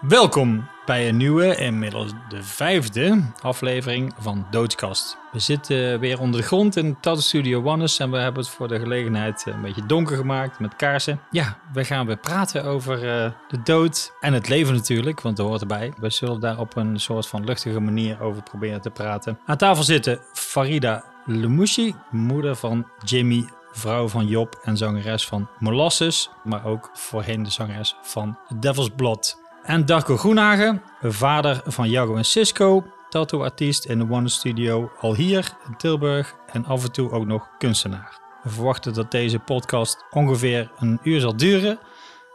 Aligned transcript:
Welkom 0.00 0.68
bij 0.86 1.08
een 1.08 1.16
nieuwe, 1.16 1.56
inmiddels 1.56 2.12
de 2.28 2.42
vijfde 2.42 3.22
aflevering 3.40 4.14
van 4.18 4.46
Doodskast. 4.50 5.18
We 5.32 5.38
zitten 5.38 6.00
weer 6.00 6.20
onder 6.20 6.40
de 6.40 6.46
grond 6.46 6.76
in 6.76 7.00
Tattoo 7.00 7.22
Studio 7.22 7.62
Wannes 7.62 7.98
en 7.98 8.10
we 8.10 8.18
hebben 8.18 8.42
het 8.42 8.52
voor 8.52 8.68
de 8.68 8.78
gelegenheid 8.78 9.46
een 9.46 9.62
beetje 9.62 9.86
donker 9.86 10.16
gemaakt 10.16 10.58
met 10.58 10.76
kaarsen. 10.76 11.20
Ja, 11.30 11.58
we 11.72 11.84
gaan 11.84 12.06
weer 12.06 12.16
praten 12.16 12.64
over 12.64 12.96
uh, 12.96 13.30
de 13.48 13.62
dood 13.64 14.12
en 14.20 14.32
het 14.32 14.48
leven 14.48 14.74
natuurlijk, 14.74 15.20
want 15.20 15.36
dat 15.36 15.46
hoort 15.46 15.60
erbij. 15.60 15.92
We 15.96 16.10
zullen 16.10 16.40
daar 16.40 16.58
op 16.58 16.76
een 16.76 17.00
soort 17.00 17.26
van 17.26 17.44
luchtige 17.44 17.80
manier 17.80 18.20
over 18.20 18.42
proberen 18.42 18.80
te 18.80 18.90
praten. 18.90 19.38
Aan 19.46 19.56
tafel 19.56 19.82
zitten 19.82 20.20
Farida 20.32 21.04
Lemouchi, 21.24 21.94
moeder 22.10 22.56
van 22.56 22.86
Jimmy 23.04 23.48
vrouw 23.72 24.08
van 24.08 24.26
Job 24.26 24.60
en 24.62 24.76
zangeres 24.76 25.26
van 25.26 25.48
Molasses, 25.58 26.30
maar 26.44 26.64
ook 26.64 26.90
voorheen 26.92 27.42
de 27.42 27.50
zangeres 27.50 27.96
van 28.02 28.38
Devil's 28.60 28.90
Blood. 28.96 29.46
En 29.68 29.86
Darko 29.86 30.16
Groenhagen, 30.16 30.82
vader 31.02 31.60
van 31.64 31.90
Jago 31.90 32.16
en 32.16 32.24
Cisco, 32.24 32.84
tattoo-artiest 33.08 33.84
in 33.84 33.98
de 33.98 34.06
One 34.10 34.28
Studio 34.28 34.90
al 35.00 35.14
hier 35.14 35.56
in 35.66 35.76
Tilburg 35.76 36.34
en 36.52 36.64
af 36.64 36.84
en 36.84 36.92
toe 36.92 37.10
ook 37.10 37.26
nog 37.26 37.48
kunstenaar. 37.58 38.20
We 38.42 38.50
verwachten 38.50 38.94
dat 38.94 39.10
deze 39.10 39.38
podcast 39.38 40.04
ongeveer 40.10 40.70
een 40.78 41.00
uur 41.02 41.20
zal 41.20 41.36
duren. 41.36 41.78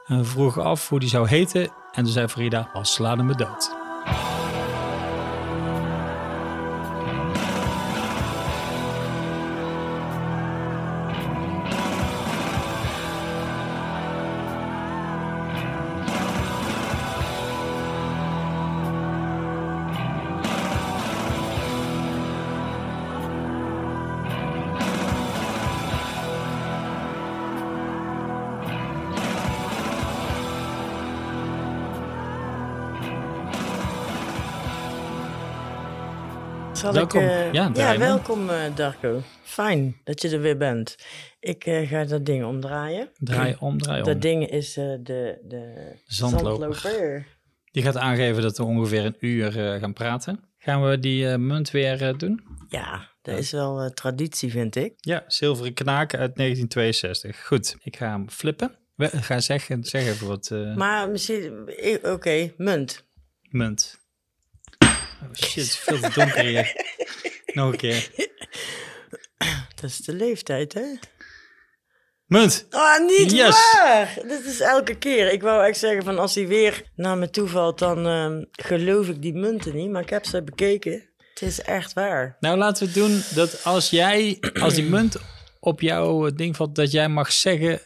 En 0.06 0.18
we 0.18 0.24
vroegen 0.24 0.64
af 0.64 0.90
hoe 0.90 1.00
die 1.00 1.10
zou 1.10 1.28
heten 1.28 1.62
en 1.92 2.04
toen 2.04 2.14
zei 2.14 2.28
Frida, 2.28 2.70
als 2.74 2.94
slaan 2.94 3.26
me 3.26 3.36
dood. 3.36 3.83
Welkom. 36.94 37.22
Eh, 37.22 37.54
ja, 37.54 37.72
ja, 37.74 37.98
welkom 37.98 38.50
uh, 38.50 38.76
Darko. 38.76 39.22
Fijn 39.44 39.98
dat 40.04 40.22
je 40.22 40.30
er 40.30 40.42
weer 40.42 40.58
bent. 40.58 40.96
Ik 41.40 41.66
uh, 41.66 41.90
ga 41.90 42.04
dat 42.04 42.26
ding 42.26 42.46
omdraaien. 42.46 43.10
Draai 43.18 43.56
om, 43.60 43.78
draai 43.78 44.00
om. 44.00 44.06
Dat 44.06 44.22
ding 44.22 44.50
is 44.50 44.74
de, 44.74 45.40
de 45.48 45.96
zandloper. 46.06 47.26
Die 47.72 47.84
gaat 47.84 47.98
aangeven 47.98 48.42
dat 48.42 48.58
we 48.58 48.64
ongeveer 48.64 49.06
een 49.06 49.16
uur 49.20 49.52
gaan 49.52 49.94
praten. 49.94 50.40
Gaan 50.58 50.90
we 50.90 51.00
die 51.00 51.38
munt 51.38 51.72
weer 51.72 52.18
doen? 52.18 52.44
Ja, 52.70 53.10
dat 53.22 53.38
is 53.38 53.52
wel 53.52 53.92
traditie, 53.94 54.52
vind 54.52 54.76
ik. 54.76 54.94
Ja, 54.98 55.24
zilveren 55.28 55.74
knaken 55.74 56.20
uit 56.20 56.36
1962. 56.36 57.46
Goed, 57.46 57.76
ik 57.84 57.98
ga 57.98 58.10
hem 58.10 58.30
flippen. 58.30 58.76
We, 58.96 59.08
ga 59.08 59.40
zeggen, 59.40 59.84
zeg 59.84 60.08
even 60.08 60.28
wat. 60.28 60.50
Maar 60.76 61.10
misschien, 61.10 61.70
oké, 62.04 62.54
munt. 62.58 63.06
Munt. 63.50 64.03
Oh 65.30 65.34
shit, 65.34 65.76
veel 65.76 66.00
te 66.00 66.10
donker 66.14 66.46
hier. 66.46 66.76
Nog 67.46 67.72
een 67.72 67.78
keer. 67.78 68.10
Dat 69.82 69.90
is 69.90 69.98
de 69.98 70.14
leeftijd, 70.14 70.74
hè? 70.74 70.86
Munt. 72.26 72.66
Ah, 72.70 72.82
oh, 72.82 73.08
niet 73.08 73.38
waar! 73.42 74.18
Dit 74.28 74.46
is 74.46 74.60
elke 74.60 74.98
keer. 74.98 75.32
Ik 75.32 75.42
wou 75.42 75.66
echt 75.66 75.78
zeggen 75.78 76.04
van 76.04 76.20
als 76.20 76.36
hij 76.36 76.48
weer 76.48 76.84
naar 76.96 77.18
me 77.18 77.30
toe 77.30 77.48
valt, 77.48 77.80
dan 77.80 78.08
uh, 78.08 78.46
geloof 78.52 79.08
ik 79.08 79.22
die 79.22 79.34
munten 79.34 79.76
niet. 79.76 79.90
Maar 79.90 80.02
ik 80.02 80.10
heb 80.10 80.26
ze 80.26 80.44
bekeken. 80.44 81.10
Het 81.34 81.42
is 81.42 81.62
echt 81.62 81.94
waar. 81.94 82.38
Nou, 82.40 82.58
laten 82.58 82.88
we 82.88 82.94
doen 82.94 83.22
dat 83.34 83.64
als 83.64 83.90
jij, 83.90 84.38
als 84.62 84.74
die 84.74 84.84
munt 84.90 85.18
op 85.60 85.82
jouw 85.82 86.30
ding 86.30 86.56
valt, 86.56 86.76
dat 86.76 86.92
jij 86.92 87.10
mag 87.10 87.32
zeggen 87.32 87.82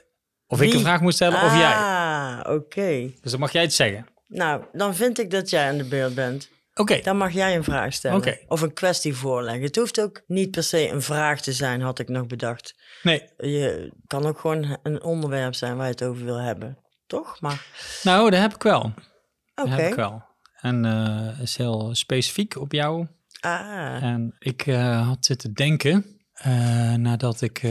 of 0.48 0.62
ik 0.62 0.74
een 0.74 0.80
vraag 0.80 1.02
moet 1.02 1.14
stellen 1.14 1.42
of 1.44 1.58
jij. 1.58 1.74
Ah, 1.74 2.40
oké. 2.54 3.12
Dus 3.22 3.32
dan 3.32 3.40
mag 3.40 3.52
jij 3.52 3.62
het 3.62 3.74
zeggen. 3.74 4.08
Nou, 4.28 4.64
dan 4.74 4.96
vind 4.96 5.20
ik 5.20 5.32
dat 5.32 5.50
jij 5.50 5.70
aan 5.70 5.78
de 5.78 5.88
beurt 5.88 6.16
bent. 6.16 6.50
Oké. 6.78 7.02
Dan 7.02 7.18
mag 7.18 7.34
jij 7.34 7.56
een 7.56 7.64
vraag 7.64 7.94
stellen. 7.94 8.38
Of 8.48 8.62
een 8.62 8.74
kwestie 8.74 9.16
voorleggen. 9.16 9.64
Het 9.64 9.76
hoeft 9.76 10.02
ook 10.02 10.24
niet 10.28 10.52
per 10.52 10.64
se 10.64 10.90
een 10.90 11.02
vraag 11.02 11.42
te 11.42 11.54
zijn, 11.54 11.82
had 11.82 12.00
ik 12.00 12.10
nog 12.10 12.28
bedacht. 12.28 12.76
Nee. 13.04 13.30
Je 13.38 13.94
kan 14.08 14.26
ook 14.26 14.40
gewoon 14.40 14.78
een 14.84 15.04
onderwerp 15.04 15.56
zijn 15.56 15.76
waar 15.76 15.86
je 15.86 15.92
het 15.92 16.04
over 16.04 16.26
wil 16.26 16.40
hebben. 16.40 16.78
Toch? 17.08 17.42
Maar... 17.42 17.66
Nou, 18.04 18.30
dat 18.30 18.40
heb 18.40 18.54
ik 18.54 18.64
wel. 18.64 18.94
Oké. 19.56 19.70
heb 19.70 19.90
ik 19.90 19.96
wel. 19.96 20.26
En 20.62 20.86
uh, 20.86 21.42
is 21.42 21.58
heel 21.58 21.96
specifiek 21.96 22.56
op 22.56 22.72
jou. 22.72 23.08
Ah. 23.40 24.04
En 24.04 24.36
ik 24.40 24.66
uh, 24.66 25.08
had 25.08 25.26
zitten 25.26 25.54
denken, 25.54 26.06
uh, 26.46 26.94
nadat 26.94 27.42
ik 27.42 27.64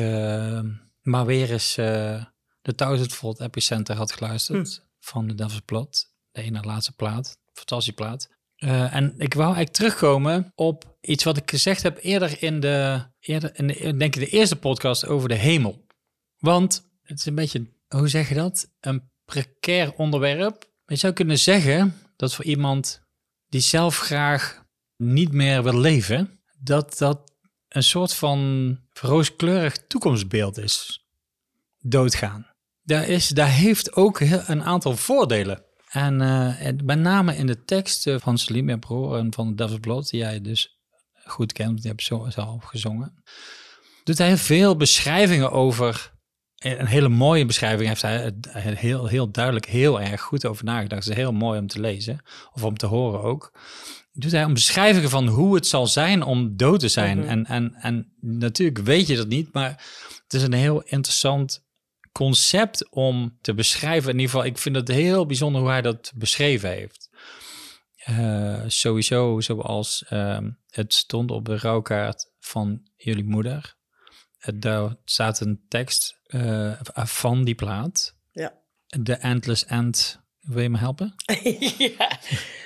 maar 1.02 1.26
weer 1.26 1.50
eens 1.50 1.74
de 1.74 2.74
1000 2.74 3.14
volt 3.14 3.40
epicenter 3.40 3.96
had 3.96 4.12
geluisterd 4.12 4.74
hm. 4.74 5.06
van 5.06 5.26
de 5.26 5.34
Devil's 5.34 5.60
Plot. 5.60 6.14
De 6.30 6.42
ene 6.42 6.60
laatste 6.60 6.92
plaat, 6.92 7.38
fantastische 7.52 7.92
plaat. 7.92 8.28
Uh, 8.58 8.94
en 8.94 9.14
ik 9.18 9.34
wou 9.34 9.46
eigenlijk 9.46 9.76
terugkomen 9.76 10.52
op 10.54 10.96
iets 11.00 11.24
wat 11.24 11.36
ik 11.36 11.50
gezegd 11.50 11.82
heb 11.82 11.98
eerder 12.00 12.42
in 12.42 12.60
de, 12.60 13.04
eerder 13.20 13.58
in 13.58 13.66
de, 13.66 13.96
denk 13.96 14.16
ik, 14.16 14.20
de 14.20 14.36
eerste 14.36 14.56
podcast 14.56 15.06
over 15.06 15.28
de 15.28 15.34
hemel. 15.34 15.86
Want 16.38 16.90
het 17.02 17.18
is 17.18 17.26
een 17.26 17.34
beetje, 17.34 17.72
hoe 17.88 18.08
zeg 18.08 18.28
je 18.28 18.34
dat? 18.34 18.72
Een 18.80 19.10
precair 19.24 19.92
onderwerp. 19.96 20.70
Je 20.86 20.96
zou 20.96 21.12
kunnen 21.12 21.38
zeggen 21.38 21.94
dat 22.16 22.34
voor 22.34 22.44
iemand 22.44 23.02
die 23.48 23.60
zelf 23.60 23.98
graag 23.98 24.64
niet 24.96 25.32
meer 25.32 25.62
wil 25.62 25.78
leven, 25.78 26.40
dat 26.58 26.98
dat 26.98 27.34
een 27.68 27.82
soort 27.82 28.14
van 28.14 28.78
rooskleurig 28.92 29.86
toekomstbeeld 29.86 30.58
is. 30.58 31.06
Doodgaan. 31.78 32.46
Daar, 32.82 33.08
is, 33.08 33.28
daar 33.28 33.50
heeft 33.50 33.92
ook 33.92 34.20
een 34.20 34.62
aantal 34.62 34.96
voordelen. 34.96 35.65
En, 35.96 36.20
uh, 36.20 36.68
met 36.84 36.98
name 36.98 37.36
in 37.36 37.46
de 37.46 37.64
teksten 37.64 38.20
van 38.20 38.38
Salim 38.38 38.68
Ebro 38.68 39.14
en 39.16 39.34
van 39.34 39.54
Devil's 39.54 39.80
Blood, 39.80 40.10
die 40.10 40.20
jij 40.20 40.40
dus 40.40 40.80
goed 41.24 41.52
kent, 41.52 41.68
want 41.68 41.82
die 41.82 41.90
heb 41.90 42.00
zo 42.00 42.26
zelf 42.28 42.64
gezongen, 42.64 43.22
doet 44.04 44.18
hij 44.18 44.36
veel 44.36 44.76
beschrijvingen 44.76 45.52
over. 45.52 46.14
Een 46.56 46.86
hele 46.86 47.08
mooie 47.08 47.46
beschrijving 47.46 47.88
heeft 47.88 48.02
hij 48.02 48.34
heel, 48.74 49.06
heel 49.06 49.30
duidelijk 49.30 49.66
heel 49.66 50.00
erg 50.00 50.20
goed 50.20 50.46
over 50.46 50.64
nagedacht. 50.64 51.04
Het 51.04 51.12
is 51.12 51.22
heel 51.22 51.32
mooi 51.32 51.58
om 51.58 51.66
te 51.66 51.80
lezen, 51.80 52.20
of 52.52 52.64
om 52.64 52.76
te 52.76 52.86
horen 52.86 53.22
ook. 53.22 53.58
Doet 54.12 54.32
hij 54.32 54.44
om 54.44 54.54
beschrijvingen 54.54 55.10
van 55.10 55.26
hoe 55.26 55.54
het 55.54 55.66
zal 55.66 55.86
zijn 55.86 56.22
om 56.22 56.56
dood 56.56 56.80
te 56.80 56.88
zijn. 56.88 57.18
Mhm. 57.18 57.28
en, 57.28 57.46
en, 57.46 57.74
en 57.74 58.12
natuurlijk 58.20 58.78
weet 58.78 59.06
je 59.06 59.16
dat 59.16 59.28
niet, 59.28 59.52
maar 59.52 59.84
het 60.22 60.34
is 60.34 60.42
een 60.42 60.52
heel 60.52 60.82
interessant 60.82 61.65
concept 62.16 62.90
om 62.90 63.38
te 63.40 63.54
beschrijven. 63.54 64.10
In 64.10 64.18
ieder 64.18 64.30
geval, 64.30 64.46
ik 64.46 64.58
vind 64.58 64.76
het 64.76 64.88
heel 64.88 65.26
bijzonder 65.26 65.60
hoe 65.60 65.70
hij 65.70 65.82
dat 65.82 66.12
beschreven 66.14 66.70
heeft. 66.70 67.10
Uh, 68.08 68.62
sowieso, 68.66 69.40
zoals 69.40 70.04
uh, 70.10 70.38
het 70.70 70.94
stond 70.94 71.30
op 71.30 71.44
de 71.44 71.58
rouwkaart 71.58 72.30
van 72.38 72.88
jullie 72.96 73.24
moeder. 73.24 73.76
Uh, 74.40 74.54
daar 74.60 74.96
staat 75.04 75.40
een 75.40 75.64
tekst 75.68 76.20
eh, 76.26 76.80
van 76.94 77.44
die 77.44 77.54
plaat. 77.54 78.16
Ja. 78.32 78.52
The 79.02 79.14
Endless 79.14 79.64
End. 79.64 80.20
Wil 80.46 80.62
je 80.62 80.68
me 80.68 80.78
helpen? 80.78 81.14
ja. 81.98 82.18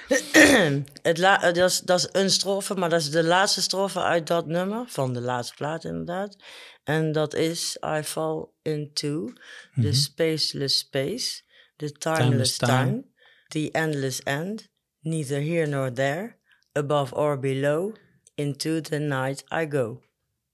het 1.03 1.17
dat, 1.17 1.57
is, 1.57 1.81
dat 1.81 1.99
is 1.99 2.09
een 2.13 2.31
strofe, 2.31 2.75
maar 2.75 2.89
dat 2.89 3.01
is 3.01 3.11
de 3.11 3.25
laatste 3.25 3.63
strofe 3.63 4.03
uit 4.03 4.27
dat 4.27 4.47
nummer. 4.47 4.85
Van 4.87 5.13
de 5.13 5.21
laatste 5.21 5.55
plaat, 5.55 5.85
inderdaad. 5.85 6.37
En 6.85 7.13
dat 7.13 7.35
is 7.35 7.77
I 7.99 8.03
fall 8.03 8.47
into 8.63 9.33
the 9.75 9.81
mhm. 9.81 9.93
spaceless 9.93 10.79
space, 10.79 11.43
the 11.77 11.93
timeless, 11.93 12.57
time, 12.57 13.05
the 13.49 13.71
endless 13.71 14.23
end, 14.23 14.69
neither 15.01 15.41
here 15.41 15.67
nor 15.67 15.93
there, 15.93 16.37
above 16.73 17.15
or 17.15 17.39
below, 17.39 17.95
into 18.35 18.81
the 18.81 18.99
night 18.99 19.45
I 19.53 19.67
go. 19.71 20.03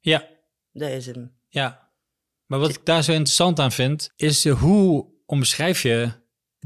Ja. 0.01 0.29
Dat 0.73 0.91
is 0.91 1.07
hem. 1.07 1.37
Ja. 1.49 1.91
Maar 2.47 2.59
wat 2.59 2.71
ik 2.71 2.85
daar 2.85 3.03
zo 3.03 3.13
interessant 3.13 3.59
aan 3.59 3.73
vind, 3.73 4.13
is 4.17 4.49
hoe 4.49 5.07
omschrijf 5.27 5.83
je 5.83 6.13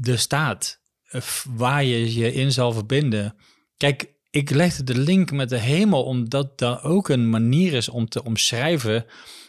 de 0.01 0.17
staat 0.17 0.81
eh, 1.03 1.21
waar 1.49 1.83
je 1.83 2.13
je 2.13 2.33
in 2.33 2.51
zal 2.51 2.71
verbinden. 2.71 3.35
Kijk, 3.77 4.13
ik 4.29 4.49
legde 4.49 4.83
de 4.83 4.97
link 4.97 5.31
met 5.31 5.49
de 5.49 5.57
hemel 5.57 6.03
omdat 6.03 6.57
dat 6.57 6.83
ook 6.83 7.09
een 7.09 7.29
manier 7.29 7.73
is 7.73 7.89
om 7.89 8.09
te 8.09 8.23
omschrijven 8.23 9.05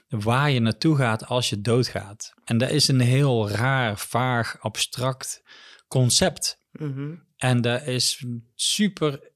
waar 0.09 0.51
je 0.51 0.61
naartoe 0.61 0.97
gaat 0.97 1.27
als 1.27 1.51
je 1.51 1.61
doodgaat. 1.61 2.33
En 2.45 2.59
dat 2.59 2.71
is 2.71 2.89
een 2.89 3.01
heel 3.01 3.51
raar, 3.51 3.99
vaag, 3.99 4.57
abstract 4.61 5.43
concept. 5.89 6.61
Mhm. 6.73 7.15
En 7.37 7.61
dat 7.61 7.87
is 7.87 8.25
super 8.55 9.31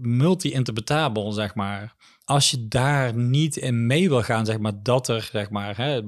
multi-interpretabel, 0.00 1.32
zeg 1.32 1.54
maar. 1.54 1.94
Als 2.24 2.50
je 2.50 2.68
daar 2.68 3.14
niet 3.14 3.56
in 3.56 3.86
mee 3.86 4.08
wil 4.08 4.22
gaan, 4.22 4.46
zeg 4.46 4.58
maar, 4.58 4.82
dat 4.82 5.08
er, 5.08 5.28
zeg 5.32 5.50
maar, 5.50 5.76
hè, 5.76 6.00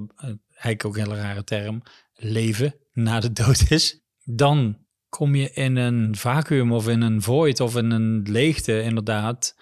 eigenlijk 0.46 0.84
ook 0.84 0.96
een 0.96 1.02
hele 1.02 1.16
rare 1.16 1.44
term, 1.44 1.82
leven 2.14 2.74
na 2.92 3.20
de 3.20 3.32
dood 3.32 3.70
is, 3.70 4.03
dan 4.24 4.78
kom 5.08 5.34
je 5.34 5.50
in 5.50 5.76
een 5.76 6.16
vacuüm 6.16 6.72
of 6.72 6.88
in 6.88 7.00
een 7.00 7.22
void 7.22 7.60
of 7.60 7.76
in 7.76 7.90
een 7.90 8.22
leegte, 8.22 8.82
inderdaad. 8.82 9.56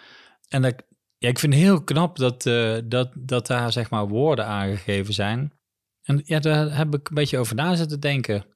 En 0.49 0.63
dat, 0.63 0.83
ja, 1.19 1.29
ik 1.29 1.39
vind 1.39 1.53
het 1.53 1.63
heel 1.63 1.85
knap 1.85 2.17
dat, 2.17 2.47
eh, 2.47 2.79
dat, 2.85 3.13
dat 3.15 3.47
daar 3.47 3.73
zeg 3.73 3.91
maar 3.91 4.09
woorden 4.09 4.47
aangegeven 4.47 5.15
zijn. 5.15 5.53
En 6.03 6.23
ja, 6.25 6.39
daar 6.39 6.77
heb 6.77 6.95
ik 6.95 7.09
een 7.09 7.15
beetje 7.15 7.39
over 7.39 7.55
na 7.55 7.75
zitten 7.75 8.01
denken. 8.01 8.47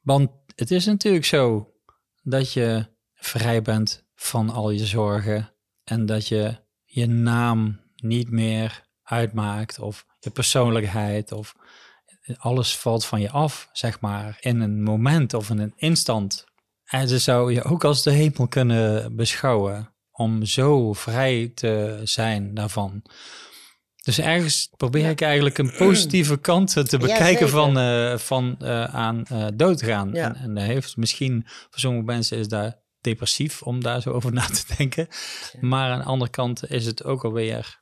Want 0.00 0.30
het 0.54 0.70
is 0.70 0.86
natuurlijk 0.86 1.24
zo 1.24 1.74
dat 2.22 2.52
je 2.52 2.86
vrij 3.14 3.62
bent 3.62 4.08
van 4.14 4.50
al 4.50 4.70
je 4.70 4.86
zorgen 4.86 5.54
en 5.84 6.06
dat 6.06 6.28
je 6.28 6.56
je 6.84 7.06
naam 7.06 7.80
niet 7.96 8.30
meer 8.30 8.88
uitmaakt 9.02 9.78
of 9.78 10.06
je 10.18 10.30
persoonlijkheid 10.30 11.32
of 11.32 11.54
alles 12.38 12.76
valt 12.76 13.04
van 13.04 13.20
je 13.20 13.30
af, 13.30 13.68
zeg 13.72 14.00
maar, 14.00 14.36
in 14.40 14.60
een 14.60 14.82
moment 14.82 15.34
of 15.34 15.50
in 15.50 15.58
een 15.58 15.72
instant. 15.76 16.44
En 16.84 17.08
ze 17.08 17.18
zou 17.18 17.52
je 17.52 17.62
ook 17.62 17.84
als 17.84 18.02
de 18.02 18.10
hemel 18.10 18.48
kunnen 18.48 19.16
beschouwen 19.16 19.94
om 20.10 20.44
zo 20.44 20.92
vrij 20.92 21.52
te 21.54 22.00
zijn 22.04 22.54
daarvan. 22.54 23.02
Dus 24.02 24.18
ergens 24.18 24.70
probeer 24.76 25.08
ik 25.08 25.20
eigenlijk 25.20 25.58
een 25.58 25.72
positieve 25.76 26.36
kant 26.50 26.88
te 26.88 26.98
bekijken 26.98 27.48
van, 27.48 27.78
uh, 27.78 28.18
van 28.18 28.56
uh, 28.62 28.84
aan 28.84 29.24
uh, 29.32 29.46
doodgaan. 29.54 30.12
Ja. 30.12 30.24
En, 30.24 30.36
en 30.36 30.54
dat 30.54 30.64
heeft 30.64 30.96
misschien 30.96 31.42
voor 31.46 31.80
sommige 31.80 32.04
mensen 32.04 32.38
is 32.38 32.48
daar 32.48 32.78
depressief 33.00 33.62
om 33.62 33.82
daar 33.82 34.00
zo 34.00 34.10
over 34.10 34.32
na 34.32 34.46
te 34.46 34.64
denken. 34.76 35.08
Maar 35.60 35.90
aan 35.90 35.98
de 35.98 36.04
andere 36.04 36.30
kant 36.30 36.70
is 36.70 36.86
het 36.86 37.04
ook 37.04 37.24
alweer. 37.24 37.80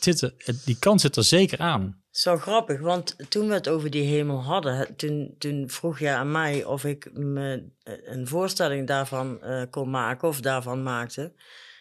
Zit 0.00 0.32
die 0.64 0.78
kant 0.78 1.00
zit 1.00 1.16
er 1.16 1.24
zeker 1.24 1.58
aan. 1.58 2.01
Zo 2.12 2.36
grappig, 2.36 2.80
want 2.80 3.30
toen 3.30 3.48
we 3.48 3.54
het 3.54 3.68
over 3.68 3.90
die 3.90 4.04
hemel 4.04 4.42
hadden, 4.42 4.96
toen, 4.96 5.34
toen 5.38 5.70
vroeg 5.70 5.98
je 5.98 6.08
aan 6.08 6.30
mij 6.30 6.64
of 6.64 6.84
ik 6.84 7.12
me 7.12 7.70
een 7.84 8.26
voorstelling 8.26 8.86
daarvan 8.86 9.40
kon 9.70 9.90
maken 9.90 10.28
of 10.28 10.40
daarvan 10.40 10.82
maakte. 10.82 11.32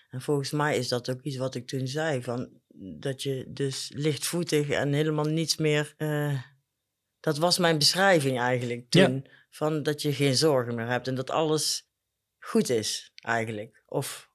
En 0.10 0.22
volgens 0.22 0.51
mij 0.51 0.78
is 0.78 0.88
dat 0.88 1.10
ook 1.10 1.22
iets 1.22 1.38
wat 1.38 1.56
ik 1.56 1.68
toen 1.68 1.88
zei, 1.88 2.24
van 2.24 2.50
dat 3.00 3.24
je 3.24 3.45
dus 3.48 3.92
lichtvoetig 3.94 4.69
en 4.69 4.94
helemaal 4.94 5.25
niets 5.25 5.57
meer. 5.57 5.94
Uh, 5.98 6.42
dat 7.19 7.38
was 7.38 7.57
mijn 7.57 7.78
beschrijving 7.78 8.39
eigenlijk 8.39 8.89
toen. 8.89 9.28
Van 9.50 9.83
dat 9.83 10.01
je 10.01 10.13
geen 10.13 10.36
zorgen 10.36 10.75
meer 10.75 10.88
hebt 10.88 11.07
en 11.07 11.16
dat 11.16 11.30
alles 11.30 11.89
goed 12.39 12.69
is 12.69 13.12
eigenlijk. 13.16 13.83
Of... 13.86 14.30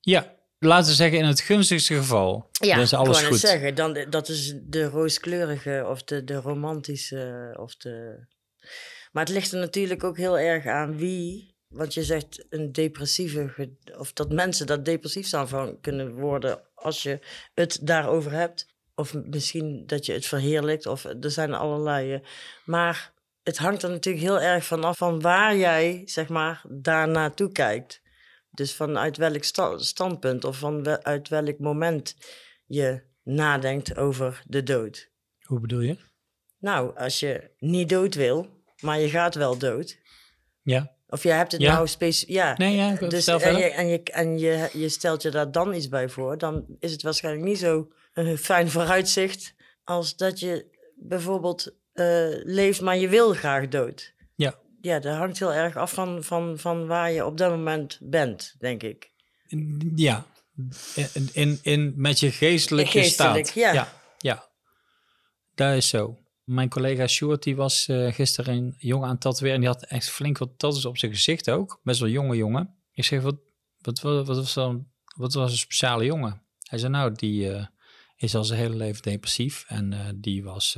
Ja, 0.00 0.39
laten 0.68 0.88
we 0.88 0.94
zeggen 0.94 1.18
in 1.18 1.24
het 1.24 1.40
gunstigste 1.40 1.94
geval. 1.94 2.48
Ja, 2.52 2.76
is 2.76 2.94
alles 2.94 3.22
goed. 3.22 3.38
zeggen, 3.38 3.74
dan, 3.74 4.06
dat 4.10 4.28
is 4.28 4.54
de 4.62 4.84
rooskleurige 4.84 5.86
of 5.88 6.02
de, 6.02 6.24
de 6.24 6.36
romantische 6.36 7.54
of 7.58 7.76
de... 7.76 8.26
Maar 9.12 9.24
het 9.24 9.32
ligt 9.32 9.52
er 9.52 9.58
natuurlijk 9.58 10.04
ook 10.04 10.16
heel 10.16 10.38
erg 10.38 10.66
aan 10.66 10.96
wie 10.96 11.50
want 11.70 11.94
je 11.94 12.04
zegt 12.04 12.46
een 12.48 12.72
depressieve, 12.72 13.70
of 13.98 14.12
dat 14.12 14.32
mensen 14.32 14.66
dat 14.66 14.84
depressief 14.84 15.28
van 15.30 15.80
kunnen 15.80 16.14
worden 16.14 16.60
als 16.74 17.02
je 17.02 17.18
het 17.54 17.78
daarover 17.82 18.32
hebt. 18.32 18.66
Of 18.94 19.14
misschien 19.14 19.86
dat 19.86 20.06
je 20.06 20.12
het 20.12 20.26
verheerlijkt, 20.26 20.86
of 20.86 21.04
er 21.04 21.30
zijn 21.30 21.54
allerlei. 21.54 22.14
Eh, 22.14 22.20
maar 22.64 23.12
het 23.42 23.58
hangt 23.58 23.82
er 23.82 23.90
natuurlijk 23.90 24.24
heel 24.24 24.40
erg 24.40 24.66
van 24.66 24.84
af 24.84 24.98
van 24.98 25.20
waar 25.20 25.56
jij, 25.56 26.02
zeg 26.04 26.28
maar, 26.28 26.62
daar 26.68 27.08
naartoe 27.08 27.52
kijkt. 27.52 28.00
Dus 28.50 28.74
vanuit 28.74 29.16
welk 29.16 29.44
standpunt 29.76 30.44
of 30.44 30.56
vanuit 30.56 31.28
welk 31.28 31.58
moment 31.58 32.16
je 32.66 33.02
nadenkt 33.22 33.96
over 33.96 34.42
de 34.46 34.62
dood. 34.62 35.10
Hoe 35.40 35.60
bedoel 35.60 35.80
je? 35.80 35.98
Nou, 36.58 36.96
als 36.96 37.20
je 37.20 37.50
niet 37.58 37.88
dood 37.88 38.14
wil, 38.14 38.62
maar 38.80 38.98
je 38.98 39.08
gaat 39.08 39.34
wel 39.34 39.58
dood. 39.58 39.98
Ja 40.62 40.98
of 41.10 41.22
je 41.22 41.30
hebt 41.30 41.52
het 41.52 41.60
nou 41.60 41.88
specifiek. 41.88 42.34
Ja. 42.34 42.54
Nee, 42.56 42.76
ja, 42.76 42.94
dus, 42.94 43.26
en, 43.26 43.56
je, 43.56 43.70
en, 43.70 43.88
je, 43.88 44.02
en 44.02 44.38
je, 44.38 44.68
je 44.72 44.88
stelt 44.88 45.22
je 45.22 45.30
daar 45.30 45.52
dan 45.52 45.74
iets 45.74 45.88
bij 45.88 46.08
voor, 46.08 46.38
dan 46.38 46.66
is 46.78 46.92
het 46.92 47.02
waarschijnlijk 47.02 47.44
niet 47.44 47.58
zo 47.58 47.88
een 48.12 48.38
fijn 48.38 48.70
vooruitzicht 48.70 49.54
als 49.84 50.16
dat 50.16 50.40
je 50.40 50.66
bijvoorbeeld 50.96 51.74
uh, 51.94 52.44
leeft, 52.44 52.80
maar 52.80 52.96
je 52.96 53.08
wil 53.08 53.32
graag 53.32 53.68
dood. 53.68 54.14
Ja. 54.34 54.58
Ja, 54.80 54.98
dat 54.98 55.16
hangt 55.16 55.38
heel 55.38 55.52
erg 55.52 55.76
af 55.76 55.92
van, 55.92 56.24
van, 56.24 56.58
van 56.58 56.86
waar 56.86 57.12
je 57.12 57.26
op 57.26 57.36
dat 57.36 57.50
moment 57.50 57.98
bent, 58.02 58.54
denk 58.58 58.82
ik. 58.82 59.10
Ja, 59.94 60.26
in, 60.94 61.28
in, 61.32 61.58
in, 61.62 61.92
met 61.96 62.20
je 62.20 62.30
geestelijke 62.30 62.90
Geestelijk, 62.90 63.46
staat. 63.46 63.54
Ja. 63.54 63.72
ja. 63.72 63.92
Ja, 64.18 64.48
dat 65.54 65.76
is 65.76 65.88
zo. 65.88 66.18
Mijn 66.44 66.68
collega 66.68 67.06
Sjoerd, 67.06 67.42
die 67.42 67.56
was 67.56 67.88
uh, 67.88 68.12
gisteren 68.12 68.54
een 68.54 68.74
jongen 68.78 69.06
aan 69.06 69.12
het 69.12 69.20
tatoeëren. 69.20 69.54
En 69.54 69.60
die 69.60 69.68
had 69.68 69.84
echt 69.84 70.10
flink 70.10 70.38
wat 70.38 70.48
tattoos 70.48 70.84
op 70.84 70.98
zijn 70.98 71.12
gezicht 71.12 71.50
ook. 71.50 71.80
Best 71.82 72.00
wel 72.00 72.08
jonge 72.08 72.36
jongen. 72.36 72.74
Ik 72.92 73.04
zeg, 73.04 73.22
wat, 73.22 73.36
wat, 73.80 74.00
wat, 74.00 74.26
wat 74.26 74.36
was, 74.36 74.54
dan, 74.54 74.86
wat 75.16 75.34
was 75.34 75.50
een 75.50 75.58
speciale 75.58 76.04
jongen? 76.04 76.42
Hij 76.68 76.78
zei, 76.78 76.92
nou, 76.92 77.12
die 77.12 77.50
uh, 77.50 77.66
is 78.16 78.34
al 78.34 78.44
zijn 78.44 78.60
hele 78.60 78.76
leven 78.76 79.02
depressief. 79.02 79.64
En 79.68 79.92
uh, 79.92 80.00
die, 80.14 80.44
was, 80.44 80.72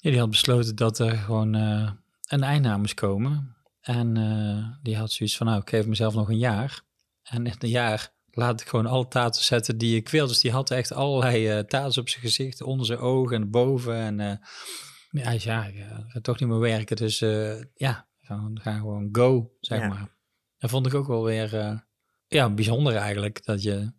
ja, 0.00 0.10
die 0.10 0.18
had 0.18 0.30
besloten 0.30 0.76
dat 0.76 0.98
er 0.98 1.16
gewoon 1.16 1.54
een 2.26 2.80
moest 2.80 2.94
komen. 2.94 3.56
En 3.80 4.78
die 4.82 4.96
had 4.96 5.12
zoiets 5.12 5.36
van, 5.36 5.46
nou, 5.46 5.60
ik 5.60 5.68
geef 5.68 5.86
mezelf 5.86 6.14
nog 6.14 6.28
een 6.28 6.38
jaar. 6.38 6.82
En 7.22 7.46
in 7.46 7.54
een 7.58 7.68
jaar 7.68 8.12
laat 8.30 8.60
ik 8.60 8.68
gewoon 8.68 8.86
alle 8.86 9.08
tattoos 9.08 9.46
zetten 9.46 9.78
die 9.78 9.96
ik 9.96 10.08
wil. 10.08 10.26
Dus 10.26 10.40
die 10.40 10.52
had 10.52 10.70
echt 10.70 10.92
allerlei 10.92 11.64
tattoos 11.66 11.98
op 11.98 12.08
zijn 12.08 12.22
gezicht, 12.22 12.62
onder 12.62 12.86
zijn 12.86 12.98
ogen 12.98 13.36
en 13.36 13.50
boven. 13.50 13.96
En 13.96 14.40
ja, 15.10 15.30
ja, 15.30 15.64
ik 15.66 15.84
ga 16.08 16.20
toch 16.20 16.40
niet 16.40 16.48
meer 16.48 16.58
werken. 16.58 16.96
Dus 16.96 17.20
uh, 17.20 17.62
ja, 17.74 18.08
we 18.18 18.60
gaan 18.60 18.78
gewoon 18.78 19.08
go, 19.12 19.56
zeg 19.60 19.88
maar. 19.88 20.14
Dat 20.58 20.70
vond 20.70 20.86
ik 20.86 20.94
ook 20.94 21.06
wel 21.06 21.24
weer 21.24 21.54
uh, 21.54 21.78
ja, 22.26 22.50
bijzonder 22.50 22.96
eigenlijk. 22.96 23.44
Dat 23.44 23.62
je 23.62 23.92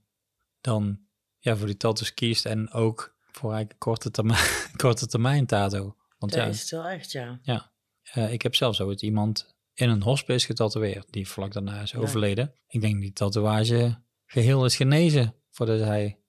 dan 0.62 1.00
ja, 1.39 1.56
voor 1.56 1.68
die 1.68 1.77
tattoos 1.77 2.13
kiest 2.13 2.45
en 2.45 2.71
ook 2.71 3.15
voor 3.31 3.50
eigenlijk 3.50 3.80
korte 3.80 4.12
termijn, 4.12 4.47
korte 4.75 5.07
termijn 5.07 5.45
tato. 5.45 5.95
Want 6.18 6.31
dat 6.31 6.41
ja, 6.41 6.47
is 6.47 6.62
het 6.62 6.69
wel 6.69 6.85
echt, 6.85 7.12
ja. 7.12 7.39
Ja, 7.41 7.71
uh, 8.15 8.33
ik 8.33 8.42
heb 8.42 8.56
zelfs 8.56 8.81
ooit 8.81 9.01
iemand 9.01 9.56
in 9.74 9.89
een 9.89 10.01
hospice 10.01 10.45
getatoeëerd 10.45 11.07
die 11.09 11.27
vlak 11.27 11.54
daarna 11.54 11.81
is 11.81 11.95
overleden. 11.95 12.54
Ik 12.68 12.81
denk 12.81 13.01
die 13.01 13.13
tatoeage 13.13 14.04
geheel 14.25 14.65
is 14.65 14.75
genezen 14.75 15.36
voordat 15.51 15.80
hij 15.80 16.19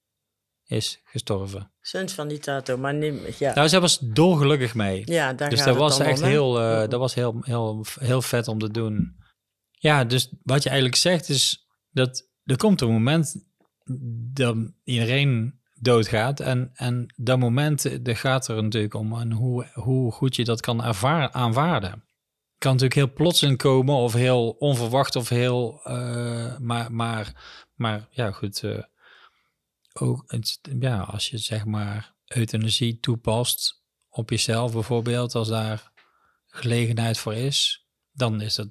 is 0.64 1.00
gestorven. 1.04 1.72
Zuns 1.80 2.12
van 2.12 2.28
die 2.28 2.38
tato, 2.38 2.76
maar 2.76 2.94
niet, 2.94 3.38
ja. 3.38 3.54
Nou, 3.54 3.68
zij 3.68 3.80
was 3.80 3.98
dolgelukkig 3.98 4.74
mee. 4.74 5.02
Ja, 5.04 5.32
daar 5.32 5.50
dus 5.50 5.64
dat 5.64 5.76
was 5.76 5.98
echt 5.98 6.20
heel, 6.20 6.60
uh, 6.60 6.88
dat 6.88 7.00
was 7.00 7.14
heel, 7.14 7.38
heel, 7.40 7.84
heel 8.00 8.22
vet 8.22 8.48
om 8.48 8.58
te 8.58 8.70
doen. 8.70 9.16
Ja, 9.70 10.04
dus 10.04 10.34
wat 10.42 10.62
je 10.62 10.68
eigenlijk 10.68 10.98
zegt 10.98 11.28
is 11.28 11.68
dat 11.90 12.28
er 12.44 12.56
komt 12.56 12.80
een 12.80 12.92
moment 12.92 13.46
dat 14.32 14.56
iedereen 14.84 15.57
doodgaat. 15.80 16.40
En, 16.40 16.70
en 16.74 17.14
dat 17.16 17.38
moment 17.38 18.04
de 18.04 18.14
gaat 18.14 18.48
er 18.48 18.62
natuurlijk 18.62 18.94
om 18.94 19.20
en 19.20 19.32
hoe, 19.32 19.66
hoe 19.74 20.12
goed 20.12 20.36
je 20.36 20.44
dat 20.44 20.60
kan 20.60 20.84
ervaren, 20.84 21.34
aanvaarden. 21.34 22.04
Kan 22.58 22.72
natuurlijk 22.72 22.94
heel 22.94 23.12
plots 23.12 23.56
komen 23.56 23.94
of 23.94 24.12
heel 24.12 24.48
onverwacht 24.48 25.16
of 25.16 25.28
heel... 25.28 25.80
Uh, 25.84 26.58
maar, 26.58 26.92
maar, 26.92 27.32
maar 27.74 28.08
ja, 28.10 28.30
goed... 28.30 28.62
Uh, 28.62 28.82
ook, 30.00 30.36
ja, 30.80 31.00
als 31.00 31.28
je 31.28 31.38
zeg 31.38 31.64
maar 31.64 32.14
euthanasie 32.26 33.00
toepast 33.00 33.82
op 34.08 34.30
jezelf 34.30 34.72
bijvoorbeeld, 34.72 35.34
als 35.34 35.48
daar 35.48 35.92
gelegenheid 36.46 37.18
voor 37.18 37.34
is, 37.34 37.86
dan 38.12 38.40
is 38.40 38.54
dat, 38.54 38.68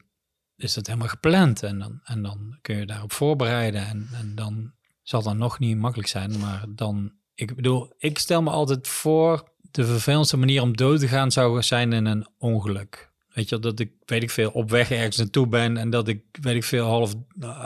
is 0.55 0.73
dat 0.73 0.87
helemaal 0.87 1.07
gepland 1.07 1.63
en 1.63 1.79
dan, 1.79 1.99
en 2.03 2.21
dan 2.21 2.57
kun 2.61 2.75
je 2.77 2.85
daarop 2.85 3.11
voorbereiden 3.11 3.87
en, 3.87 4.09
en 4.13 4.35
dan 4.35 4.73
zal 5.09 5.21
dat 5.23 5.35
nog 5.35 5.59
niet 5.59 5.77
makkelijk 5.77 6.09
zijn, 6.09 6.39
maar 6.39 6.65
dan, 6.69 7.11
ik 7.33 7.55
bedoel, 7.55 7.93
ik 7.97 8.17
stel 8.19 8.41
me 8.41 8.49
altijd 8.49 8.87
voor, 8.87 9.51
de 9.71 9.85
vervelendste 9.85 10.37
manier 10.37 10.61
om 10.61 10.77
dood 10.77 10.99
te 10.99 11.07
gaan 11.07 11.31
zou 11.31 11.63
zijn 11.63 11.93
in 11.93 12.05
een 12.05 12.27
ongeluk. 12.37 13.11
Weet 13.27 13.49
je, 13.49 13.59
dat 13.59 13.79
ik, 13.79 13.91
weet 14.05 14.23
ik 14.23 14.29
veel, 14.29 14.49
op 14.51 14.69
weg 14.69 14.91
ergens 14.91 15.17
naartoe 15.17 15.47
ben 15.47 15.77
en 15.77 15.89
dat 15.89 16.07
ik, 16.07 16.23
weet 16.41 16.55
ik 16.55 16.63
veel, 16.63 16.85
half, 16.85 17.13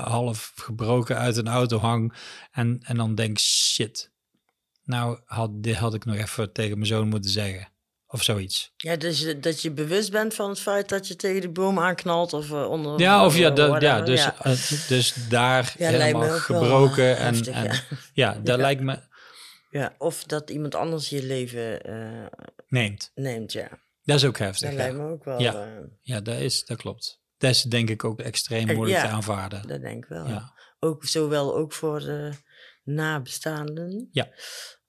half 0.06 0.54
gebroken 0.56 1.18
uit 1.18 1.38
een 1.38 1.48
auto 1.48 1.78
hang 1.78 2.14
en, 2.52 2.80
en 2.82 2.98
dan 2.98 3.16
denk, 3.16 3.40
shit, 3.40 4.12
nou 4.84 5.20
had, 5.26 5.64
dit 5.64 5.76
had 5.76 5.94
ik 5.94 6.06
nog 6.06 6.16
even 6.16 6.54
tegen 6.54 6.76
mijn 6.76 6.88
zoon 6.88 7.08
moeten 7.08 7.32
zeggen. 7.32 7.72
Of 8.14 8.24
zoiets. 8.24 8.74
Ja, 8.78 8.96
dus 8.96 9.36
dat 9.40 9.62
je 9.62 9.72
bewust 9.72 10.12
bent 10.12 10.34
van 10.34 10.50
het 10.50 10.60
feit 10.60 10.90
dat 10.90 11.08
je 11.08 11.16
tegen 11.16 11.42
de 11.42 11.50
boom 11.50 11.80
aanknalt 11.80 12.34
of 12.34 12.50
uh, 12.50 12.70
onder... 12.70 13.00
Ja, 13.00 13.26
of 13.26 13.38
ja, 13.38 13.78
ja 13.80 14.02
dus, 14.02 14.24
ja. 14.24 14.36
Uh, 14.46 14.88
dus 14.88 15.14
daar 15.30 15.76
ja, 15.78 15.90
helemaal 15.90 16.40
gebroken. 16.40 17.04
Wel, 17.04 17.16
en, 17.16 17.34
heftig, 17.34 17.56
en, 17.56 17.64
ja, 17.64 17.80
ja 18.14 18.40
dat 18.44 18.60
lijkt 18.60 18.82
me... 18.82 19.00
Ja, 19.70 19.96
of 19.98 20.24
dat 20.24 20.50
iemand 20.50 20.76
anders 20.76 21.10
je 21.10 21.24
leven 21.24 21.90
uh, 21.90 22.26
neemt. 22.68 23.12
Neemt, 23.16 23.52
ja. 23.52 23.70
Dat 24.04 24.16
is 24.16 24.26
ook 24.26 24.38
heftig. 24.38 24.70
Dat 24.70 24.78
lijkt 24.78 24.98
me 24.98 25.10
ook 25.10 25.24
wel. 25.24 25.40
Ja, 25.40 25.68
ja 26.02 26.22
dat, 26.22 26.38
is, 26.38 26.66
dat 26.66 26.78
klopt. 26.78 27.22
Dat 27.38 27.50
is 27.50 27.62
denk 27.62 27.90
ik 27.90 28.04
ook 28.04 28.20
extreem 28.20 28.76
moeilijk 28.76 29.00
te 29.00 29.08
aanvaarden. 29.08 29.68
Dat 29.68 29.82
denk 29.82 30.04
ik 30.04 30.10
wel. 30.10 30.28
Ja. 30.28 30.54
Ook, 30.80 31.06
zowel 31.06 31.56
ook 31.56 31.74
voor 31.74 32.00
de 32.00 32.32
nabestaanden. 32.84 34.10
Ja. 34.12 34.30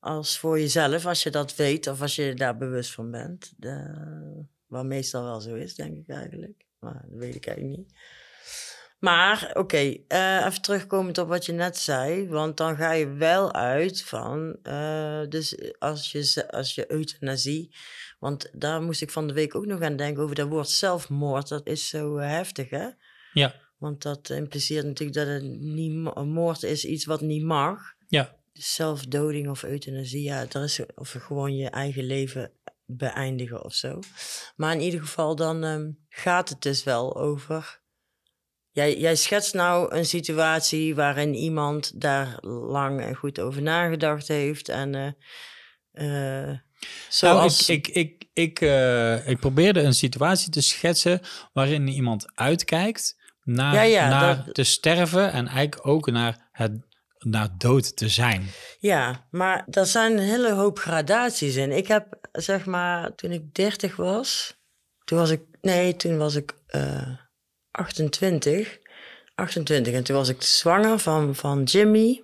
Als 0.05 0.39
voor 0.39 0.59
jezelf, 0.61 1.07
als 1.07 1.23
je 1.23 1.31
dat 1.31 1.57
weet 1.57 1.87
of 1.87 2.01
als 2.01 2.17
je 2.17 2.35
daar 2.35 2.57
bewust 2.57 2.93
van 2.93 3.11
bent. 3.11 3.53
De, 3.57 3.95
wat 4.67 4.85
meestal 4.85 5.25
wel 5.25 5.41
zo 5.41 5.55
is, 5.55 5.75
denk 5.75 5.97
ik 5.97 6.09
eigenlijk. 6.09 6.65
Maar 6.79 7.05
dat 7.09 7.19
weet 7.19 7.35
ik 7.35 7.47
eigenlijk 7.47 7.79
niet. 7.79 7.93
Maar 8.99 9.51
oké, 9.55 9.97
eh, 10.09 10.45
even 10.47 10.63
terugkomend 10.63 11.19
op 11.19 11.29
wat 11.29 11.47
je 11.47 11.53
net 11.53 11.77
zei. 11.77 12.29
Want 12.29 12.57
dan 12.57 12.77
ga 12.77 12.93
je 12.93 13.13
wel 13.13 13.53
uit 13.55 14.03
van. 14.03 14.57
eh, 14.63 15.23
dus 15.29 15.57
als 15.79 16.13
je, 16.13 16.51
als 16.51 16.75
je 16.75 16.93
euthanasie. 16.93 17.75
Want 18.19 18.51
daar 18.53 18.83
moest 18.83 19.03
ik 19.03 19.11
van 19.11 19.27
de 19.27 19.33
week 19.33 19.55
ook 19.55 19.67
nog 19.67 19.81
aan 19.81 19.97
denken 19.97 20.23
over 20.23 20.35
dat 20.35 20.49
woord 20.49 20.69
zelfmoord. 20.69 21.49
Dat 21.49 21.67
is 21.67 21.89
zo 21.89 22.17
heftig, 22.19 22.71
hè? 22.71 22.89
Ja, 23.33 23.55
Want 23.79 24.03
dat 24.03 24.31
impliceert 24.31 24.85
natuurlijk 24.87 25.19
dat 25.19 25.27
het 25.27 25.43
niet, 25.61 26.15
moord 26.25 26.63
is 26.63 26.85
iets 26.85 27.05
wat 27.05 27.21
niet 27.21 27.43
mag. 27.45 27.79
ja, 28.09 28.41
zelfdoding 28.53 29.49
of 29.49 29.63
euthanasie, 29.63 30.23
ja, 30.23 30.45
dat 30.49 30.63
is 30.63 30.81
of 30.95 31.11
gewoon 31.19 31.57
je 31.57 31.69
eigen 31.71 32.05
leven 32.05 32.51
beëindigen 32.87 33.65
of 33.65 33.75
zo. 33.75 33.99
Maar 34.57 34.73
in 34.75 34.81
ieder 34.81 35.01
geval, 35.01 35.37
dan 35.37 35.65
ehm, 35.65 35.91
gaat 36.09 36.49
het 36.49 36.63
dus 36.63 36.85
wel 36.85 37.17
over. 37.17 37.81
Jij, 38.71 38.99
jij 38.99 39.17
schetst 39.17 39.55
nou 39.55 39.95
een 39.95 40.07
situatie 40.07 40.95
waarin 40.95 41.35
iemand 41.35 42.01
daar 42.01 42.37
lang 42.47 43.01
en 43.01 43.15
goed 43.15 43.41
over 43.41 43.63
nagedacht 43.63 44.29
heeft. 44.29 44.69
En 44.69 44.95
eh 44.95 45.11
eh, 45.93 46.47
Nou, 46.47 46.59
zoals. 47.09 47.69
ik, 47.69 47.89
ik, 47.89 47.95
ik, 47.97 48.29
ik, 48.33 48.61
eh, 48.61 49.29
ik 49.29 49.39
probeerde 49.39 49.81
een 49.81 49.95
situatie 49.95 50.51
te 50.51 50.61
schetsen 50.61 51.21
waarin 51.53 51.89
iemand 51.89 52.33
uitkijkt 52.35 53.17
naar, 53.43 53.75
Ja, 53.75 53.83
ja, 53.83 54.09
naar 54.09 54.45
dat- 54.45 54.55
te 54.55 54.65
sterven 54.65 55.33
en 55.33 55.47
eigenlijk 55.47 55.87
ook 55.87 56.11
naar, 56.11 56.49
het, 56.53 56.73
naar 57.25 57.49
dood 57.59 57.97
te 57.97 58.09
zijn. 58.09 58.47
Ja, 58.79 59.27
maar 59.31 59.65
er 59.71 59.87
zijn 59.87 60.13
een 60.13 60.19
hele 60.25 60.53
hoop 60.53 60.79
gradaties 60.79 61.57
in. 61.57 61.73
Ik 61.73 61.87
heb, 61.89 62.29
zeg 62.33 62.65
maar, 62.67 63.15
toen 63.15 63.31
ik 63.33 63.55
30 63.55 63.97
was, 63.97 64.57
toen 65.05 65.19
was 65.19 65.31
ik, 65.31 65.41
nee, 65.61 65.97
toen 65.97 66.19
was 66.19 66.35
ik 66.35 66.55
eh 66.67 67.09
28. 67.71 68.79
28 69.35 69.95
en 69.95 70.05
toen 70.05 70.17
was 70.17 70.29
ik 70.29 70.43
zwanger 70.43 70.99
van, 70.99 71.35
van 71.35 71.63
Jimmy, 71.63 72.23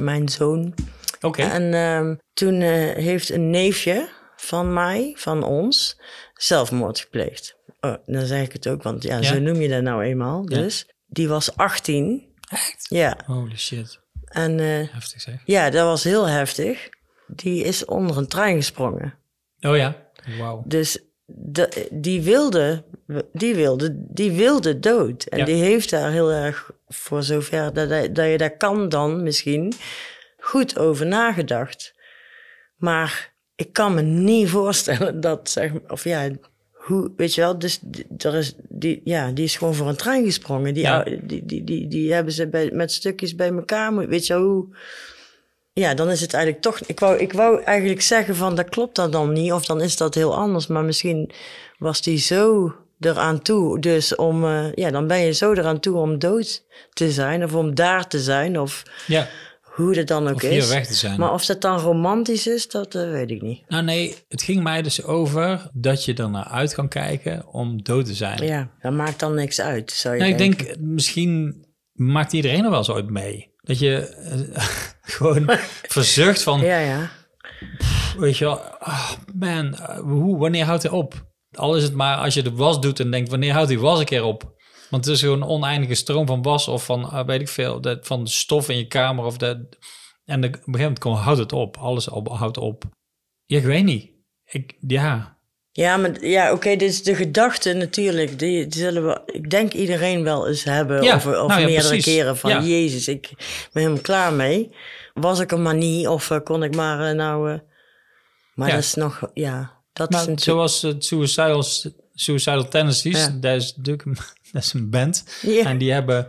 mijn 0.00 0.28
zoon. 0.28 0.74
Oké, 1.20 1.42
En 1.42 1.74
ehm, 1.74 2.14
toen 2.32 2.60
eh, 2.60 2.94
heeft 2.94 3.30
een 3.30 3.50
neefje 3.50 4.08
van 4.36 4.72
mij, 4.72 5.12
van 5.16 5.42
ons, 5.42 6.00
zelfmoord 6.34 7.00
gepleegd. 7.00 7.56
Oh, 7.80 7.94
dan 8.06 8.26
zeg 8.26 8.42
ik 8.44 8.52
het 8.52 8.68
ook, 8.68 8.82
want 8.82 9.02
ja, 9.02 9.16
Ja. 9.16 9.22
zo 9.22 9.38
noem 9.38 9.60
je 9.60 9.68
dat 9.68 9.82
nou 9.82 10.02
eenmaal. 10.02 10.42
Ja. 10.48 10.58
Dus 10.58 10.86
die 11.06 11.28
was 11.28 11.56
18. 11.56 12.34
echt? 12.50 12.86
Ja, 12.88 13.18
Holy 13.26 13.56
shit, 13.56 14.00
en 14.28 14.60
eh, 14.60 14.66
heftig 14.92 15.20
zeg. 15.20 15.34
ja, 15.44 15.70
dat 15.70 15.84
was 15.84 16.04
heel 16.04 16.28
heftig. 16.28 16.88
Die 17.26 17.64
is 17.64 17.84
onder 17.84 18.16
een 18.16 18.26
trein 18.28 18.56
gesprongen. 18.56 19.14
Oh 19.60 19.76
ja, 19.76 19.96
wauw. 20.38 20.62
Dus 20.66 20.98
de, 21.26 21.88
die, 21.92 22.22
wilde, 22.22 22.84
die, 23.32 23.54
wilde, 23.54 23.94
die 24.08 24.32
wilde 24.32 24.78
dood. 24.78 25.24
En 25.24 25.38
Ja. 25.38 25.44
die 25.44 25.54
heeft 25.62 25.90
daar 25.90 26.10
heel 26.10 26.30
erg, 26.30 26.70
voor 26.88 27.22
zover 27.22 27.72
dat, 27.72 27.88
hij- 27.88 28.12
dat 28.12 28.30
je 28.30 28.38
dat 28.38 28.56
kan 28.56 28.88
dan 28.88 29.22
misschien, 29.22 29.72
goed 30.38 30.78
over 30.78 31.06
nagedacht. 31.06 31.94
Maar 32.76 33.32
ik 33.54 33.72
kan 33.72 33.94
me 33.94 34.02
niet 34.02 34.48
voorstellen 34.50 35.20
dat, 35.28 35.50
zeg 35.50 35.72
maar, 35.72 35.82
of 35.90 36.04
ja, 36.04 36.28
hoe, 36.88 37.10
weet 37.16 37.34
je 37.34 37.40
wel, 37.40 37.58
dus 37.58 37.78
die- 37.82 38.06
er 38.18 38.34
is, 38.34 38.54
die, 38.68 39.00
ja, 39.04 39.30
die 39.30 39.44
is 39.44 39.56
gewoon 39.56 39.74
voor 39.74 39.88
een 39.88 39.96
trein 39.96 40.24
gesprongen. 40.24 40.74
Die, 40.74 40.82
Ja. 40.82 41.02
die, 41.22 41.46
die, 41.46 41.64
die, 41.64 41.88
die 41.88 42.12
hebben 42.12 42.32
ze 42.32 42.46
bij, 42.48 42.70
met 42.72 42.92
stukjes 42.92 43.34
bij 43.34 43.48
elkaar, 43.50 43.96
weet 44.08 44.26
je 44.26 44.32
wel, 44.34 44.42
hoe... 44.42 44.66
Ja, 45.72 45.94
dan 45.94 46.10
is 46.10 46.20
het 46.20 46.32
eigenlijk 46.34 46.62
toch. 46.64 46.78
Ik 46.80 47.00
wou, 47.00 47.18
ik 47.18 47.32
wou 47.32 47.62
eigenlijk 47.62 48.00
zeggen 48.02 48.36
van 48.36 48.54
dat 48.54 48.68
klopt 48.68 48.96
dat 48.96 49.12
dan 49.12 49.32
niet, 49.32 49.52
of 49.52 49.64
dan 49.66 49.80
is 49.80 49.96
dat 49.96 50.14
heel 50.14 50.34
anders. 50.36 50.66
Maar 50.66 50.84
misschien 50.84 51.30
was 51.78 52.02
die 52.02 52.18
zo 52.18 52.74
eraan 53.00 53.42
toe. 53.42 53.78
Dus 53.80 54.14
om, 54.16 54.44
eh, 54.44 54.72
ja, 54.74 54.90
dan 54.90 55.06
ben 55.06 55.18
je 55.18 55.32
zo 55.32 55.52
eraan 55.52 55.80
toe 55.80 55.96
om 55.96 56.18
dood 56.18 56.64
te 56.92 57.10
zijn, 57.10 57.44
of 57.44 57.54
om 57.54 57.74
daar 57.74 58.08
te 58.08 58.18
zijn, 58.18 58.60
of 58.60 58.82
Ja, 59.06 59.28
hoe 59.78 59.94
dat 59.94 60.06
dan 60.06 60.28
ook 60.28 60.34
of 60.34 60.42
is. 60.42 60.50
hier 60.50 60.68
weg 60.74 60.86
te 60.86 60.94
zijn. 60.94 61.20
Maar 61.20 61.32
of 61.32 61.44
dat 61.44 61.60
dan 61.60 61.78
romantisch 61.78 62.46
is, 62.46 62.68
dat 62.68 62.94
eh, 62.94 63.10
weet 63.10 63.30
ik 63.30 63.42
niet. 63.42 63.62
Nou 63.68 63.84
nee, 63.84 64.16
het 64.28 64.42
ging 64.42 64.62
mij 64.62 64.82
dus 64.82 65.04
over 65.04 65.70
dat 65.72 66.04
je 66.04 66.14
er 66.14 66.30
naar 66.30 66.44
uit 66.44 66.74
kan 66.74 66.88
kijken 66.88 67.46
om 67.52 67.82
dood 67.82 68.06
te 68.06 68.14
zijn. 68.14 68.44
Ja, 68.44 68.70
dat 68.80 68.92
maakt 68.92 69.20
dan 69.20 69.34
niks 69.34 69.60
uit, 69.60 69.90
zou 69.90 70.14
je 70.14 70.20
Nou, 70.20 70.32
ik 70.32 70.38
denk, 70.38 70.76
misschien 70.78 71.64
maakt 71.92 72.32
iedereen 72.32 72.64
er 72.64 72.70
wel 72.70 72.78
eens 72.78 72.90
ooit 72.90 73.10
mee. 73.10 73.54
Dat 73.60 73.78
je 73.78 73.96
eh, 73.96 74.64
gewoon 75.16 75.50
verzucht 75.96 76.42
van, 76.42 76.60
Ja, 76.60 76.78
ja. 76.78 77.10
weet 78.18 78.36
je 78.36 78.44
wel, 78.44 78.60
ah, 78.60 79.10
man, 79.34 79.74
eh, 79.74 79.98
hoe, 79.98 80.38
wanneer 80.38 80.64
houdt 80.64 80.82
hij 80.82 80.92
op? 80.92 81.26
Al 81.50 81.76
is 81.76 81.82
het 81.82 81.94
maar 81.94 82.16
als 82.16 82.34
je 82.34 82.42
de 82.42 82.52
was 82.52 82.80
doet 82.80 83.00
en 83.00 83.10
denkt, 83.10 83.30
wanneer 83.30 83.52
houdt 83.52 83.68
die 83.68 83.80
was 83.80 83.98
een 83.98 84.04
keer 84.04 84.24
op? 84.24 84.56
Want 84.90 85.04
het 85.04 85.14
is 85.14 85.20
gewoon 85.20 85.42
een 85.42 85.48
oneindige 85.48 85.94
stroom 85.94 86.26
van 86.26 86.42
was 86.42 86.68
of 86.68 86.84
van, 86.84 87.10
eh, 87.10 87.24
weet 87.24 87.40
ik 87.40 87.48
veel, 87.48 87.96
van 88.00 88.24
de 88.24 88.30
stof 88.30 88.68
in 88.68 88.76
je 88.76 88.86
kamer. 88.86 89.24
Of 89.24 89.36
dat, 89.36 89.58
en 90.24 90.40
de, 90.40 90.46
op 90.46 90.52
een 90.54 90.60
gegeven 90.60 90.80
moment 90.80 91.02
gewoon, 91.02 91.16
houdt 91.16 91.38
het 91.38 91.52
op. 91.52 91.76
Alles 91.76 92.08
op, 92.08 92.28
houdt 92.28 92.58
op. 92.58 92.84
Ja, 93.44 93.58
ik 93.58 93.64
weet 93.64 93.84
niet. 93.84 94.10
Ik, 94.44 94.76
ja, 94.86 95.38
Ja, 95.72 95.96
maar 95.96 96.24
ja, 96.24 96.52
oké, 96.52 96.68
dit 96.76 96.90
is 96.90 97.02
de 97.02 97.14
gedachte 97.14 97.72
natuurlijk. 97.72 98.38
Die, 98.38 98.66
die 98.66 98.80
zullen 98.82 99.06
we, 99.06 99.22
ik 99.26 99.50
denk 99.50 99.72
iedereen 99.72 100.22
wel 100.22 100.48
eens 100.48 100.64
hebben. 100.64 101.02
Ja, 101.02 101.14
of 101.14 101.26
of 101.26 101.32
nou 101.32 101.60
ja, 101.60 101.66
meerdere 101.66 101.88
precies. 101.88 102.04
keren 102.04 102.36
van, 102.36 102.50
Ja. 102.50 102.62
Jezus, 102.62 103.08
ik 103.08 103.30
ben 103.72 103.82
helemaal 103.82 104.02
klaar 104.02 104.32
mee. 104.32 104.70
Was 105.14 105.40
ik 105.40 105.52
er 105.52 105.60
maar 105.60 105.74
niet, 105.76 106.08
of 106.08 106.30
eh, 106.30 106.38
kon 106.44 106.62
ik 106.62 106.74
maar 106.74 107.08
eh, 107.08 107.14
nou... 107.14 107.60
maar 108.54 108.70
dat 108.70 108.78
is 108.78 108.94
nog, 108.94 109.30
ja, 109.34 109.78
dat 109.92 110.10
Maar 110.10 110.20
is 110.20 110.26
natuurlijk... 110.26 110.70
zoals 110.70 110.82
het 110.82 111.04
Suicidal, 111.04 111.62
Suicidal 112.14 112.68
Tendencies, 112.68 113.28
dat, 113.40 113.56
is 113.56 113.76
natuurlijk 113.76 114.04
een, 114.04 114.16
dat 114.52 114.62
is 114.62 114.72
een 114.72 114.90
band. 114.90 115.24
En 115.64 115.78
die 115.78 115.92
hebben 115.92 116.28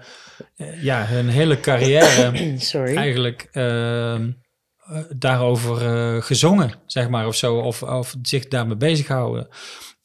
eh, 0.56 0.84
ja, 0.84 1.06
hun 1.06 1.30
hele 1.30 1.60
carrière 1.60 2.32
Sorry. 2.58 2.96
eigenlijk 2.96 3.50
ehm, 3.52 4.32
eh, 4.78 5.02
daarover 5.16 5.86
eh, 5.86 6.22
gezongen, 6.22 6.74
zeg 6.86 7.10
maar, 7.10 7.28
of 7.28 7.36
zo. 7.36 7.58
Of, 7.58 7.84
of 7.84 8.16
zich 8.22 8.48
daarmee 8.48 8.78
bezighouden. 8.78 9.48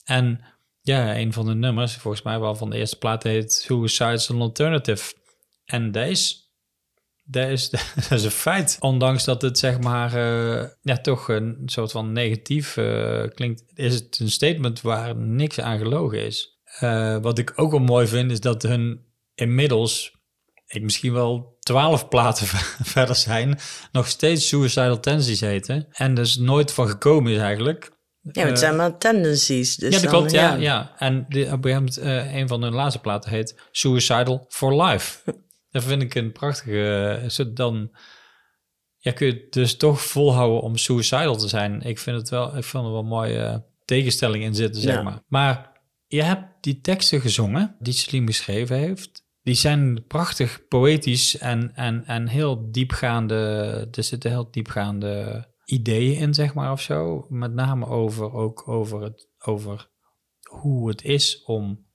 En 0.05 0.41
ja, 0.81 1.17
een 1.17 1.33
van 1.33 1.47
de 1.47 1.55
nummers, 1.55 1.95
volgens 1.95 2.23
mij 2.23 2.41
wel 2.41 2.55
van 2.55 2.71
de 2.71 2.77
eerste 2.77 2.99
plaat, 2.99 3.23
heet 3.23 3.53
Suicide 3.53 4.13
is 4.13 4.31
an 4.31 4.41
Alternative. 4.41 5.15
En 5.65 5.93
is... 5.93 6.43
Dat 7.27 7.49
is, 7.49 7.71
dat 8.09 8.11
is 8.11 8.25
een 8.25 8.31
feit. 8.31 8.77
Ondanks 8.81 9.25
dat 9.25 9.43
het 9.43 9.59
zeg 9.59 9.81
maar 9.81 10.19
ja, 10.83 10.97
toch 11.03 11.29
een 11.29 11.63
soort 11.65 11.91
van 11.91 12.13
negatief 12.13 12.73
klinkt, 13.35 13.65
is 13.75 13.95
het 13.95 14.19
een 14.19 14.31
statement 14.31 14.81
waar 14.81 15.17
niks 15.17 15.61
aan 15.61 15.79
gelogen 15.79 16.27
is. 16.27 16.54
Eh, 16.79 17.17
wat 17.21 17.39
ik 17.39 17.53
ook 17.57 17.71
wel 17.71 17.81
mooi 17.81 18.07
vind, 18.07 18.31
is 18.31 18.41
dat 18.41 18.63
hun 18.63 19.05
inmiddels, 19.35 20.13
ik 20.67 20.83
misschien 20.83 21.13
wel 21.13 21.57
twaalf 21.61 22.09
platen 22.15 22.47
verder 22.95 23.17
zijn, 23.17 23.59
nog 23.93 24.07
steeds 24.07 24.49
Suicidal 24.49 25.01
Tendencies 25.01 25.41
heten. 25.41 25.87
En 25.91 26.15
dus 26.15 26.37
nooit 26.37 26.73
van 26.73 26.89
gekomen 26.89 27.33
is 27.33 27.39
eigenlijk. 27.39 27.93
ja, 28.21 28.47
het 28.47 28.59
zijn 28.59 28.77
maar 28.77 28.99
tendencies. 28.99 29.77
Dus 29.77 29.95
ja, 29.95 30.01
dat 30.01 30.11
dan, 30.11 30.19
klopt, 30.19 30.33
ja. 30.33 30.55
ja. 30.55 30.95
En 30.99 31.27
die, 31.29 31.53
op 31.53 31.65
een 31.65 31.89
eh, 31.89 32.35
een 32.35 32.49
van 32.49 32.63
hun 32.63 32.75
laatste 32.75 33.01
platen 33.01 33.31
heet 33.31 33.61
Suicidal 33.71 34.45
for 34.49 34.83
Life. 34.83 35.19
dat 35.71 35.85
vind 35.85 36.03
ik 36.03 36.15
een 36.15 36.33
prachtige... 36.33 37.19
eh, 37.23 37.29
zo 37.29 37.53
dan 37.53 37.91
ja, 38.99 39.13
kun 39.13 39.27
je 39.27 39.33
het 39.33 39.53
dus 39.53 39.77
toch 39.77 40.01
volhouden 40.03 40.61
om 40.61 40.77
suicidal 40.77 41.37
te 41.37 41.49
zijn. 41.49 41.83
Ik 41.83 41.99
vind 41.99 42.17
het 42.17 42.29
wel, 42.29 42.57
ik 42.57 42.65
vind 42.65 42.85
er 42.85 42.91
wel 42.91 43.01
een 43.01 43.07
mooie 43.07 43.65
tegenstelling 43.85 44.45
in 44.45 44.55
zitten, 44.55 44.83
zeg 44.83 44.95
Ja. 44.95 45.03
maar. 45.03 45.23
Maar 45.27 45.73
je 46.07 46.23
hebt 46.23 46.47
die 46.61 46.81
teksten 46.81 47.21
gezongen, 47.21 47.77
die 47.79 47.93
Celine 47.93 48.27
geschreven 48.27 48.77
heeft. 48.77 49.23
Die 49.43 49.55
zijn 49.55 50.05
prachtig 50.07 50.69
poëtisch 50.69 51.39
en, 51.39 51.75
en, 51.75 52.05
en 52.07 52.29
heel 52.29 52.71
diepgaande... 52.71 53.35
Er 53.93 54.05
zitten 54.05 54.31
heel 54.31 54.51
diepgaande 54.51 55.45
ideeën 55.65 56.19
in, 56.19 56.35
zeg 56.35 56.55
maar, 56.55 56.73
of 56.73 56.81
zo. 56.81 57.27
Met 57.29 57.53
name 57.53 57.87
over, 57.87 58.33
ook 58.33 58.69
over, 58.69 59.03
het, 59.03 59.29
over 59.39 59.91
hoe 60.49 60.89
het 60.89 61.03
is 61.03 61.43
om 61.45 61.87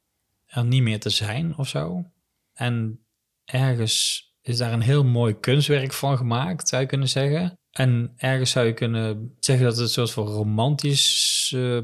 er 0.46 0.66
niet 0.66 0.82
meer 0.82 1.00
te 1.00 1.10
zijn 1.10 1.58
of 1.58 1.68
zo. 1.68 2.06
En 2.54 3.06
ergens 3.46 4.28
is 4.42 4.58
daar 4.58 4.74
een 4.74 4.82
heel 4.82 5.04
mooi 5.04 5.40
kunstwerk 5.40 5.94
van 5.94 6.18
gemaakt, 6.18 6.68
zou 6.68 6.82
je 6.82 6.88
kunnen 6.88 7.10
zeggen. 7.10 7.60
En 7.72 8.14
ergens 8.16 8.52
zou 8.52 8.66
je 8.66 8.74
kunnen 8.74 9.36
zeggen 9.40 9.66
dat 9.66 9.74
het 9.74 9.84
een 9.84 9.90
soort 9.90 10.12
van 10.12 10.28
romantisch 10.28 11.52
eh, 11.56 11.80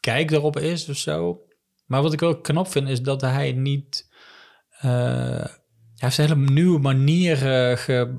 kijk 0.00 0.30
erop 0.30 0.58
is 0.58 0.88
of 0.88 0.96
zo. 0.96 1.40
Maar 1.90 2.02
wat 2.02 2.12
ik 2.12 2.22
ook 2.22 2.42
knap 2.42 2.68
vind, 2.68 2.88
is 2.88 3.02
dat 3.02 3.20
hij 3.20 3.52
niet... 3.52 4.08
eh, 4.80 4.90
hij 4.90 5.48
heeft 6.08 6.18
een 6.18 6.24
hele 6.28 6.50
nieuwe 6.50 6.78
manier 6.78 7.32
eh, 7.70 7.76
ge- 7.76 8.18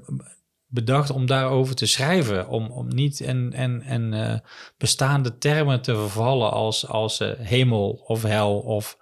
bedacht 0.67 1.09
om 1.09 1.25
daarover 1.25 1.75
te 1.75 1.85
schrijven. 1.85 2.47
Om, 2.47 2.71
om 2.71 2.87
niet 2.87 3.19
in, 3.19 3.51
in, 3.53 3.83
in 3.83 4.13
eh, 4.13 4.33
bestaande 4.77 5.37
termen 5.37 5.81
te 5.81 5.95
vervallen 5.95 6.51
als, 6.51 6.87
als 6.87 7.19
eh, 7.19 7.29
hemel 7.37 7.89
of 8.05 8.23
hel 8.23 8.59
of... 8.59 8.97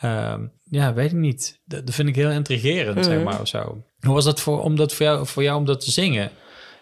ehm, 0.00 0.46
ja, 0.70 0.94
weet 0.94 1.10
ik 1.12 1.18
niet. 1.18 1.60
Dat, 1.64 1.86
dat 1.86 1.94
vind 1.94 2.08
ik 2.08 2.16
heel 2.16 2.30
intrigerend, 2.30 3.04
zeg 3.04 3.14
Mhm. 3.14 3.24
maar, 3.24 3.40
of 3.40 3.48
zo. 3.48 3.82
Hoe 4.00 4.14
was 4.14 4.24
dat 4.24 4.40
voor, 4.40 4.62
om 4.62 4.76
dat 4.76 4.94
voor, 4.94 5.06
jou, 5.06 5.26
voor 5.26 5.42
jou 5.42 5.58
om 5.58 5.64
dat 5.64 5.80
te 5.80 5.90
zingen? 5.90 6.30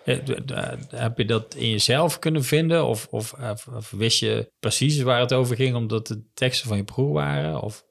Eh, 0.07 0.73
Heb 0.95 1.19
je 1.19 1.25
dat 1.25 1.55
in 1.55 1.71
jezelf 1.71 2.19
kunnen 2.19 2.45
vinden? 2.45 2.85
Of, 2.85 3.07
of, 3.11 3.35
of, 3.77 3.91
wist 3.91 4.19
je 4.21 4.51
precies 4.61 5.01
waar 5.03 5.21
het 5.21 5.33
over 5.33 5.57
ging 5.57 5.77
omdat 5.77 6.07
de 6.07 6.23
teksten 6.35 6.69
van 6.69 6.77
je 6.77 6.85
broer 6.85 7.13
waren? 7.13 7.61
Of, 7.63 7.85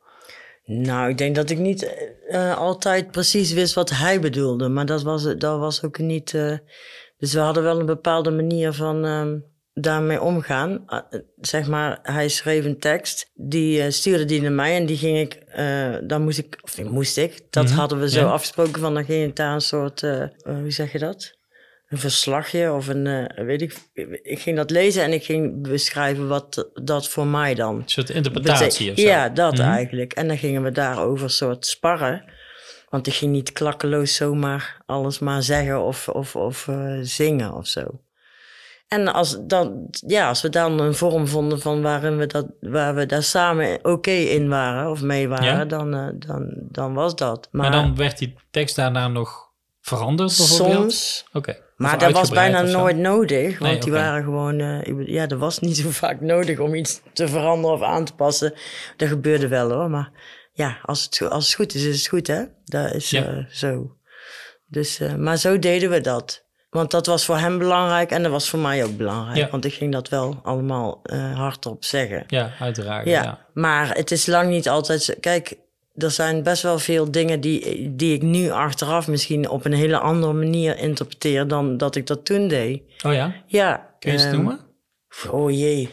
Nou, 0.66 1.10
ik 1.10 1.18
denk 1.18 1.36
dat 1.36 1.50
ik 1.50 1.58
niet 1.58 1.94
eh, 2.28 2.58
altijd 2.58 3.12
precies 3.12 3.52
wist 3.54 3.74
wat 3.74 3.90
hij 3.90 4.20
bedoelde. 4.20 4.68
Maar 4.68 4.86
dat 4.86 5.04
was, 5.04 5.24
dat 5.24 5.60
was 5.60 5.84
ook 5.84 5.98
niet... 5.98 6.34
eh, 6.34 6.58
dus 7.18 7.34
we 7.34 7.40
hadden 7.40 7.64
wel 7.64 7.80
een 7.80 7.86
bepaalde 7.86 8.32
manier 8.32 8.74
van 8.74 9.06
ehm, 9.06 9.38
daarmee 9.74 10.22
omgaan. 10.22 10.84
Eh, 10.88 11.00
zeg 11.42 11.68
maar, 11.68 12.00
hij 12.04 12.28
schreef 12.30 12.66
een 12.66 12.80
tekst. 12.80 13.32
Die 13.34 13.82
eh, 13.82 13.90
stuurde 13.92 14.26
die 14.26 14.42
naar 14.42 14.52
mij 14.52 14.76
en 14.76 14.86
die 14.86 14.98
ging 14.98 15.18
ik... 15.20 15.34
eh, 15.34 15.96
dan 16.08 16.22
moest 16.24 16.38
ik... 16.38 16.60
Of 16.62 16.84
moest 16.84 17.18
ik. 17.18 17.46
Dat 17.50 17.64
Mhm, 17.66 17.74
hadden 17.76 18.00
we 18.00 18.10
zo 18.10 18.20
ja. 18.20 18.26
afgesproken 18.32 18.82
van... 18.82 18.94
Dan 18.94 19.06
ging 19.06 19.28
ik 19.30 19.36
daar 19.36 19.54
een 19.54 19.62
soort... 19.62 20.04
eh, 20.04 20.22
eh, 20.22 20.30
hoe 20.44 20.72
zeg 20.72 20.92
je 20.92 21.00
dat? 21.00 21.34
Een 21.88 21.98
verslagje 21.98 22.72
of 22.74 22.88
een... 22.88 23.08
eh, 23.08 23.46
weet 23.46 23.62
ik... 23.62 23.78
Ik 24.24 24.40
ging 24.40 24.56
dat 24.58 24.70
lezen 24.70 25.04
en 25.04 25.14
ik 25.14 25.24
ging 25.24 25.68
beschrijven 25.68 26.28
wat 26.28 26.70
dat 26.84 27.08
voor 27.10 27.28
mij 27.28 27.54
dan 27.56 27.76
Een 27.76 27.84
soort 27.86 28.10
interpretatie 28.10 28.92
of 28.92 28.98
zo. 29.00 29.06
ja, 29.06 29.30
dat 29.30 29.54
Mhm. 29.58 29.62
eigenlijk. 29.70 30.14
En 30.14 30.28
dan 30.28 30.38
gingen 30.38 30.64
we 30.64 30.72
daarover 30.72 31.30
soort 31.30 31.66
sparren. 31.66 32.24
Want 32.90 33.08
ik 33.08 33.14
ging 33.14 33.32
niet 33.32 33.52
klakkeloos 33.52 34.16
zomaar 34.16 34.82
alles 34.86 35.20
maar 35.20 35.44
zeggen 35.44 35.82
of, 35.82 36.08
of, 36.10 36.36
of 36.36 36.68
eh, 36.68 36.98
zingen 37.02 37.54
of 37.54 37.68
zo. 37.68 38.00
En 38.88 39.08
als, 39.08 39.38
dan, 39.42 39.88
ja, 40.08 40.28
als 40.28 40.42
we 40.42 40.50
dan 40.50 40.80
een 40.80 40.94
vorm 40.94 41.28
vonden 41.28 41.60
van 41.62 41.82
waarin 41.82 42.18
we 42.18 42.26
dat, 42.26 42.46
waar 42.60 42.96
we 42.96 43.06
daar 43.06 43.24
samen 43.24 43.80
oké 43.86 44.12
in 44.12 44.50
waren 44.50 44.90
of 44.92 45.02
mee 45.02 45.28
waren, 45.28 45.46
Ja. 45.58 45.66
dan, 45.66 45.94
eh, 45.94 46.08
dan, 46.16 46.54
dan 46.72 46.94
was 46.94 47.16
dat. 47.16 47.48
Maar, 47.52 47.62
Maar, 47.70 47.82
dan 47.82 47.96
werd 47.96 48.18
die 48.18 48.36
tekst 48.52 48.76
daarna 48.76 49.08
nog 49.08 49.50
veranderd 49.82 50.38
bijvoorbeeld? 50.38 50.94
soms, 50.94 51.26
Oké. 51.34 51.64
Maar 51.76 51.98
dat 52.00 52.12
was 52.12 52.30
bijna 52.30 52.62
nooit 52.62 52.98
nodig, 52.98 53.60
want 53.60 53.72
Nee, 53.72 53.80
die 53.82 53.92
waren 53.92 54.24
gewoon, 54.24 54.58
bedoel, 54.58 55.00
ja, 55.10 55.28
er 55.28 55.38
was 55.38 55.60
niet 55.60 55.78
zo 55.78 55.90
vaak 56.04 56.22
nodig 56.22 56.60
om 56.60 56.76
iets 56.76 57.02
te 57.14 57.28
veranderen 57.28 57.76
of 57.76 57.82
aan 57.84 58.06
te 58.06 58.14
passen. 58.16 58.54
Dat 58.98 59.08
gebeurde 59.08 59.48
wel 59.48 59.72
hoor, 59.72 59.90
maar 59.90 60.12
ja, 60.54 60.78
als 60.82 61.04
het, 61.04 61.30
als 61.30 61.46
het 61.46 61.56
goed 61.56 61.74
is, 61.74 61.84
is 61.84 61.98
het 61.98 62.08
goed 62.08 62.28
hè. 62.28 62.44
Dat 62.66 62.94
is 62.94 63.10
Ja. 63.10 63.24
eh, 63.26 63.46
zo. 63.50 63.96
Dus, 64.68 65.00
eh, 65.00 65.16
maar 65.16 65.38
zo 65.38 65.60
deden 65.60 65.90
we 65.90 66.02
dat. 66.02 66.44
Want 66.70 66.92
dat 66.92 67.06
was 67.06 67.26
voor 67.26 67.38
hem 67.38 67.58
belangrijk 67.58 68.12
en 68.12 68.24
dat 68.24 68.32
was 68.32 68.50
voor 68.50 68.60
mij 68.60 68.84
ook 68.84 68.98
belangrijk. 68.98 69.38
Ja. 69.38 69.50
Want 69.50 69.66
ik 69.66 69.74
ging 69.74 69.92
dat 69.92 70.10
wel 70.10 70.40
allemaal 70.44 71.02
hardop 71.34 71.84
zeggen. 71.86 72.24
Ja, 72.28 72.52
uiteraard. 72.60 73.06
Ja, 73.06 73.24
Ja. 73.24 73.46
maar 73.54 73.96
het 73.96 74.12
is 74.12 74.26
lang 74.26 74.50
niet 74.50 74.70
altijd 74.70 75.04
zo. 75.04 75.14
Kijk, 75.20 75.56
er 75.98 76.12
zijn 76.12 76.44
best 76.44 76.62
wel 76.64 76.80
veel 76.80 77.12
dingen 77.12 77.42
die, 77.42 77.96
die 77.96 78.14
ik 78.14 78.22
nu 78.22 78.50
achteraf 78.50 79.08
misschien 79.08 79.50
op 79.50 79.66
een 79.66 79.74
hele 79.74 79.98
andere 80.00 80.34
manier 80.34 80.78
interpreteer 80.78 81.48
dan 81.48 81.78
dat 81.78 81.96
ik 81.96 82.08
dat 82.08 82.26
toen 82.26 82.48
deed. 82.48 82.82
Oh 83.06 83.14
ja? 83.14 83.36
Ja. 83.48 83.96
Kun 84.00 84.12
je 84.12 84.18
eens 84.18 84.26
ehm, 84.26 84.36
noemen? 84.36 84.60
Oh 85.32 85.52
jee. 85.52 85.90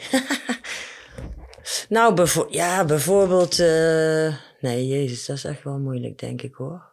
nou, 1.89 2.15
bevo- 2.15 2.47
ja, 2.51 2.85
bijvoorbeeld. 2.85 3.59
eh, 3.59 4.35
nee, 4.61 4.87
Jezus, 4.87 5.27
dat 5.27 5.37
is 5.37 5.45
echt 5.45 5.63
wel 5.65 5.79
moeilijk, 5.79 6.19
denk 6.19 6.43
ik 6.43 6.55
hoor. 6.55 6.91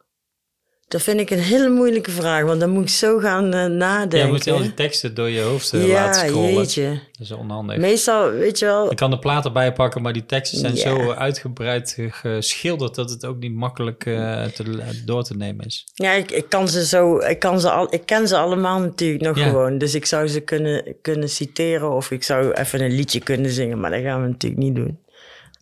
Dat 0.89 1.01
vind 1.01 1.19
ik 1.19 1.29
een 1.29 1.39
hele 1.39 1.69
moeilijke 1.69 2.11
vraag, 2.11 2.43
want 2.43 2.59
dan 2.59 2.69
moet 2.69 2.83
ik 2.83 2.89
zo 2.89 3.17
gaan 3.19 3.53
eh, 3.53 3.65
nadenken. 3.65 4.17
Ja, 4.19 4.25
je 4.25 4.31
moet 4.31 4.47
al 4.47 4.57
die 4.61 4.73
teksten 4.73 5.13
door 5.13 5.29
je 5.29 5.41
hoofd 5.41 5.73
eh, 5.73 5.87
Ja, 5.87 5.93
laten 6.05 6.27
scrollen. 6.27 6.53
jeetje. 6.53 6.89
Dat 7.11 7.21
is 7.21 7.31
onhandig. 7.31 7.77
Meestal, 7.77 8.31
weet 8.31 8.59
je 8.59 8.65
wel, 8.65 8.91
Ik 8.91 8.97
kan 8.97 9.09
de 9.09 9.19
plaat 9.19 9.45
erbij 9.45 9.73
pakken, 9.73 10.01
maar 10.01 10.13
die 10.13 10.25
teksten 10.25 10.59
zijn 10.59 10.77
zo 10.77 11.11
uitgebreid 11.11 11.91
ge- 11.97 12.09
geschilderd 12.11 12.95
dat 12.95 13.09
het 13.09 13.25
ook 13.25 13.37
niet 13.39 13.53
makkelijk 13.53 14.05
eh, 14.05 14.43
te, 14.43 14.63
door 15.05 15.23
te 15.23 15.35
nemen 15.37 15.65
is. 15.65 15.85
Ja, 15.93 16.11
ik, 16.11 16.31
ik 16.31 16.49
kan 16.49 16.67
ze 16.67 16.85
zo, 16.85 17.17
ik, 17.17 17.39
kan 17.39 17.59
ze 17.59 17.69
al, 17.69 17.93
ik 17.93 18.05
ken 18.05 18.27
ze 18.27 18.37
allemaal 18.37 18.79
natuurlijk 18.79 19.23
nog 19.23 19.37
Ja. 19.37 19.47
gewoon. 19.49 19.77
Dus 19.77 19.95
ik 19.95 20.05
zou 20.05 20.27
ze 20.27 20.39
kunnen, 20.39 20.95
kunnen 21.01 21.29
citeren 21.29 21.91
of 21.91 22.11
ik 22.11 22.23
zou 22.23 22.51
even 22.51 22.81
een 22.81 22.91
liedje 22.95 23.19
kunnen 23.19 23.51
zingen, 23.51 23.79
maar 23.79 23.91
dat 23.91 24.01
gaan 24.01 24.21
we 24.21 24.27
natuurlijk 24.27 24.61
niet 24.61 24.75
doen. 24.75 24.99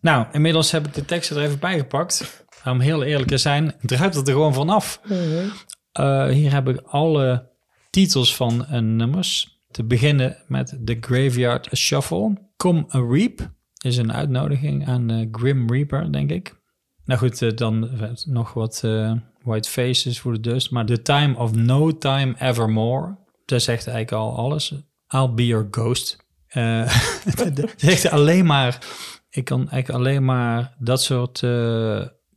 Nou, 0.01 0.25
inmiddels 0.31 0.71
heb 0.71 0.87
ik 0.87 0.93
de 0.93 1.05
teksten 1.05 1.37
er 1.37 1.43
even 1.43 1.59
bij 1.59 1.77
gepakt. 1.77 2.45
Om 2.71 2.79
heel 2.79 3.03
eerlijk 3.03 3.29
te 3.29 3.37
zijn, 3.37 3.75
druipt 3.81 4.15
het 4.15 4.27
er 4.27 4.33
gewoon 4.33 4.53
vanaf. 4.53 5.01
Eh 5.91 6.27
hier 6.27 6.51
heb 6.53 6.67
ik 6.67 6.81
alle 6.85 7.49
titels 7.89 8.35
van 8.35 8.65
eh, 8.65 8.79
nummers. 8.79 9.61
Te 9.71 9.83
beginnen 9.83 10.37
met 10.47 10.79
The 10.85 10.97
Graveyard 11.01 11.69
Shuffle. 11.75 12.33
Come 12.57 12.85
a 12.93 12.99
Reap 12.99 13.51
is 13.83 13.97
een 13.97 14.13
uitnodiging 14.13 14.87
aan 14.87 15.09
eh, 15.09 15.27
Grim 15.31 15.71
Reaper, 15.71 16.11
denk 16.11 16.31
ik. 16.31 16.55
Nou 17.05 17.19
goed, 17.19 17.57
dan 17.57 17.89
nog 18.25 18.53
wat 18.53 18.79
White 19.43 19.69
Faces 19.69 20.19
voor 20.19 20.33
de 20.33 20.39
dust. 20.39 20.71
Maar 20.71 20.85
The 20.85 21.01
Time 21.01 21.37
of 21.37 21.55
No 21.55 21.97
Time 21.97 22.35
Evermore. 22.39 23.17
Dat 23.45 23.61
zegt 23.61 23.87
eigenlijk 23.87 24.23
al 24.23 24.37
alles. 24.37 24.73
I'll 25.13 25.33
be 25.33 25.45
your 25.45 25.67
ghost. 25.71 26.25
Dat 27.53 27.73
zegt 27.75 28.09
alleen 28.09 28.45
maar... 28.45 28.77
Ik 29.29 29.45
kan 29.45 29.69
eigenlijk 29.69 29.89
alleen 29.89 30.25
maar 30.25 30.75
dat 30.79 31.01
soort... 31.01 31.43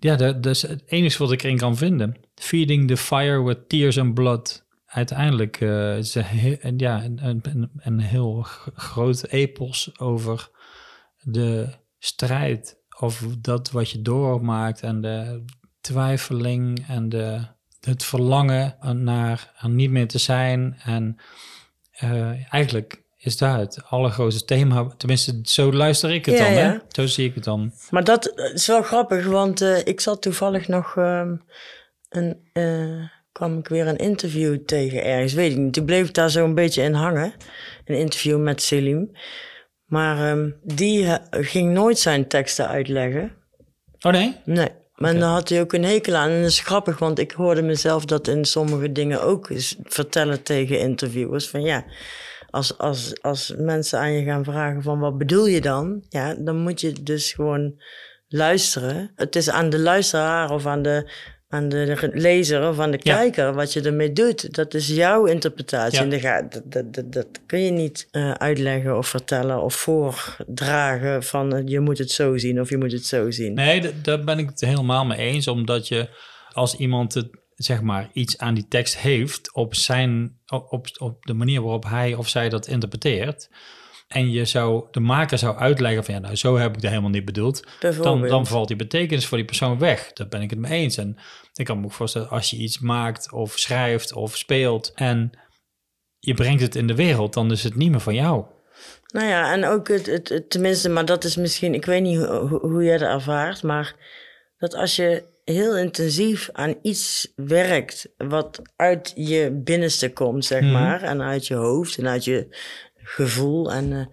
ja, 0.01 0.17
dat, 0.17 0.47
is 0.47 0.63
het 0.63 0.83
enige 0.87 1.19
wat 1.19 1.33
ik 1.33 1.43
erin 1.43 1.57
kan 1.57 1.77
vinden. 1.77 2.17
Feeding 2.35 2.89
the 2.89 2.97
fire 2.97 3.43
with 3.43 3.69
tears 3.69 3.99
and 3.99 4.15
blood. 4.15 4.69
Uiteindelijk 4.87 5.61
eh, 5.61 5.97
is 5.97 6.15
een, 6.15 6.79
ja, 6.79 7.05
een, 7.05 7.19
een, 7.23 7.71
een 7.77 8.01
heel 8.01 8.43
groot 8.75 9.27
epos 9.27 9.99
over 9.99 10.51
de 11.23 11.69
strijd. 11.99 12.79
Of 12.99 13.27
dat 13.39 13.71
wat 13.71 13.91
je 13.91 14.03
doormaakt 14.03 14.83
en 14.83 15.01
de 15.01 15.45
twijfeling 15.81 16.85
en 16.89 17.09
de, 17.09 17.47
het 17.81 18.05
verlangen 18.05 18.77
naar 19.03 19.53
niet 19.63 19.91
meer 19.91 20.09
te 20.09 20.19
zijn. 20.19 20.77
En 20.85 21.17
eh, 21.91 22.53
eigenlijk 22.53 23.03
is 23.23 23.37
dat 23.37 23.57
het 23.57 23.83
allergrootste 23.89 24.45
thema. 24.45 24.87
Tenminste, 24.97 25.41
zo 25.43 25.73
luister 25.73 26.11
ik 26.11 26.27
het 26.27 26.39
Ja, 26.39 26.45
dan. 26.45 26.53
ja. 26.53 26.59
Hè? 26.59 26.79
Zo 26.89 27.07
zie 27.07 27.29
ik 27.29 27.35
het 27.35 27.45
dan. 27.45 27.73
Maar 27.91 28.05
dat 28.05 28.33
is 28.55 28.67
wel 28.67 28.83
grappig, 28.83 29.27
want 29.27 29.61
eh, 29.61 29.79
ik 29.85 30.01
zat 30.01 30.23
toevallig 30.23 30.69
nog 30.69 30.97
ehm, 30.97 31.37
een, 32.09 32.49
eh, 32.53 33.09
kwam 33.33 33.59
ik 33.59 33.69
weer 33.69 33.87
een 33.87 33.97
interview 33.97 34.65
tegen 34.65 35.05
ergens, 35.05 35.33
weet 35.33 35.53
ik 35.53 35.59
niet. 35.59 35.73
Toen 35.73 35.85
bleef 35.85 36.09
ik 36.09 36.15
daar 36.15 36.31
zo 36.31 36.45
een 36.45 36.55
beetje 36.55 36.83
in 36.83 36.95
hangen, 36.95 37.33
een 37.85 37.99
interview 37.99 38.41
met 38.41 38.63
Selim. 38.63 39.11
Maar 39.85 40.31
ehm, 40.31 40.51
die 40.63 41.07
eh, 41.07 41.17
ging 41.31 41.73
nooit 41.73 41.99
zijn 41.99 42.29
teksten 42.29 42.69
uitleggen. 42.69 43.33
Oh 44.01 44.13
nee? 44.13 44.37
Nee. 44.45 44.69
Maar 44.95 45.13
dan 45.13 45.31
had 45.31 45.49
hij 45.49 45.61
ook 45.61 45.73
een 45.73 45.85
hekel 45.85 46.15
aan. 46.15 46.31
En 46.31 46.41
dat 46.41 46.51
is 46.51 46.61
grappig, 46.61 46.99
want 46.99 47.19
ik 47.19 47.31
hoorde 47.31 47.63
mezelf 47.63 48.05
dat 48.05 48.29
in 48.29 48.45
sommige 48.45 48.93
dingen 48.93 49.23
ook 49.23 49.51
vertellen 49.85 50.43
tegen 50.43 50.79
interviewers. 50.81 51.49
Van 51.49 51.63
ja, 51.63 51.85
als, 52.51 52.79
als, 52.79 53.23
als 53.23 53.55
mensen 53.59 53.99
aan 53.99 54.13
je 54.13 54.25
gaan 54.25 54.45
vragen 54.45 54.83
van 54.83 54.99
wat 54.99 55.19
bedoel 55.19 55.47
je 55.47 55.61
dan? 55.61 56.05
Ja, 56.09 56.35
dan 56.39 56.57
moet 56.57 56.81
je 56.81 56.93
dus 57.03 57.33
gewoon 57.33 57.75
luisteren. 58.29 59.11
Het 59.15 59.37
is 59.37 59.51
aan 59.51 59.71
de 59.71 59.79
luisteraar 59.79 60.51
of 60.51 60.67
aan 60.67 60.83
de, 60.83 61.11
aan 61.49 61.69
de 61.69 62.11
lezer 62.13 62.69
of 62.69 62.79
aan 62.79 62.91
de 62.91 63.01
Ja. 63.03 63.15
kijker 63.17 63.53
wat 63.55 63.73
je 63.73 63.81
ermee 63.83 64.13
doet. 64.13 64.55
Dat 64.55 64.75
is 64.75 64.89
jouw 64.89 65.25
interpretatie. 65.25 65.99
Ja. 65.99 66.05
En 66.05 66.11
dat, 66.11 66.21
ga- 66.21 66.49
dat, 66.65 66.95
dat, 66.95 67.13
dat, 67.13 67.27
kun 67.47 67.61
je 67.61 67.71
niet 67.71 68.09
eh, 68.11 68.31
uitleggen 68.31 68.97
of 68.97 69.09
vertellen 69.09 69.63
of 69.63 69.75
voordragen 69.75 71.23
van 71.23 71.55
eh, 71.55 71.63
je 71.65 71.81
moet 71.81 71.99
het 71.99 72.11
zo 72.11 72.37
zien 72.39 72.61
of 72.61 72.69
je 72.71 72.77
moet 72.79 72.93
het 72.93 73.07
zo 73.07 73.31
zien. 73.31 73.55
Nee, 73.55 74.01
daar 74.03 74.25
ben 74.25 74.39
ik 74.39 74.49
het 74.49 74.61
helemaal 74.61 75.05
mee 75.05 75.19
eens. 75.19 75.49
Omdat 75.49 75.89
je 75.89 76.09
als 76.53 76.77
iemand 76.77 77.15
het, 77.15 77.29
zeg 77.65 77.83
maar, 77.83 78.11
iets 78.13 78.39
aan 78.39 78.55
die 78.55 78.69
tekst 78.69 78.99
heeft 78.99 79.53
op, 79.55 79.75
zijn, 79.75 80.39
op, 80.47 80.87
op, 80.99 81.25
de 81.27 81.35
manier 81.35 81.63
waarop 81.63 81.85
hij 81.85 82.15
of 82.15 82.29
zij 82.29 82.49
dat 82.49 82.67
interpreteert. 82.67 83.51
En 84.09 84.31
je 84.31 84.45
zou, 84.45 84.87
de 84.91 85.01
maker 85.01 85.39
zou 85.39 85.57
uitleggen 85.57 86.05
van 86.05 86.15
ja, 86.15 86.21
nou 86.21 86.35
zo 86.37 86.57
heb 86.59 86.75
ik 86.75 86.81
dat 86.81 86.91
helemaal 86.91 87.11
niet 87.11 87.25
bedoeld. 87.25 87.67
Dan, 88.03 88.21
dan 88.29 88.47
valt 88.47 88.69
die 88.69 88.77
betekenis 88.77 89.27
voor 89.27 89.37
die 89.37 89.47
persoon 89.47 89.79
weg. 89.79 90.13
Daar 90.13 90.29
ben 90.29 90.43
ik 90.43 90.51
het 90.51 90.59
mee 90.59 90.81
eens. 90.83 90.97
En 90.97 91.17
ik 91.55 91.65
kan 91.65 91.79
me 91.79 91.85
ook 91.85 91.93
voorstellen, 91.93 92.29
als 92.29 92.51
je 92.51 92.57
iets 92.57 92.79
maakt 92.79 93.33
of 93.33 93.59
schrijft 93.59 94.13
of 94.13 94.37
speelt 94.37 94.93
en 94.95 95.31
je 96.19 96.35
brengt 96.35 96.63
het 96.63 96.75
in 96.75 96.87
de 96.87 96.95
wereld, 96.95 97.35
dan 97.35 97.51
is 97.51 97.65
het 97.65 97.75
niet 97.75 97.91
meer 97.91 98.01
van 98.01 98.15
jou. 98.15 98.45
Nou 99.13 99.27
ja, 99.29 99.53
en 99.53 99.65
ook 99.65 99.89
het, 99.89 100.07
het, 100.07 100.29
het- 100.29 100.51
tenminste, 100.51 100.89
maar 100.89 101.05
dat 101.05 101.25
is 101.25 101.37
misschien, 101.37 101.75
ik 101.75 101.85
weet 101.85 102.03
niet 102.03 102.17
hoe, 102.17 102.27
hoe, 102.27 102.61
hoe 102.61 102.85
jij 102.85 102.99
dat 102.99 103.09
ervaart, 103.09 103.63
maar 103.63 103.95
dat 104.59 104.75
als 104.75 104.97
je 104.97 105.25
heel 105.51 105.77
intensief 105.77 106.49
aan 106.53 106.75
iets 106.83 107.33
werkt 107.37 108.09
wat 108.17 108.63
uit 108.77 109.13
je 109.15 109.51
binnenste 109.65 110.13
komt, 110.13 110.45
zeg 110.45 110.61
Mhm. 110.63 110.73
maar, 110.73 111.03
en 111.03 111.23
uit 111.23 111.47
je 111.47 111.55
hoofd 111.55 111.99
en 111.99 112.09
uit 112.09 112.25
je 112.25 112.47
gevoel, 112.95 113.73
en 113.73 113.93
eh, 113.93 114.07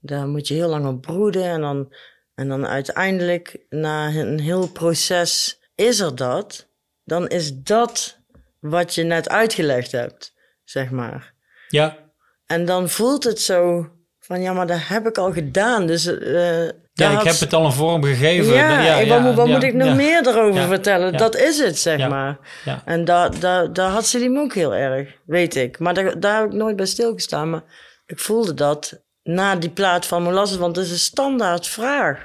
daar 0.00 0.26
moet 0.26 0.48
je 0.48 0.54
heel 0.54 0.68
lang 0.68 0.86
op 0.86 1.00
broeden 1.00 1.44
en 1.44 1.60
dan, 1.60 1.94
en 2.34 2.48
dan 2.48 2.66
uiteindelijk, 2.66 3.56
na 3.68 4.08
een 4.08 4.40
heel 4.40 4.68
proces, 4.68 5.60
is 5.74 6.00
er 6.00 6.14
dat, 6.16 6.68
dan 7.04 7.28
is 7.28 7.54
dat 7.62 8.18
wat 8.58 8.94
je 8.94 9.02
net 9.02 9.28
uitgelegd 9.28 9.92
hebt, 9.92 10.34
zeg 10.64 10.90
maar. 10.90 11.34
Ja, 11.68 11.98
En 12.46 12.64
dan 12.64 12.88
voelt 12.88 13.24
het 13.24 13.40
zo 13.40 13.88
van, 14.18 14.40
ja, 14.42 14.52
maar 14.52 14.66
dat 14.66 14.80
heb 14.88 15.06
ik 15.06 15.18
al 15.18 15.32
gedaan. 15.32 15.86
Dus 15.86 16.06
eh, 16.18 16.68
ja 17.00 17.10
daar 17.10 17.20
ik 17.20 17.26
heb 17.30 17.38
het 17.40 17.52
al 17.52 17.64
een 17.64 17.72
vorm 17.72 18.04
gegeven. 18.04 18.54
Ja, 18.54 19.06
wat, 19.06 19.20
moet, 19.20 19.34
wat 19.34 19.46
ja, 19.46 19.52
moet 19.54 19.62
ik 19.62 19.74
nog 19.74 19.88
ja. 19.88 19.94
meer 19.94 20.26
erover 20.28 20.60
ja, 20.60 20.66
vertellen? 20.66 21.12
ja. 21.12 21.18
Dat 21.18 21.36
is 21.36 21.58
het, 21.58 21.78
zeg 21.78 21.98
Ja, 21.98 22.08
maar. 22.08 22.38
ja. 22.64 22.82
En 22.84 23.04
daar, 23.04 23.40
daar, 23.40 23.72
daar 23.72 23.90
had 23.90 24.06
ze 24.06 24.18
die 24.18 24.38
ook 24.38 24.54
heel 24.54 24.74
erg, 24.74 25.08
weet 25.26 25.54
ik. 25.56 25.78
Maar 25.78 25.94
daar, 25.94 26.20
daar 26.20 26.40
heb 26.40 26.50
ik 26.50 26.56
nooit 26.56 26.76
bij 26.76 26.86
stilgestaan. 26.86 27.50
Maar 27.50 27.62
ik 28.06 28.18
voelde 28.18 28.54
dat 28.54 29.00
na 29.22 29.56
die 29.56 29.70
plaat 29.70 30.06
van 30.06 30.22
Molasses, 30.22 30.56
want 30.58 30.76
het 30.76 30.84
is 30.84 30.90
een 30.92 30.98
standaard 30.98 31.66
vraag. 31.66 32.18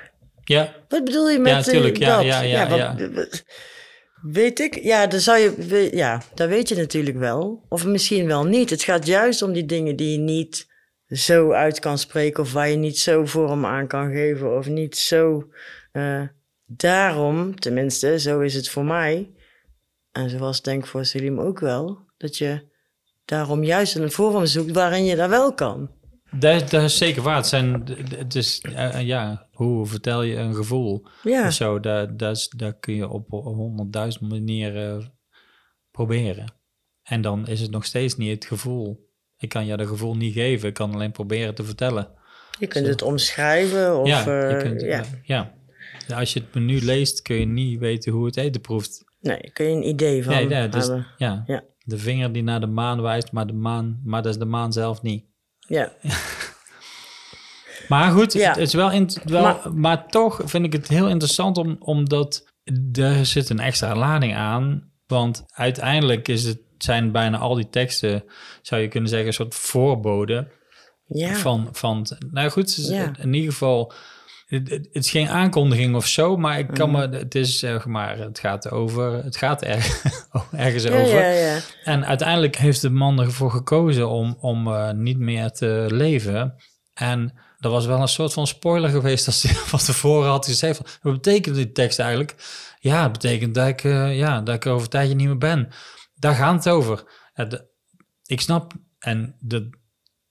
Ja, 0.43 0.73
Wat 0.87 1.03
bedoel 1.03 1.29
je 1.29 1.39
met 1.39 1.51
Ja, 1.51 1.57
eh, 1.57 1.63
tuurlijk, 1.63 1.97
ja, 1.97 2.15
dat? 2.15 2.25
ja, 2.25 2.41
ja, 2.41 2.67
ja. 2.75 2.95
wat- 3.13 3.43
Weet 4.21 4.59
ik? 4.59 4.83
Ja, 4.83 5.07
dan 5.07 5.19
zou 5.19 5.37
je, 5.37 5.89
ja, 5.91 6.21
dat 6.33 6.49
weet 6.49 6.69
je 6.69 6.75
natuurlijk 6.75 7.17
wel. 7.17 7.65
Of 7.69 7.85
misschien 7.85 8.27
wel 8.27 8.43
niet. 8.43 8.69
Het 8.69 8.83
gaat 8.83 9.05
juist 9.05 9.41
om 9.41 9.53
die 9.53 9.65
dingen 9.65 9.95
die 9.95 10.11
je 10.11 10.17
niet 10.17 10.67
zo 11.09 11.51
uit 11.51 11.79
kan 11.79 11.97
spreken... 11.97 12.43
of 12.43 12.53
waar 12.53 12.69
je 12.69 12.75
niet 12.77 12.97
zo 12.99 13.25
vorm 13.25 13.65
aan 13.65 13.87
kan 13.87 14.11
geven... 14.11 14.57
of 14.57 14.67
niet 14.67 14.97
zo... 14.97 15.47
eh, 15.91 16.21
daarom, 16.65 17.59
tenminste, 17.59 18.19
zo 18.19 18.39
is 18.39 18.53
het 18.53 18.69
voor 18.69 18.85
mij... 18.85 19.31
en 20.11 20.29
zoals 20.29 20.61
denk 20.61 20.83
ik 20.83 20.89
voor 20.89 21.05
Selim 21.05 21.39
ook 21.39 21.59
wel... 21.59 21.99
dat 22.17 22.37
je 22.37 22.73
daarom 23.25 23.63
juist 23.63 23.95
een 23.95 24.11
vorm 24.11 24.45
zoekt 24.45 24.71
waarin 24.71 25.05
je 25.05 25.15
dat 25.15 25.29
wel 25.29 25.53
kan. 25.53 25.89
dat, 26.31 26.61
is- 26.61 26.69
dat 26.69 26.83
is 26.83 26.97
zeker 26.97 27.21
waar. 27.21 27.35
Het 27.35 27.47
zijn, 27.47 27.83
het 28.17 28.35
is, 28.35 28.59
eh, 28.61 29.01
ja, 29.01 29.47
hoe 29.51 29.85
vertel 29.85 30.21
je 30.21 30.35
een 30.35 30.55
gevoel? 30.55 31.05
Ja, 31.23 31.47
Of 31.47 31.53
zo, 31.53 31.79
dat, 31.79 32.19
dat, 32.19 32.35
is, 32.37 32.49
dat 32.49 32.79
kun 32.79 32.95
je 32.95 33.07
op 33.09 33.29
honderdduizend 33.29 34.29
manieren 34.29 35.13
proberen. 35.91 36.53
En 37.03 37.21
dan 37.21 37.47
is 37.47 37.61
het 37.61 37.71
nog 37.71 37.85
steeds 37.85 38.15
niet 38.17 38.29
het 38.33 38.45
gevoel. 38.45 39.04
Ik 39.37 39.49
kan 39.49 39.65
je 39.65 39.77
dat 39.77 39.87
gevoel 39.87 40.15
niet 40.15 40.33
geven, 40.33 40.67
ik 40.67 40.73
kan 40.73 40.93
alleen 40.93 41.11
proberen 41.11 41.55
te 41.55 41.63
vertellen. 41.63 42.07
je 42.59 42.67
kunt 42.67 42.85
zo. 42.85 42.91
het 42.91 43.01
omschrijven 43.01 43.99
of... 43.99 44.07
ja, 44.07 44.25
eh, 44.27 44.51
je 44.51 44.57
kunt, 44.57 44.81
ja. 44.81 44.99
eh, 44.99 45.05
ja. 45.23 45.53
Als 46.15 46.33
je 46.33 46.39
het 46.39 46.53
menu 46.53 46.81
leest, 46.81 47.21
kun 47.21 47.35
je 47.35 47.45
niet 47.45 47.79
weten 47.79 48.11
hoe 48.11 48.25
het 48.25 48.37
eten 48.37 48.61
proeft. 48.61 49.03
Nee, 49.19 49.49
kun 49.53 49.65
je 49.65 49.75
een 49.75 49.87
idee 49.87 50.23
van 50.23 50.33
Nee, 50.33 50.47
nee, 50.47 50.69
dus, 50.69 50.85
hebben. 50.87 51.07
ja. 51.17 51.43
Ja. 51.47 51.63
De 51.83 51.97
vinger 51.97 52.31
die 52.31 52.43
naar 52.43 52.59
de 52.59 52.67
maan 52.67 53.01
wijst, 53.01 53.31
maar, 53.31 53.47
de 53.47 53.53
maan, 53.53 54.01
maar 54.03 54.21
dat 54.21 54.31
is 54.31 54.39
de 54.39 54.45
maan 54.45 54.73
zelf 54.73 55.01
niet. 55.01 55.25
Ja, 55.59 55.91
Maar 57.87 58.11
goed, 58.11 58.33
Ja. 58.33 58.49
het 58.49 58.57
is 58.57 58.73
wel, 58.73 58.91
int- 58.91 59.21
wel 59.23 59.41
maar, 59.41 59.73
Maar- 59.73 60.07
toch 60.07 60.41
vind 60.45 60.65
ik 60.65 60.73
het 60.73 60.87
heel 60.87 61.07
interessant 61.09 61.57
om, 61.57 61.75
omdat 61.79 62.53
er 62.93 63.25
zit 63.25 63.49
een 63.49 63.59
extra 63.59 63.95
lading 63.95 64.35
aan. 64.35 64.91
Want 65.07 65.43
uiteindelijk 65.47 66.27
is 66.27 66.43
het, 66.43 66.59
zijn 66.77 67.11
bijna 67.11 67.37
al 67.37 67.55
die 67.55 67.69
teksten, 67.69 68.23
zou 68.61 68.81
je 68.81 68.87
kunnen 68.87 69.09
zeggen, 69.09 69.27
een 69.27 69.33
soort 69.33 69.55
voorboden 69.55 70.47
ja. 71.07 71.33
van, 71.35 71.69
van. 71.71 72.07
Nou 72.31 72.49
goed, 72.49 72.75
Ja. 72.89 73.11
in 73.21 73.33
ieder 73.33 73.51
geval. 73.51 73.93
Het, 74.45 74.69
het- 74.69 74.87
is 74.91 75.11
geen 75.11 75.29
aankondiging 75.29 75.95
of 75.95 76.07
zo, 76.07 76.37
maar 76.37 76.59
ik 76.59 76.67
kan 76.67 76.89
Mhm. 76.91 77.09
me, 77.09 77.17
het 77.17 77.35
is 77.35 77.59
zeg 77.59 77.85
maar, 77.85 78.17
het 78.17 78.39
gaat 78.39 78.71
over, 78.71 79.23
het 79.23 79.37
gaat 79.37 79.63
er, 79.63 80.01
ergens 80.51 80.83
ja, 80.83 80.99
over. 81.01 81.19
ja, 81.19 81.29
ja. 81.29 81.59
En 81.83 82.05
uiteindelijk 82.05 82.55
heeft 82.55 82.81
de 82.81 82.89
man 82.89 83.19
ervoor 83.21 83.51
gekozen 83.51 84.09
om, 84.09 84.37
om 84.39 84.67
eh, 84.67 84.91
niet 84.91 85.17
meer 85.19 85.51
te 85.51 85.85
leven. 85.89 86.55
En 86.93 87.33
er 87.59 87.69
was 87.69 87.85
wel 87.85 88.01
een 88.01 88.07
soort 88.07 88.33
van 88.33 88.47
spoiler 88.47 88.89
geweest 88.89 89.25
als 89.27 89.43
hij 89.43 89.53
van 89.73 89.79
tevoren 89.79 90.29
had 90.29 90.45
gezegd 90.45 90.77
van, 90.77 90.85
wat 91.01 91.13
betekent 91.13 91.55
die 91.55 91.71
tekst 91.71 91.99
eigenlijk? 91.99 92.35
Ja, 92.79 93.03
het 93.03 93.11
betekent 93.11 93.55
dat 93.55 93.67
ik, 93.67 93.83
eh, 93.83 94.17
ja, 94.17 94.41
dat 94.41 94.55
ik 94.55 94.65
over 94.65 94.83
een 94.83 94.89
tijdje 94.89 95.15
niet 95.15 95.27
meer 95.27 95.37
ben. 95.37 95.69
Daar 96.15 96.35
gaat 96.35 96.63
het 96.65 96.73
over. 96.73 97.03
Eh, 97.33 97.45
ik 98.25 98.41
snap, 98.41 98.73
en 98.99 99.35
dat 99.39 99.63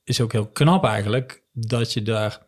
is 0.04 0.20
ook 0.20 0.32
heel 0.32 0.48
knap 0.48 0.84
eigenlijk, 0.84 1.42
dat 1.52 1.92
je 1.92 2.02
daar 2.02 2.46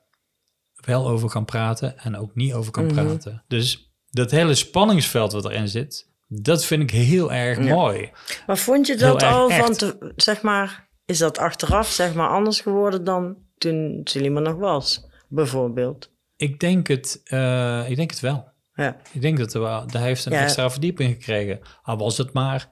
wel 0.75 1.09
over 1.09 1.29
kan 1.29 1.45
praten 1.45 1.99
en 1.99 2.17
ook 2.17 2.35
niet 2.35 2.53
over 2.53 2.73
kan 2.73 2.85
Mhm. 2.85 2.95
praten. 2.95 3.45
Dus 3.49 3.93
dat 4.11 4.31
hele 4.31 4.55
spanningsveld 4.55 5.33
wat 5.33 5.45
erin 5.45 5.69
zit, 5.69 6.11
dat 6.29 6.65
vind 6.65 6.83
ik 6.83 6.91
heel 6.91 7.33
erg 7.33 7.59
Ja. 7.65 7.75
mooi. 7.75 8.11
Maar 8.47 8.59
vond 8.59 8.87
je 8.87 8.97
dat 8.97 9.23
al 9.23 9.51
van, 9.51 9.73
te, 9.73 10.13
zeg 10.17 10.43
maar, 10.43 10.89
is 11.05 11.19
dat 11.19 11.39
achteraf 11.39 11.89
zeg 11.91 12.15
maar 12.15 12.29
anders 12.29 12.61
geworden 12.61 13.05
dan 13.05 13.37
toen 13.59 14.01
Selima 14.05 14.41
nog 14.41 14.57
was, 14.57 15.07
bijvoorbeeld? 15.29 16.11
Ik 16.37 16.61
denk 16.61 16.87
het, 16.87 17.21
eh, 17.25 17.91
ik 17.91 17.97
denk 17.97 18.11
het 18.11 18.21
wel. 18.21 18.49
Ja, 18.75 18.97
Ik 19.13 19.21
denk 19.21 19.39
dat 19.39 19.55
er 19.55 19.61
wel, 19.61 19.85
hij 19.87 20.01
heeft 20.03 20.25
een 20.25 20.33
Ja. 20.33 20.43
extra 20.43 20.71
verdieping 20.71 21.13
gekregen. 21.15 21.61
Al 21.83 21.97
was 21.99 22.19
het 22.19 22.33
maar 22.33 22.69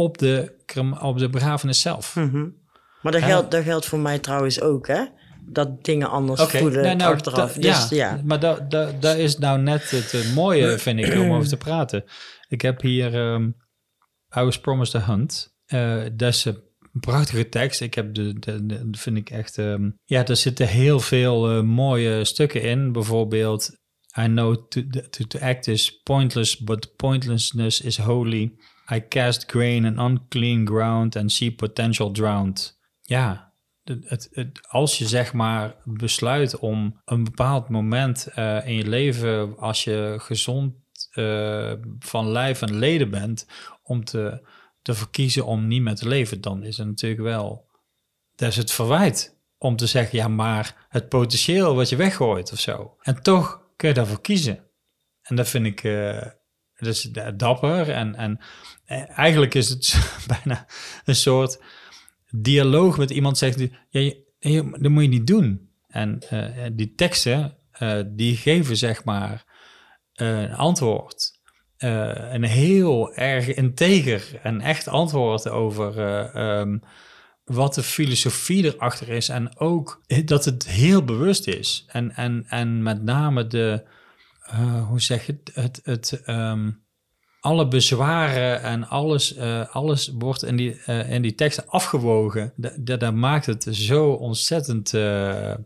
op 0.00 0.18
de, 0.18 0.52
op 1.00 1.18
de 1.18 1.28
begrafenis 1.28 1.80
zelf. 1.80 2.16
mhm. 2.16 2.48
maar 3.02 3.12
dat, 3.12 3.22
geldt, 3.22 3.50
dat 3.50 3.64
geldt 3.64 3.86
voor 3.86 3.98
mij 3.98 4.18
trouwens 4.18 4.60
ook, 4.60 4.86
hè? 4.86 5.04
Dat 5.46 5.84
dingen 5.84 6.10
anders 6.10 6.42
voelen 6.42 6.82
nou, 6.82 6.96
nou, 6.96 7.14
achteraf. 7.14 7.52
dus 7.52 7.88
ja, 7.88 7.96
ja, 7.96 8.20
maar 8.24 8.40
dat 8.40 8.70
da, 8.70 8.92
da 9.00 9.12
is 9.12 9.38
nou 9.38 9.58
net 9.58 9.90
het 9.90 10.34
mooie, 10.34 10.78
vind 10.78 10.98
ik, 10.98 11.14
om 11.14 11.32
over 11.32 11.48
te 11.48 11.56
praten. 11.56 12.04
Ik 12.48 12.60
heb 12.60 12.80
hier 12.80 13.14
ehm 13.14 13.50
I 14.36 14.40
Was 14.40 14.60
Promised 14.60 14.94
a 14.94 15.04
Hunt. 15.04 15.54
Eh, 15.66 16.02
dat 16.12 16.34
is 16.34 16.44
een 16.44 16.62
prachtige 17.00 17.48
tekst. 17.48 17.80
Ik 17.80 17.94
heb 17.94 18.14
de, 18.14 18.38
de, 18.38 18.66
de- 18.66 18.88
vind 18.90 19.16
ik 19.16 19.30
echt, 19.30 19.58
ehm, 19.58 19.90
ja, 20.04 20.26
er 20.26 20.36
zitten 20.36 20.66
heel 20.68 21.00
veel 21.00 21.50
eh, 21.50 21.62
mooie 21.62 22.24
stukken 22.24 22.62
in. 22.62 22.92
Bijvoorbeeld, 22.92 23.70
I 24.18 24.24
know 24.24 24.68
to, 24.68 24.82
to, 25.10 25.24
to 25.24 25.38
act 25.38 25.66
is 25.66 26.00
pointless, 26.02 26.58
but 26.58 26.96
pointlessness 26.96 27.80
is 27.80 27.98
holy. 27.98 28.52
I 28.92 29.08
cast 29.08 29.50
grain 29.50 29.84
in 29.84 29.98
unclean 29.98 30.66
ground 30.66 31.16
and 31.16 31.32
see 31.32 31.54
potential 31.54 32.10
drowned. 32.10 32.78
Ja, 33.00 33.54
het, 33.84 34.28
het- 34.32 34.66
als 34.68 34.98
je 34.98 35.06
zeg 35.06 35.32
maar 35.32 35.76
besluit 35.84 36.58
om 36.58 37.00
een 37.04 37.24
bepaald 37.24 37.68
moment 37.68 38.26
eh, 38.26 38.66
in 38.66 38.74
je 38.74 38.88
leven, 38.88 39.56
als 39.58 39.84
je 39.84 40.14
gezond 40.18 40.74
eh, 41.10 41.72
van 41.98 42.28
lijf 42.30 42.62
en 42.62 42.74
leden 42.78 43.10
bent, 43.10 43.46
om 43.82 44.04
te, 44.04 44.48
te 44.82 44.94
verkiezen 44.94 45.44
om 45.46 45.66
niet 45.66 45.82
meer 45.82 45.94
te 45.94 46.08
leven, 46.08 46.40
dan 46.40 46.62
is 46.62 46.76
het 46.76 46.86
natuurlijk 46.86 47.22
wel, 47.22 47.68
dat 48.34 48.48
is 48.48 48.56
het 48.56 48.70
verwijt 48.72 49.38
om 49.58 49.76
te 49.76 49.86
zeggen, 49.86 50.18
ja, 50.18 50.28
maar 50.28 50.86
het 50.88 51.08
potentieel 51.08 51.74
wat 51.74 51.88
je 51.88 51.96
weggooit 51.96 52.52
of 52.52 52.58
zo. 52.60 52.96
En 53.00 53.22
toch 53.22 53.62
kun 53.76 53.88
je 53.88 53.94
daarvoor 53.94 54.20
kiezen. 54.20 54.64
En 55.22 55.36
dat 55.36 55.48
vind 55.48 55.66
ik, 55.66 55.82
eh 55.84 56.26
is 56.86 57.10
dapper 57.36 57.90
en, 57.90 58.14
en 58.14 58.38
eh, 58.84 59.18
eigenlijk 59.18 59.54
is 59.54 59.68
het 59.68 59.94
bijna 60.44 60.66
een 61.04 61.14
soort 61.16 61.62
dialoog 62.30 62.98
met 62.98 63.10
iemand 63.10 63.38
zegt, 63.38 63.58
ja, 63.58 63.68
je- 64.38 64.76
dat 64.80 64.90
moet 64.90 65.02
je 65.02 65.08
niet 65.08 65.26
doen. 65.26 65.68
En 65.88 66.18
eh, 66.28 66.66
die 66.72 66.94
teksten, 66.94 67.56
eh, 67.70 68.00
die 68.06 68.36
geven 68.36 68.76
zeg 68.76 69.04
maar 69.04 69.44
een 70.14 70.52
antwoord. 70.54 71.38
Een 71.78 72.44
heel 72.44 73.14
erg 73.14 73.46
integer 73.54 74.40
en 74.42 74.60
echt 74.60 74.88
antwoord 74.88 75.48
over 75.48 75.98
eh, 75.98 76.34
ehm, 76.60 76.78
wat 77.44 77.74
de 77.74 77.82
filosofie 77.82 78.64
erachter 78.74 79.08
is. 79.08 79.28
En 79.28 79.58
ook 79.58 80.02
dat 80.24 80.44
het 80.44 80.66
heel 80.68 81.04
bewust 81.04 81.46
is. 81.46 81.84
En, 81.88 82.14
en, 82.14 82.44
en 82.48 82.82
met 82.82 83.02
name 83.02 83.46
de, 83.46 83.82
eh, 84.50 84.88
hoe 84.88 85.00
zeg 85.00 85.26
je 85.26 85.40
het, 85.44 85.50
het, 85.54 85.80
het 85.84 86.22
ehm, 86.24 86.70
alle 87.40 87.68
bezwaren 87.68 88.62
en 88.62 88.88
alles, 88.88 89.34
eh, 89.34 89.74
alles 89.74 90.10
wordt 90.14 90.44
in 90.44 90.56
die, 90.56 90.80
eh, 90.84 91.12
in 91.12 91.22
die 91.22 91.34
teksten 91.34 91.68
afgewogen. 91.68 92.52
Dat, 92.56 92.72
dat, 92.78 93.00
dat 93.00 93.14
maakt 93.14 93.46
het 93.46 93.66
zo 93.70 94.10
ontzettend 94.10 94.90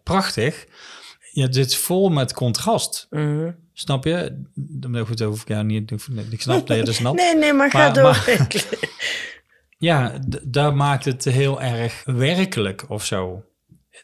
prachtig. 0.02 0.66
Ja, 1.32 1.52
zit 1.52 1.76
vol 1.76 2.08
met 2.08 2.32
contrast. 2.32 3.06
Mhm. 3.10 3.50
Snap 3.72 4.04
je? 4.04 4.42
Nou 4.80 5.06
goed, 5.06 5.20
hoef 5.20 5.42
ik 5.42 5.48
jou 5.48 5.64
niet. 5.64 5.90
Ik 6.30 6.40
snap 6.40 6.66
dat 6.66 6.76
je 6.76 6.82
dat 6.82 6.94
snapt. 6.94 7.16
Nee, 7.20 7.36
nee, 7.36 7.52
maar 7.52 7.70
ga 7.70 7.90
door. 7.90 8.02
maar- 8.02 8.46
Ja, 9.78 10.18
d- 10.30 10.40
daar 10.42 10.76
maakt 10.76 11.04
het 11.04 11.24
heel 11.24 11.60
erg 11.60 12.02
werkelijk 12.04 12.84
of 12.90 13.04
zo. 13.04 13.44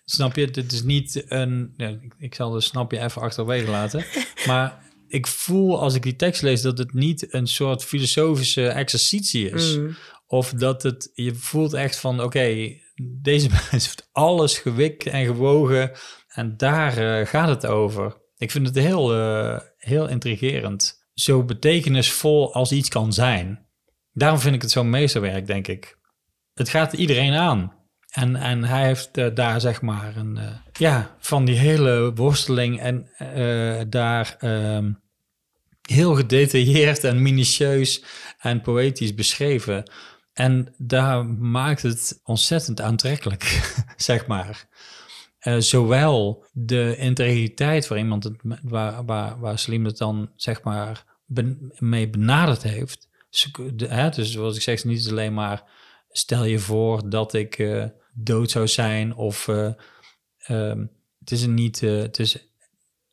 Snap 0.04 0.36
je? 0.36 0.50
Dit 0.50 0.72
is 0.72 0.82
niet 0.82 1.24
een. 1.28 1.74
Ja, 1.76 1.88
ik, 1.88 2.14
ik 2.18 2.34
zal 2.34 2.50
de 2.50 2.60
snap 2.60 2.92
je 2.92 2.98
even 3.00 3.22
achterwege 3.22 3.70
laten. 3.70 4.04
Maar 4.46 4.92
ik 5.08 5.26
voel 5.26 5.80
als 5.80 5.94
ik 5.94 6.02
die 6.02 6.16
tekst 6.16 6.42
lees 6.42 6.62
dat 6.62 6.78
het 6.78 6.92
niet 6.92 7.34
een 7.34 7.46
soort 7.46 7.84
filosofische 7.84 8.68
exercitie 8.68 9.50
is. 9.50 9.76
Mhm. 9.76 9.92
Of 10.26 10.50
dat 10.50 10.82
het. 10.82 11.10
Je 11.14 11.34
voelt 11.34 11.72
echt 11.72 11.96
van: 11.96 12.22
oké, 12.22 12.76
deze 13.22 13.48
mens 13.70 13.70
heeft 13.70 14.08
alles 14.12 14.58
gewikt 14.58 15.06
en 15.06 15.24
gewogen. 15.24 15.92
En 16.28 16.56
daar 16.56 16.96
eh, 16.98 17.26
gaat 17.26 17.48
het 17.48 17.66
over. 17.66 18.16
Ik 18.36 18.50
vind 18.50 18.66
het 18.66 18.76
heel, 18.76 19.14
eh, 19.14 19.60
heel 19.76 20.08
intrigerend. 20.08 21.08
Zo 21.14 21.44
betekenisvol 21.44 22.54
als 22.54 22.72
iets 22.72 22.88
kan 22.88 23.12
zijn. 23.12 23.66
Daarom 24.12 24.38
vind 24.38 24.54
ik 24.54 24.62
het 24.62 24.70
zo'n 24.70 24.90
meesterwerk, 24.90 25.46
denk 25.46 25.68
ik. 25.68 25.98
Het 26.54 26.68
gaat 26.68 26.92
iedereen 26.92 27.34
aan. 27.34 27.79
En, 28.10 28.36
en 28.36 28.64
hij 28.64 28.86
heeft 28.86 29.16
eh, 29.16 29.34
daar 29.34 29.60
zeg 29.60 29.82
maar 29.82 30.16
een, 30.16 30.36
eh, 30.36 30.56
ja, 30.72 31.16
van 31.18 31.44
die 31.44 31.56
hele 31.56 32.12
worsteling 32.14 32.80
en 32.80 33.08
eh, 33.16 33.80
daar 33.88 34.36
ehm, 34.38 34.92
heel 35.88 36.14
gedetailleerd 36.14 37.04
en 37.04 37.22
minutieus 37.22 38.04
en 38.38 38.60
poëtisch 38.60 39.14
beschreven. 39.14 39.90
En 40.32 40.74
daar 40.78 41.24
maakt 41.26 41.82
het 41.82 42.20
ontzettend 42.24 42.80
aantrekkelijk, 42.80 43.72
zeg 43.96 44.26
maar. 44.26 44.68
Zowel 45.58 46.44
de 46.52 46.96
integriteit 46.96 47.88
waar 47.88 47.98
iemand 47.98 48.24
het, 48.24 48.34
waar, 48.62 49.04
waar, 49.04 49.40
waar 49.40 49.58
Slim 49.58 49.84
het 49.84 49.98
dan 49.98 50.30
zeg 50.36 50.62
maar 50.62 51.04
mee 51.78 52.10
benaderd 52.10 52.62
heeft. 52.62 53.08
De- 53.74 53.86
hè, 53.88 54.08
dus 54.10 54.32
zoals 54.32 54.56
ik 54.56 54.62
zeg, 54.62 54.84
niet 54.84 55.08
alleen 55.08 55.34
maar 55.34 55.62
stel 56.10 56.44
je 56.44 56.58
voor 56.58 57.10
dat 57.10 57.34
ik 57.34 57.58
dood 58.22 58.50
zou 58.50 58.68
zijn 58.68 59.14
of 59.14 59.48
eh, 59.48 59.72
ehm, 60.38 60.86
het 61.18 61.30
is 61.30 61.46
niet, 61.46 61.82
eh, 61.82 61.98
het 61.98 62.18
is 62.18 62.50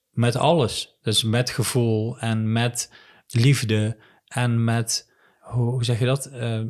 met 0.09 0.35
alles. 0.35 0.97
Dus 1.01 1.23
met 1.23 1.49
gevoel 1.49 2.19
en 2.19 2.51
met 2.51 2.91
liefde 3.27 3.97
en 4.27 4.63
met, 4.63 5.11
hoe, 5.39 5.83
zeg 5.83 5.99
je 5.99 6.05
dat? 6.05 6.25
Eh, 6.25 6.61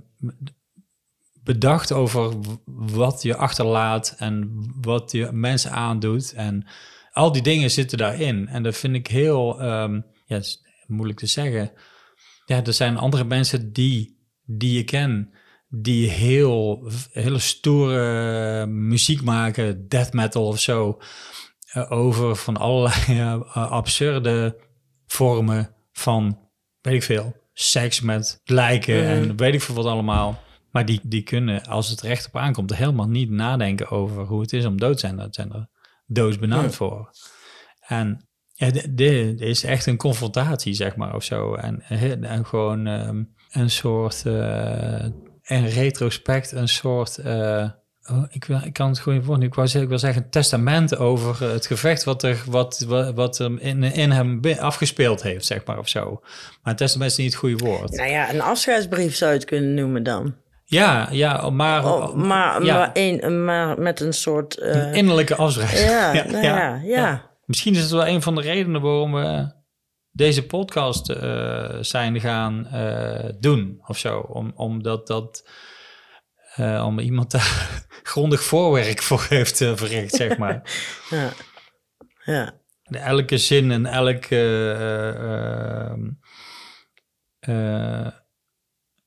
bedacht 1.43 1.91
over 1.91 2.33
wat 2.65 3.21
je 3.21 3.35
achterlaat 3.35 4.15
en 4.17 4.63
wat 4.81 5.11
je 5.11 5.31
mensen 5.31 5.71
aandoet. 5.71 6.33
En 6.33 6.67
al 7.11 7.31
die 7.31 7.41
dingen 7.41 7.71
zitten 7.71 7.97
daarin. 7.97 8.47
En 8.47 8.63
dat 8.63 8.77
vind 8.77 8.95
ik 8.95 9.07
heel, 9.07 9.63
um, 9.63 10.05
ja, 10.25 10.41
moeilijk 10.87 11.19
te 11.19 11.27
zeggen. 11.27 11.71
Ja, 12.45 12.63
er 12.63 12.73
zijn 12.73 12.97
andere 12.97 13.23
mensen 13.23 13.73
die, 13.73 14.17
die 14.45 14.73
je 14.73 14.83
ken, 14.83 15.33
die 15.67 16.09
heel, 16.09 16.91
hele 17.11 17.39
stoere 17.39 18.65
muziek 18.65 19.21
maken, 19.21 19.87
death 19.87 20.13
metal 20.13 20.47
of 20.47 20.59
zo, 20.59 20.99
uh, 21.75 21.91
over 21.91 22.35
van 22.35 22.57
allerlei 22.57 23.19
uh, 23.19 23.41
absurde 23.71 24.57
vormen 25.05 25.75
van, 25.91 26.39
weet 26.81 26.93
ik 26.93 27.03
veel, 27.03 27.35
seks 27.53 28.01
met 28.01 28.41
lijken 28.43 29.03
en 29.03 29.37
weet 29.37 29.53
ik 29.53 29.61
veel 29.61 29.75
wat 29.75 29.85
allemaal. 29.85 30.45
Maar 30.71 30.85
die, 30.85 30.99
die 31.03 31.23
kunnen, 31.23 31.65
als 31.65 31.89
het 31.89 32.01
recht 32.01 32.27
op 32.27 32.37
aankomt, 32.37 32.75
helemaal 32.75 33.07
niet 33.07 33.29
nadenken 33.29 33.89
over 33.89 34.23
hoe 34.23 34.41
het 34.41 34.53
is 34.53 34.65
om 34.65 34.79
dood 34.79 34.93
te 34.93 34.99
zijn. 34.99 35.15
Dat 35.15 35.35
zijn 35.35 35.53
er 35.53 35.67
doodsbenauwd 36.05 36.75
voor. 36.75 37.09
En 37.79 38.27
ja, 38.53 38.71
dit 38.89 39.41
is 39.41 39.63
echt 39.63 39.85
een 39.85 39.97
confrontatie, 39.97 40.73
zeg 40.73 40.95
maar, 40.95 41.15
of 41.15 41.23
zo. 41.23 41.55
En, 41.55 41.81
en 42.21 42.45
gewoon 42.45 42.85
um, 42.85 43.33
een 43.51 43.69
soort, 43.69 44.23
uh, 44.27 45.05
in 45.47 45.65
retrospect, 45.65 46.51
een 46.51 46.67
soort, 46.67 47.17
uh, 47.25 47.69
oh, 48.09 48.23
ik, 48.29 48.47
ik 48.47 48.73
kan 48.73 48.89
het 48.89 48.99
gewoon 48.99 49.39
niet 49.39 49.47
ik 49.47 49.53
wou 49.53 49.67
zeggen, 49.67 49.81
ik 49.81 49.89
wil 49.89 49.99
zeggen 49.99 50.23
een 50.23 50.29
testament 50.29 50.97
over 50.97 51.51
het 51.51 51.65
gevecht 51.65 52.03
wat 52.03 52.23
er, 52.23 52.43
wat, 52.45 52.85
wat, 52.87 53.13
wat 53.13 53.39
in, 53.39 53.83
in 53.83 54.11
hem 54.11 54.41
afgespeeld 54.59 55.23
heeft, 55.23 55.45
zeg 55.45 55.65
maar, 55.65 55.77
of 55.77 55.87
zo. 55.87 56.19
Maar 56.63 56.73
een 56.73 56.75
testament 56.75 57.11
is 57.11 57.17
niet 57.17 57.31
het 57.31 57.35
goede 57.35 57.65
woord. 57.65 57.91
Nou 57.91 58.09
ja, 58.09 58.33
een 58.33 58.41
afscheidsbrief 58.41 59.15
zou 59.15 59.31
je 59.31 59.37
het 59.37 59.47
kunnen 59.47 59.73
noemen 59.73 60.03
dan. 60.03 60.35
Ja, 60.65 61.07
ja, 61.11 61.49
maar... 61.49 61.85
Oh, 61.85 62.13
maar, 62.13 62.63
ja. 62.63 62.77
Maar, 62.77 62.89
een, 62.93 63.45
maar 63.45 63.79
met 63.79 63.99
een 63.99 64.13
soort... 64.13 64.57
Uh, 64.59 64.69
een 64.69 64.93
innerlijke 64.93 65.35
afschrijving. 65.35 65.89
Ja, 65.89 66.13
ja, 66.13 66.25
nou 66.31 66.43
ja, 66.43 66.81
ja, 66.83 67.27
Misschien 67.47 67.73
is 67.73 67.81
het 67.81 67.91
wel 67.91 68.07
een 68.07 68.21
van 68.21 68.35
de 68.35 68.41
redenen 68.41 68.81
waarom 68.81 69.13
we 69.13 69.51
deze 70.17 70.45
podcast 70.45 71.09
uh, 71.09 71.77
zijn 71.81 72.19
gaan 72.19 72.67
uh, 72.73 73.29
doen 73.39 73.81
of 73.85 73.97
zo. 73.97 74.19
Om, 74.19 74.51
omdat 74.55 75.07
dat... 75.07 75.49
om 76.57 76.99
iemand 76.99 77.31
daar 77.31 77.85
grondig 78.03 78.43
voorwerk 78.43 79.01
voor 79.01 79.25
heeft 79.29 79.57
verricht, 79.57 80.15
zeg 80.15 80.37
maar. 80.37 80.61
ja. 81.09 81.33
ja. 82.25 82.59
Elke 82.83 83.37
zin 83.37 83.71
en 83.71 83.85
elke 83.85 84.35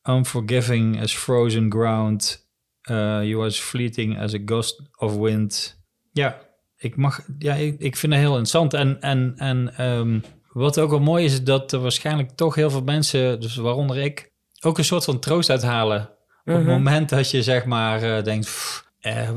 unforgiving 0.09 1.03
as 1.03 1.15
frozen 1.15 1.71
ground. 1.71 2.49
Uh, 2.91 3.23
you 3.23 3.45
as 3.45 3.59
fleeting 3.59 4.19
as 4.19 4.35
a 4.35 4.39
gust 4.45 4.83
of 4.97 5.17
wind. 5.17 5.79
Ja, 6.13 6.41
ik, 6.77 6.97
mag, 6.97 7.21
ja, 7.39 7.55
ik, 7.55 7.79
ik 7.79 7.97
vind 7.97 8.13
het 8.13 8.23
heel 8.23 8.31
interessant. 8.31 8.75
En, 8.75 9.01
en, 9.01 9.35
en 9.37 9.85
um, 9.85 10.23
wat 10.53 10.79
ook 10.79 10.91
wel 10.91 11.01
mooi 11.01 11.25
is, 11.25 11.33
is 11.33 11.43
dat 11.43 11.73
er 11.73 11.81
waarschijnlijk 11.81 12.31
toch 12.31 12.55
heel 12.55 12.71
veel 12.71 12.83
mensen, 12.83 13.41
dus 13.41 13.57
waaronder 13.57 13.97
ik, 13.97 14.33
ook 14.61 14.79
een 14.79 14.85
soort 14.85 15.05
van 15.05 15.19
troost 15.19 15.51
uithalen. 15.51 16.01
Op 16.45 16.55
het 16.55 16.65
mhm. 16.65 16.71
moment 16.71 17.09
dat 17.09 17.31
je 17.31 17.43
zeg 17.43 17.65
maar 17.65 18.03
uh, 18.03 18.23
denkt, 18.23 18.47
pff, 18.47 18.89
eh, 19.01 19.31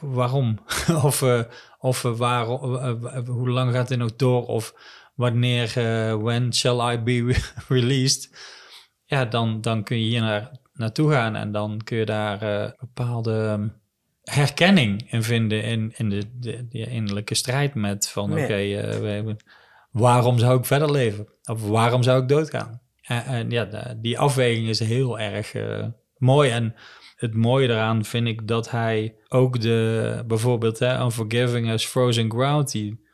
waarom? 0.00 0.58
of 1.02 1.22
uh, 1.22 1.40
of 1.78 2.02
waar, 2.02 2.46
hoe 3.26 3.50
lang 3.50 3.72
gaat 3.72 3.88
dit 3.88 3.98
nog 3.98 4.16
door? 4.16 4.46
Of 4.46 4.74
wanneer, 5.14 5.72
when 6.22 6.54
shall 6.54 6.92
I 6.92 6.98
be 6.98 7.40
released? 7.68 8.30
ja, 9.12 9.24
dan, 9.24 9.60
dan 9.60 9.82
kun 9.82 9.98
je 9.98 10.04
hier 10.04 10.20
naar, 10.20 10.50
naartoe 10.72 11.12
gaan 11.12 11.36
en 11.36 11.52
dan 11.52 11.80
kun 11.84 11.96
je 11.96 12.04
daar 12.04 12.42
uh, 12.42 12.70
bepaalde 12.78 13.44
ehm, 13.46 13.68
herkenning 14.22 15.12
in 15.12 15.22
vinden 15.22 15.62
in, 15.62 15.92
in 15.96 16.08
de, 16.08 16.22
de, 16.38 16.68
de 16.68 16.86
innerlijke 16.86 17.34
strijd 17.34 17.74
met 17.74 18.08
van 18.08 18.32
oké, 18.32 18.42
okay, 18.42 18.94
uh, 19.18 19.34
waarom 19.92 20.38
zou 20.38 20.58
ik 20.58 20.64
verder 20.64 20.90
leven? 20.90 21.28
Of 21.44 21.68
waarom 21.68 22.02
zou 22.02 22.22
ik 22.22 22.28
doodgaan? 22.28 22.80
En, 23.02 23.50
ja, 23.50 23.94
die 23.96 24.18
afweging 24.18 24.68
is 24.68 24.78
heel 24.78 25.18
erg 25.18 25.54
uh, 25.54 25.84
mooi 26.16 26.50
en 26.50 26.74
het 27.16 27.34
mooie 27.34 27.68
eraan 27.68 28.04
vind 28.04 28.26
ik 28.26 28.48
dat 28.48 28.70
hij 28.70 29.14
ook 29.28 29.60
de, 29.60 30.22
bijvoorbeeld 30.26 30.78
hè, 30.78 31.00
Unforgiving 31.00 31.72
as 31.72 31.86
Frozen 31.86 32.30
Ground, 32.30 32.70
die 32.70 33.06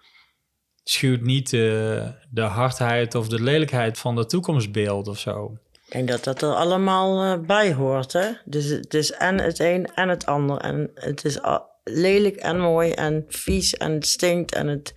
schuwt 0.84 1.22
niet 1.22 1.50
de, 1.50 2.12
hardheid 2.34 3.14
of 3.14 3.28
de 3.28 3.42
lelijkheid 3.42 3.98
van 3.98 4.16
de 4.16 4.26
toekomstbeeld 4.26 5.08
of 5.08 5.18
zo. 5.18 5.58
Ik 5.86 5.92
denk 5.92 6.08
dat 6.08 6.24
dat 6.24 6.42
er 6.42 6.54
allemaal 6.54 7.24
uh, 7.24 7.46
bij 7.46 7.72
hoort. 7.72 8.12
Hè? 8.12 8.30
Dus 8.44 8.64
het 8.64 8.94
is 8.94 9.12
en 9.12 9.40
het 9.40 9.58
een 9.58 9.86
en 9.94 10.08
het 10.08 10.26
ander. 10.26 10.56
En 10.56 10.90
het 10.94 11.24
is 11.24 11.38
lelijk 11.84 12.36
en 12.36 12.58
mooi 12.58 12.90
en 12.90 13.24
vies 13.28 13.76
en 13.76 13.92
het 13.92 14.06
stinkt 14.06 14.54
en 14.54 14.66
het... 14.66 14.94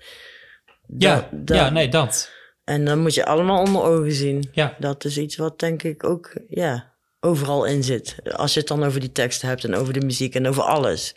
Ja, 0.98 1.30
ja 1.46 1.70
nee, 1.70 1.90
dat. 1.90 2.32
En 2.64 2.86
dan 2.86 3.00
moet 3.00 3.14
je 3.14 3.26
allemaal 3.26 3.60
onder 3.60 3.84
ogen 3.84 4.12
zien. 4.12 4.50
Ja. 4.52 4.76
Dat 4.80 5.06
is 5.06 5.18
iets 5.18 5.36
wat 5.36 5.60
denk 5.60 5.84
ik 5.84 6.04
ook 6.04 6.34
ja, 6.50 6.94
overal 7.20 7.66
in 7.66 7.84
zit. 7.84 8.16
Als 8.36 8.54
je 8.54 8.60
het 8.60 8.70
dan 8.70 8.84
over 8.84 9.00
die 9.00 9.12
teksten 9.12 9.48
hebt 9.48 9.64
en 9.64 9.76
over 9.76 9.94
de 9.94 10.06
muziek 10.06 10.36
en 10.36 10.48
over 10.48 10.64
alles. 10.64 11.16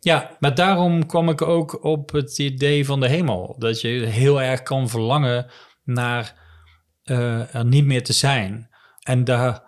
Ja, 0.00 0.36
maar 0.38 0.54
daarom 0.54 1.06
kwam 1.06 1.28
ik 1.28 1.42
ook 1.42 1.84
op 1.84 2.12
het 2.12 2.38
idee 2.38 2.86
van 2.86 3.00
de 3.00 3.08
hemel. 3.08 3.54
Dat 3.58 3.80
je 3.80 3.88
heel 3.88 4.42
erg 4.42 4.62
kan 4.62 4.88
verlangen 4.88 5.46
naar 5.84 6.34
uh, 7.04 7.54
er 7.54 7.64
niet 7.64 7.84
meer 7.84 8.04
te 8.04 8.12
zijn. 8.12 8.70
En 9.02 9.24
daar 9.24 9.62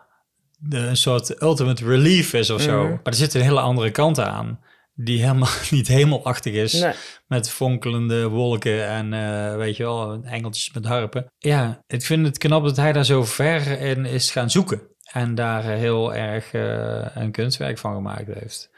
een 0.70 0.96
soort 0.96 1.42
ultimate 1.42 1.84
relief 1.84 2.32
is 2.32 2.50
of 2.50 2.60
zo. 2.60 2.82
Mhm. 2.82 2.90
Maar 2.90 3.00
er 3.02 3.14
zit 3.14 3.34
een 3.34 3.40
hele 3.40 3.60
andere 3.60 3.90
kant 3.90 4.20
aan. 4.20 4.60
Die 5.00 5.20
helemaal 5.20 5.48
niet 5.70 5.88
hemelachtig 5.88 6.54
is. 6.54 6.84
Met 7.26 7.50
fonkelende 7.50 8.28
wolken 8.28 8.86
en 8.86 9.12
uh, 9.12 9.56
weet 9.56 9.76
je 9.76 9.82
wel, 9.82 10.22
engeltjes 10.24 10.72
met 10.72 10.84
harpen. 10.84 11.26
Ja, 11.38 11.82
ik 11.86 12.02
vind 12.02 12.26
het 12.26 12.38
knap 12.38 12.64
dat 12.64 12.76
hij 12.76 12.92
daar 12.92 13.04
zo 13.04 13.24
ver 13.24 13.80
in 13.80 14.04
is 14.04 14.30
gaan 14.30 14.50
zoeken. 14.50 14.80
En 15.12 15.34
daar 15.34 15.64
heel 15.64 16.14
erg 16.14 16.52
uh, 16.52 17.06
een 17.14 17.32
kunstwerk 17.32 17.78
van 17.78 17.94
gemaakt 17.94 18.26
heeft. 18.26 18.70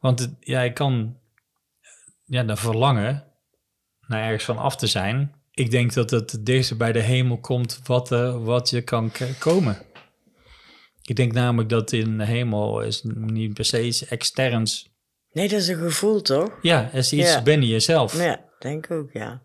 Want 0.00 0.18
het, 0.18 0.36
ja, 0.40 0.60
ik 0.60 0.74
kan 0.74 1.16
ja, 2.24 2.42
de 2.42 2.56
verlangen 2.56 3.24
naar 4.06 4.22
ergens 4.22 4.44
van 4.44 4.58
af 4.58 4.76
te 4.76 4.86
zijn. 4.86 5.34
Ik 5.50 5.70
denk 5.70 5.92
dat 5.92 6.10
het 6.10 6.46
dichtst 6.46 6.78
bij 6.78 6.92
de 6.92 7.00
hemel 7.00 7.38
komt 7.38 7.80
wat, 7.84 8.12
uh, 8.12 8.44
wat 8.44 8.70
je 8.70 8.82
kan 8.82 9.12
komen. 9.38 9.78
Ik 11.02 11.16
denk 11.16 11.32
namelijk 11.32 11.68
dat 11.68 11.92
in 11.92 12.18
de 12.18 12.24
hemel 12.24 12.80
is 12.80 13.02
niet 13.04 13.54
per 13.54 13.64
se 13.64 13.86
iets 13.86 14.06
externs. 14.06 14.90
Nee, 15.32 15.48
dat 15.48 15.60
is 15.60 15.68
een 15.68 15.76
gevoel, 15.76 16.22
toch? 16.22 16.58
Ja, 16.62 16.82
het 16.82 16.94
is 16.94 17.12
iets 17.12 17.42
binnen 17.42 17.68
jezelf. 17.68 18.22
Ja, 18.22 18.44
denk 18.58 18.90
ook, 18.90 19.12
ja. 19.12 19.42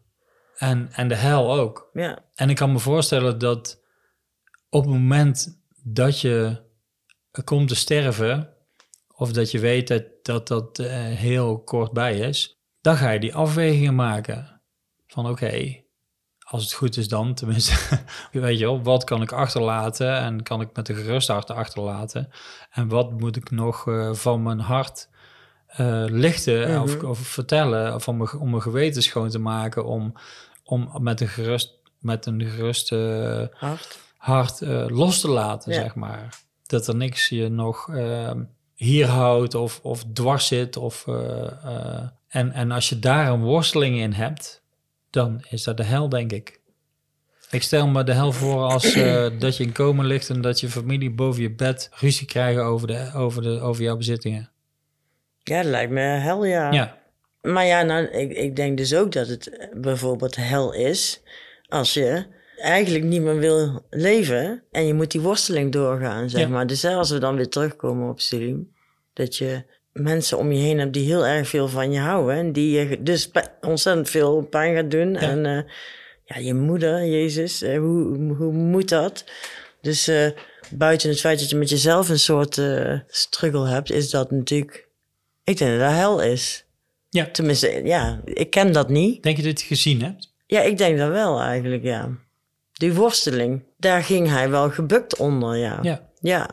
En, 0.58 0.89
en 0.91 1.08
de 1.08 1.15
hel 1.15 1.54
ook. 1.54 1.89
Ja. 1.93 2.19
En 2.36 2.50
ik 2.50 2.56
kan 2.56 2.71
me 2.71 2.80
voorstellen 2.80 3.38
dat 3.39 3.82
op 4.69 4.82
het 4.82 4.91
moment 4.91 5.62
dat 5.84 6.21
je 6.21 6.63
komt 7.43 7.67
te 7.67 7.76
sterven, 7.76 8.54
of 9.08 9.32
dat 9.32 9.52
je 9.52 9.60
weet 9.60 9.88
dat 9.88 10.04
dat, 10.26 10.48
dat 10.48 10.80
uh, 10.80 10.88
heel 10.93 11.63
kort 11.63 11.91
bij 11.91 12.17
is, 12.17 12.60
dan 12.82 12.98
ga 12.98 13.10
je 13.10 13.19
die 13.19 13.36
afwegingen 13.36 13.95
maken. 13.95 14.62
Van 15.08 15.30
oké, 15.30 15.84
als 16.39 16.63
het 16.63 16.74
goed 16.74 16.98
is 16.98 17.08
dan, 17.08 17.34
tenminste, 17.34 18.00
weet 18.32 18.60
je 18.60 18.65
wel, 18.65 18.84
wat 18.84 19.04
kan 19.04 19.21
ik 19.21 19.32
achterlaten 19.32 20.17
en 20.17 20.43
kan 20.43 20.62
ik 20.62 20.69
met 20.74 20.89
een 20.89 20.95
gerust 20.95 21.28
hart 21.28 21.50
achterlaten? 21.50 22.30
En 22.69 22.88
wat 22.88 23.12
moet 23.12 23.36
ik 23.36 23.52
nog 23.52 23.86
uh, 23.86 24.13
van 24.13 24.43
mijn 24.43 24.60
hart 24.60 25.10
uh, 25.80 26.04
lichten 26.08 26.68
mm 26.68 26.76
-hmm. 26.76 26.84
of, 26.84 27.04
of, 27.04 27.20
vertellen, 27.20 27.96
of 27.96 28.08
om, 28.08 28.30
om 28.40 28.50
mijn 28.50 28.62
geweten 28.62 29.04
schoon 29.04 29.30
te 29.30 29.40
maken, 29.40 29.86
om, 29.86 30.14
om 30.64 30.90
met 31.00 31.22
een 31.22 31.28
gerust, 31.28 31.74
met 32.00 32.26
een 32.26 32.42
gerust 32.42 32.92
uh, 32.92 33.44
hart, 33.52 34.00
hart 34.18 34.62
los 34.90 35.20
te 35.20 35.30
laten, 35.30 35.74
ja. 35.74 35.82
zeg 35.82 35.96
maar. 35.96 36.44
Dat 36.68 36.88
er 36.88 36.96
niks 36.96 37.30
je 37.30 37.50
nog 37.50 37.90
ehm, 37.90 38.44
hier 38.76 39.08
houdt 39.08 39.56
of, 39.56 39.80
of 39.84 40.04
dwars 40.14 40.48
zit. 40.48 40.78
Of, 40.78 41.08
en, 42.28 42.52
en 42.52 42.72
als 42.72 42.90
je 42.90 43.00
daar 43.00 43.32
een 43.32 43.42
worsteling 43.42 43.98
in 43.98 44.14
hebt, 44.14 44.62
dan 45.10 45.44
is 45.50 45.64
dat 45.64 45.78
de 45.78 45.84
hel, 45.84 46.10
denk 46.10 46.32
ik. 46.32 46.60
Ik 47.50 47.64
stel 47.64 47.88
me 47.88 48.04
de 48.04 48.14
hel 48.14 48.32
voor 48.32 48.64
als 48.64 48.96
uh, 48.96 49.28
dat 49.40 49.58
je 49.58 49.64
in 49.64 49.72
komen 49.72 50.06
ligt 50.06 50.30
en 50.30 50.42
dat 50.42 50.60
je 50.60 50.70
familie 50.70 51.12
boven 51.12 51.42
je 51.42 51.52
bed 51.52 51.90
ruzie 51.94 52.28
krijgen 52.28 52.64
over, 52.64 52.88
de, 52.88 53.12
over, 53.14 53.42
de, 53.42 53.60
over 53.60 53.84
jouw 53.84 53.98
bezittingen. 53.98 54.50
Ja, 55.48 55.62
dat 55.62 55.72
lijkt 55.72 55.92
me 55.92 56.02
hel, 56.02 56.46
ja. 56.46 56.72
ja. 56.72 56.98
Maar 57.42 57.66
ja, 57.66 57.82
nou, 57.82 58.06
ik, 58.06 58.32
ik 58.32 58.56
denk 58.56 58.78
dus 58.78 58.96
ook 58.96 59.12
dat 59.12 59.28
het 59.28 59.70
bijvoorbeeld 59.74 60.36
hel 60.36 60.74
is 60.74 61.22
als 61.68 61.94
je 61.94 62.26
eigenlijk 62.58 63.04
niet 63.04 63.22
meer 63.22 63.38
wil 63.38 63.86
leven 63.90 64.64
en 64.72 64.88
je 64.88 64.94
moet 64.94 65.12
die 65.12 65.22
worsteling 65.22 65.72
doorgaan, 65.72 66.30
zeg 66.30 66.42
ja. 66.42 66.48
maar. 66.48 66.68
Dus 66.68 66.86
als 66.86 67.10
we 67.10 67.18
dan 67.18 67.36
weer 67.36 67.50
terugkomen 67.50 68.10
op 68.10 68.20
Selim, 68.20 68.72
dat 69.14 69.36
je 69.36 69.64
mensen 69.92 70.38
om 70.38 70.52
je 70.52 70.60
heen 70.60 70.80
hebt 70.80 70.94
die 70.94 71.06
heel 71.06 71.26
erg 71.26 71.48
veel 71.48 71.68
van 71.68 71.92
je 71.92 72.00
houden. 72.00 72.36
En 72.36 72.52
die 72.52 72.80
je 72.80 73.04
dus 73.04 73.32
ontzettend 73.62 74.10
veel 74.10 74.42
pijn 74.42 74.76
gaat 74.76 74.92
doen. 74.92 75.16
En 75.16 75.46
eh, 75.46 75.72
ja, 76.26 76.38
je 76.38 76.54
moeder, 76.54 77.06
Jezus, 77.06 77.62
eh, 77.62 77.78
hoe, 77.78 78.34
hoe 78.36 78.54
moet 78.54 78.90
dat? 78.90 79.26
Dus 79.82 80.08
eh, 80.08 80.30
buiten 80.70 81.10
het 81.10 81.20
feit 81.20 81.40
dat 81.40 81.50
je 81.50 81.56
met 81.56 81.70
jezelf 81.70 82.10
een 82.10 82.20
soort 82.20 82.58
eh, 82.58 83.00
struggle 83.08 83.68
hebt, 83.68 83.92
is 83.92 84.10
dat 84.10 84.32
natuurlijk... 84.32 84.88
Ik 85.46 85.58
denk 85.58 85.72
dat 85.72 85.80
dat 85.80 85.98
hel 85.98 86.22
is. 86.22 86.66
Ja. 87.10 87.26
Tenminste, 87.32 87.82
ja, 87.84 88.22
ik 88.24 88.50
ken 88.50 88.72
dat 88.72 88.90
niet. 88.90 89.24
Denk 89.24 89.38
je 89.38 89.44
dat 89.44 89.52
je 89.52 89.66
het 89.66 89.68
gezien 89.68 90.04
hebt? 90.04 90.34
Ja, 90.48 90.62
ik 90.62 90.78
denk 90.78 90.98
dat 90.98 91.10
wel 91.10 91.42
eigenlijk, 91.42 91.84
ja. 91.84 92.10
Die 92.74 92.94
worsteling, 92.94 93.64
daar 93.78 94.04
ging 94.04 94.30
hij 94.30 94.50
wel 94.50 94.70
gebukt 94.70 95.18
onder, 95.18 95.58
ja. 95.58 95.80
Ja. 95.82 96.10
Ja, 96.20 96.50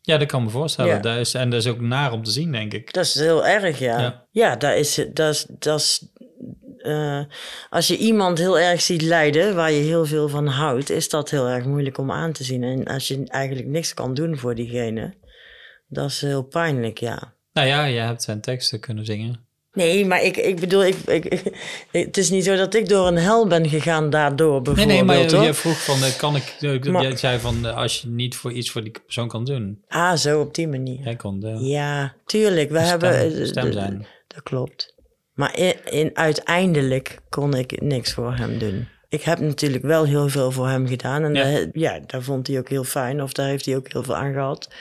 Ja, 0.00 0.16
dat 0.18 0.28
kan 0.28 0.42
me 0.42 0.50
voorstellen. 0.50 0.94
Ja. 0.94 1.00
Dat 1.00 1.16
is, 1.16 1.34
en 1.34 1.50
dat 1.50 1.60
is 1.60 1.70
ook 1.70 1.80
naar 1.80 2.12
om 2.12 2.22
te 2.22 2.30
zien, 2.30 2.52
denk 2.52 2.72
ik. 2.72 2.92
dat 2.92 3.04
is 3.04 3.14
heel 3.14 3.46
erg, 3.46 3.78
ja. 3.78 4.00
Ja. 4.00 4.26
Ja, 4.30 4.56
dat 4.56 4.74
is... 4.74 5.06
Dat 5.12 5.34
is, 5.34 5.46
dat 5.48 5.80
is 5.80 6.10
eh, 6.78 7.20
als 7.70 7.86
je 7.86 7.96
iemand 7.96 8.38
heel 8.38 8.58
erg 8.58 8.80
ziet 8.80 9.02
lijden, 9.02 9.54
waar 9.54 9.72
je 9.72 9.82
heel 9.82 10.06
veel 10.06 10.28
van 10.28 10.46
houdt, 10.46 10.90
is 10.90 11.08
dat 11.08 11.30
heel 11.30 11.48
erg 11.48 11.64
moeilijk 11.64 11.98
om 11.98 12.10
aan 12.10 12.32
te 12.32 12.44
zien. 12.44 12.62
En 12.62 12.84
als 12.84 13.08
je 13.08 13.24
eigenlijk 13.26 13.68
niks 13.68 13.94
kan 13.94 14.14
doen 14.14 14.38
voor 14.38 14.54
diegene, 14.54 15.14
dat 15.88 16.10
is 16.10 16.20
heel 16.20 16.42
pijnlijk, 16.42 16.98
ja. 16.98 17.34
Nou 17.52 17.66
ja, 17.66 17.84
je 17.84 18.00
hebt 18.00 18.22
zijn 18.22 18.40
teksten 18.40 18.80
kunnen 18.80 19.04
zingen. 19.04 19.46
Nee, 19.72 20.06
maar 20.06 20.22
ik, 20.22 20.36
ik 20.36 20.60
bedoel, 20.60 20.84
ik, 20.84 20.96
het 21.90 22.16
is 22.16 22.30
niet 22.30 22.44
zo 22.44 22.56
dat 22.56 22.74
ik 22.74 22.88
door 22.88 23.06
een 23.06 23.16
hel 23.16 23.46
ben 23.46 23.68
gegaan 23.68 24.10
daardoor, 24.10 24.52
Nee, 24.52 24.60
bijvoorbeeld. 24.62 24.86
nee, 24.96 25.04
maar 25.04 25.18
je, 25.18 25.36
je 25.46 25.54
vroeg 25.54 25.84
van, 25.84 26.02
eh, 26.02 26.16
kan 26.16 26.36
ik... 26.36 26.56
eh, 26.60 26.82
Maar- 26.92 27.02
jij 27.02 27.16
zei 27.16 27.38
van, 27.38 27.66
eh, 27.66 27.76
als 27.76 28.00
je 28.00 28.08
niet 28.08 28.36
voor 28.36 28.52
iets 28.52 28.70
voor 28.70 28.82
die 28.82 28.92
persoon 29.04 29.28
kan 29.28 29.44
doen. 29.44 29.82
Ah, 29.88 30.16
zo 30.16 30.40
op 30.40 30.54
die 30.54 30.68
manier. 30.68 31.00
Jij 31.04 31.16
kon 31.16 31.40
de, 31.40 31.48
Ja, 31.48 32.14
tuurlijk. 32.26 32.68
We 32.70 32.78
de 32.78 32.84
hebben. 32.84 33.30
stem, 33.32 33.46
stem 33.46 33.72
zijn. 33.72 34.06
Dat 34.26 34.42
klopt. 34.42 34.94
Maar 35.34 35.58
in, 35.58 35.74
in, 35.84 36.10
uiteindelijk 36.16 37.18
kon 37.28 37.54
ik 37.54 37.80
niks 37.80 38.12
voor 38.12 38.34
hem 38.34 38.58
doen. 38.58 38.88
Ik 39.08 39.22
heb 39.22 39.38
natuurlijk 39.38 39.84
wel 39.84 40.04
heel 40.04 40.28
veel 40.28 40.50
voor 40.50 40.68
hem 40.68 40.86
gedaan. 40.88 41.24
En 41.36 41.70
ja, 41.72 42.00
daar 42.06 42.22
vond 42.22 42.46
hij 42.46 42.58
ook 42.58 42.68
heel 42.68 42.84
fijn. 42.84 43.22
Of 43.22 43.32
daar 43.32 43.46
heeft 43.48 43.66
hij 43.66 43.76
ook 43.76 43.92
heel 43.92 44.02
veel 44.02 44.16
aan 44.16 44.32
gehad. 44.32 44.74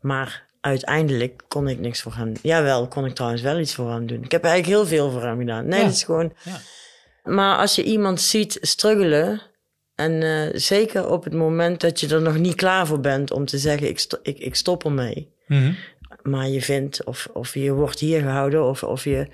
Maar 0.00 0.45
uiteindelijk 0.66 1.42
kon 1.48 1.68
ik 1.68 1.78
niks 1.78 2.02
voor 2.02 2.14
hem 2.14 2.24
doen. 2.24 2.38
Jawel, 2.42 2.88
kon 2.88 3.04
ik 3.06 3.14
trouwens 3.14 3.42
wel 3.42 3.58
iets 3.58 3.74
voor 3.74 3.90
hem 3.90 4.06
doen. 4.06 4.22
Ik 4.24 4.30
heb 4.32 4.44
eigenlijk 4.44 4.74
heel 4.76 4.86
veel 4.98 5.10
voor 5.10 5.22
hem 5.22 5.38
gedaan. 5.38 5.66
Nee, 5.66 5.78
Ja. 5.78 5.84
dat 5.84 5.94
is 5.94 6.04
gewoon... 6.04 6.32
Ja. 6.44 6.58
Maar 7.24 7.58
als 7.58 7.74
je 7.74 7.82
iemand 7.82 8.20
ziet 8.20 8.58
struggelen... 8.60 9.40
En 9.94 10.22
eh, 10.22 10.48
zeker 10.54 11.08
op 11.10 11.24
het 11.24 11.32
moment 11.32 11.80
dat 11.80 12.00
je 12.00 12.08
er 12.14 12.22
nog 12.22 12.38
niet 12.38 12.54
klaar 12.54 12.86
voor 12.86 13.00
bent 13.00 13.30
om 13.30 13.44
te 13.44 13.58
zeggen... 13.58 13.88
ik, 13.88 13.98
sto- 13.98 14.18
ik, 14.22 14.38
ik 14.38 14.54
stop 14.54 14.84
ermee 14.84 15.34
Mhm. 15.46 15.72
maar 16.22 16.48
je 16.48 16.62
vindt 16.62 17.04
of, 17.04 17.28
of 17.32 17.54
je 17.54 17.72
wordt 17.72 17.98
hier 17.98 18.20
gehouden 18.20 18.64
of, 18.64 18.82
of 18.82 19.04
je, 19.04 19.26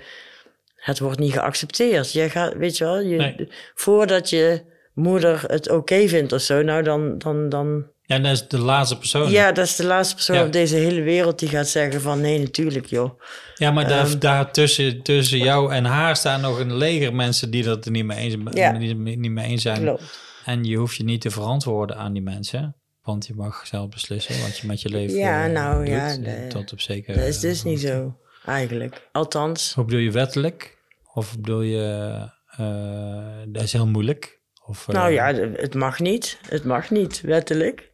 het 0.75 0.99
wordt 0.99 1.19
niet 1.19 1.33
geaccepteerd. 1.33 2.11
Je 2.11 2.29
gaat, 2.29 2.53
weet 2.53 2.77
je 2.77 2.83
wel, 2.83 2.99
je, 2.99 3.17
Nee. 3.17 3.47
voordat 3.73 4.29
je 4.29 4.61
moeder 4.93 5.43
het 5.47 5.69
oké 5.69 6.07
vindt 6.07 6.31
of 6.33 6.41
zo, 6.41 6.61
nou 6.61 6.83
dan, 6.83 7.17
dan, 7.17 7.49
dan, 7.49 7.85
en 8.13 8.23
dat 8.23 8.31
is 8.31 8.47
de 8.47 8.59
laatste 8.59 8.97
persoon. 8.97 9.31
ja, 9.31 9.51
dat 9.51 9.65
is 9.65 9.75
de 9.75 9.85
laatste 9.85 10.15
persoon 10.15 10.35
Ja. 10.35 10.45
op 10.45 10.51
deze 10.51 10.75
hele 10.75 11.01
wereld 11.01 11.39
die 11.39 11.49
gaat 11.49 11.67
zeggen 11.67 12.01
van 12.01 12.21
nee, 12.21 12.39
natuurlijk 12.39 12.85
joh. 12.85 13.19
Ja, 13.55 13.71
maar 13.71 13.87
daar, 13.87 14.05
Ehm. 14.07 14.19
daar 14.19 14.51
tussen, 14.51 15.01
tussen 15.01 15.37
jou 15.37 15.73
en 15.73 15.85
haar 15.85 16.15
staan 16.15 16.41
nog 16.41 16.59
een 16.59 16.75
leger 16.75 17.15
mensen 17.15 17.51
die 17.51 17.63
dat 17.63 17.85
er 17.85 17.91
niet 17.91 18.05
mee 18.05 18.17
eens, 18.17 18.35
Ja. 18.51 18.71
niet, 18.71 18.97
niet 19.17 19.31
mee 19.31 19.45
eens 19.45 19.61
zijn. 19.61 19.81
Klopt. 19.81 20.19
En 20.45 20.63
je 20.63 20.77
hoeft 20.77 20.95
je 20.95 21.03
niet 21.03 21.21
te 21.21 21.29
verantwoorden 21.29 21.97
aan 21.97 22.13
die 22.13 22.21
mensen. 22.21 22.75
Want 23.03 23.25
je 23.27 23.33
mag 23.35 23.67
zelf 23.67 23.89
beslissen 23.89 24.41
wat 24.41 24.57
je 24.57 24.67
met 24.67 24.81
je 24.81 24.89
leven 24.89 25.17
Ja, 25.17 25.45
eh, 25.45 25.51
nou, 25.51 25.77
doet. 25.85 25.93
ja, 25.93 26.09
eh, 26.09 26.15
de- 26.23 26.45
tot 26.49 26.71
op 26.71 26.79
zeker. 26.79 27.15
Dat 27.15 27.23
is 27.25 27.39
dus 27.39 27.63
niet 27.63 27.79
zo, 27.81 28.17
eigenlijk. 28.45 29.07
Althans, 29.11 29.73
Hoe 29.73 29.85
bedoel 29.85 29.99
je 29.99 30.11
wettelijk? 30.11 30.77
Of 31.13 31.35
bedoel 31.39 31.61
je, 31.61 32.11
eh, 32.57 33.43
dat 33.47 33.63
is 33.63 33.73
heel 33.73 33.87
moeilijk? 33.87 34.41
Of, 34.65 34.87
eh, 34.87 34.95
nou 34.95 35.11
ja, 35.11 35.33
het 35.33 35.73
mag 35.73 35.99
niet. 35.99 36.37
Het 36.49 36.63
mag 36.63 36.89
niet, 36.89 37.21
wettelijk. 37.21 37.91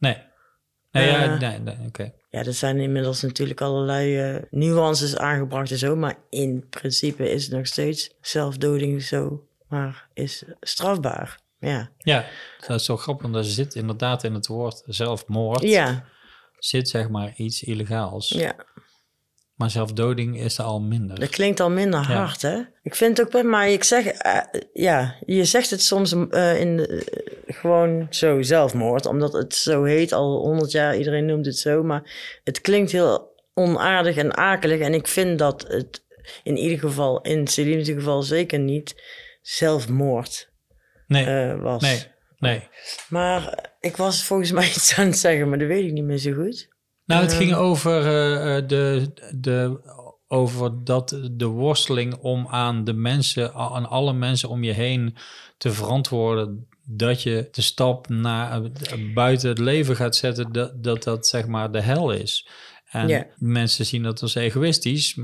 Nee. 0.00 0.16
Nee, 0.92 1.06
ja, 1.08 1.22
Eh. 1.22 1.38
nee, 1.40 1.58
nee 1.58 1.86
oké. 1.86 2.12
Ja, 2.30 2.44
er 2.44 2.52
zijn 2.54 2.78
inmiddels 2.78 3.22
natuurlijk 3.22 3.60
allerlei 3.60 4.18
eh, 4.18 4.42
nuances 4.50 5.16
aangebracht 5.16 5.70
en 5.70 5.78
zo. 5.78 5.96
Maar 5.96 6.16
in 6.30 6.66
principe 6.70 7.30
is 7.30 7.44
het 7.44 7.52
nog 7.52 7.66
steeds 7.66 8.14
zelfdoding 8.20 9.02
zo. 9.02 9.46
Maar 9.68 10.08
is 10.14 10.44
strafbaar. 10.60 11.40
Ja. 11.58 11.90
Ja, 11.98 12.24
dat 12.66 12.80
is 12.80 12.84
zo 12.86 12.96
grappig, 12.96 13.22
want 13.22 13.34
er 13.36 13.44
zit 13.44 13.74
inderdaad 13.74 14.24
in 14.24 14.34
het 14.34 14.46
woord 14.46 14.82
zelfmoord, 14.86 15.62
Ja, 15.62 16.04
zit 16.58 16.88
zeg 16.88 17.08
maar 17.08 17.32
iets 17.36 17.62
illegaals. 17.62 18.28
ja, 18.28 18.54
Maar 19.60 19.70
zelfdoding 19.70 20.40
is 20.40 20.58
er 20.58 20.64
al 20.64 20.80
minder. 20.80 21.20
dat 21.20 21.28
klinkt 21.28 21.60
al 21.60 21.70
minder 21.70 22.00
Ja. 22.00 22.06
hard, 22.16 22.42
hè? 22.42 22.60
Ik 22.82 22.94
vind 22.94 23.16
het 23.18 23.26
ook 23.26 23.32
maar 23.42 23.68
ik 23.68 23.84
zeg, 23.84 24.06
eh, 24.06 24.36
ja, 24.72 25.14
je 25.26 25.44
zegt 25.44 25.70
het 25.70 25.82
soms 25.82 26.12
eh, 26.30 26.60
in 26.60 26.76
de- 26.76 27.42
gewoon 27.46 28.06
zo 28.10 28.42
zelfmoord, 28.42 29.06
omdat 29.06 29.32
het 29.32 29.54
zo 29.54 29.84
heet, 29.84 30.12
al 30.12 30.36
honderd 30.38 30.70
jaar, 30.70 30.96
iedereen 30.96 31.26
noemt 31.26 31.46
het 31.46 31.58
zo, 31.58 31.82
maar 31.82 32.38
het 32.44 32.60
klinkt 32.60 32.92
heel 32.92 33.34
onaardig 33.54 34.16
en 34.16 34.36
akelig 34.36 34.80
en 34.80 34.94
ik 34.94 35.06
vind 35.08 35.38
dat 35.38 35.64
het 35.68 36.04
in 36.42 36.56
ieder 36.56 36.78
geval, 36.78 37.20
in 37.20 37.46
Celine's 37.46 37.88
geval 37.88 38.22
zeker 38.22 38.58
niet 38.58 38.94
zelfmoord 39.42 40.48
Nee, 41.06 41.24
eh, 41.24 41.60
was. 41.62 41.82
nee, 41.82 41.98
nee. 42.38 42.68
Maar 43.08 43.48
eh, 43.48 43.64
ik 43.80 43.96
was 43.96 44.24
volgens 44.24 44.52
mij 44.52 44.66
iets 44.66 44.94
aan 44.96 45.06
het 45.06 45.18
zeggen, 45.18 45.48
maar 45.48 45.58
dat 45.58 45.68
weet 45.68 45.84
ik 45.84 45.92
niet 45.92 46.04
meer 46.04 46.18
zo 46.18 46.32
goed. 46.32 46.68
Nou, 47.10 47.22
het 47.22 47.32
Ehm. 47.32 47.40
ging 47.40 47.54
over, 47.54 48.06
eh, 48.06 48.56
eh, 48.56 48.68
de, 48.68 49.12
de, 49.34 49.80
over 50.28 50.84
dat 50.84 51.20
de 51.32 51.46
worsteling 51.46 52.14
om 52.14 52.46
aan 52.48 52.84
de 52.84 52.92
mensen, 52.92 53.54
aan 53.54 53.88
alle 53.88 54.12
mensen 54.12 54.48
om 54.48 54.64
je 54.64 54.72
heen 54.72 55.16
te 55.58 55.72
verantwoorden 55.72 56.68
dat 56.84 57.22
je 57.22 57.48
de 57.50 57.62
stap 57.62 58.08
naar 58.08 58.62
eh, 58.62 59.14
buiten 59.14 59.48
het 59.48 59.58
leven 59.58 59.96
gaat 59.96 60.16
zetten, 60.16 60.52
dat 60.52 60.84
dat, 60.84 61.02
dat 61.02 61.26
zeg 61.26 61.46
maar 61.46 61.72
de 61.72 61.80
hel 61.80 62.12
is. 62.12 62.48
En 62.90 63.26
mensen 63.36 63.86
zien 63.86 64.02
dat 64.02 64.22
als 64.22 64.34
egoïstisch, 64.34 65.18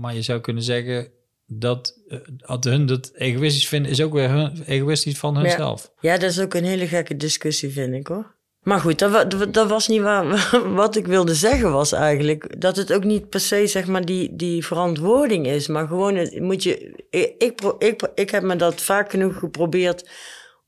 maar 0.00 0.14
je 0.14 0.22
zou 0.22 0.40
kunnen 0.40 0.62
zeggen 0.62 1.08
dat 1.46 2.00
dat 2.46 2.64
hun 2.64 2.86
dat 2.86 3.12
egoïstisch 3.14 3.68
vinden, 3.68 3.90
is 3.90 4.02
ook 4.02 4.12
weer 4.12 4.30
hun, 4.30 4.62
egoïstisch 4.62 5.18
van 5.18 5.36
hunzelf. 5.36 5.92
Ja, 6.00 6.18
dat 6.18 6.30
is 6.30 6.40
ook 6.40 6.54
een 6.54 6.64
hele 6.64 6.86
gekke 6.86 7.16
discussie, 7.16 7.70
vind 7.70 7.94
ik 7.94 8.06
hoor. 8.06 8.34
Maar 8.64 8.80
goed, 8.80 8.98
dat, 8.98 9.54
dat, 9.54 9.68
was 9.68 9.88
niet 9.88 10.00
waar. 10.00 10.50
Wat 10.74 10.96
ik 10.96 11.06
wilde 11.06 11.34
zeggen 11.34 11.72
was 11.72 11.92
eigenlijk 11.92 12.60
dat 12.60 12.76
het 12.76 12.92
ook 12.92 13.04
niet 13.04 13.28
per 13.28 13.40
se 13.40 13.66
zeg 13.66 13.86
maar 13.86 14.04
die, 14.04 14.36
die 14.36 14.66
verantwoording 14.66 15.46
is, 15.46 15.68
maar 15.68 15.86
gewoon 15.86 16.28
moet 16.32 16.62
je. 16.62 17.04
Ik, 17.10 17.62
ik, 17.78 18.08
ik, 18.14 18.30
heb 18.30 18.42
me 18.42 18.56
dat 18.56 18.80
vaak 18.80 19.10
genoeg 19.10 19.38
geprobeerd 19.38 20.08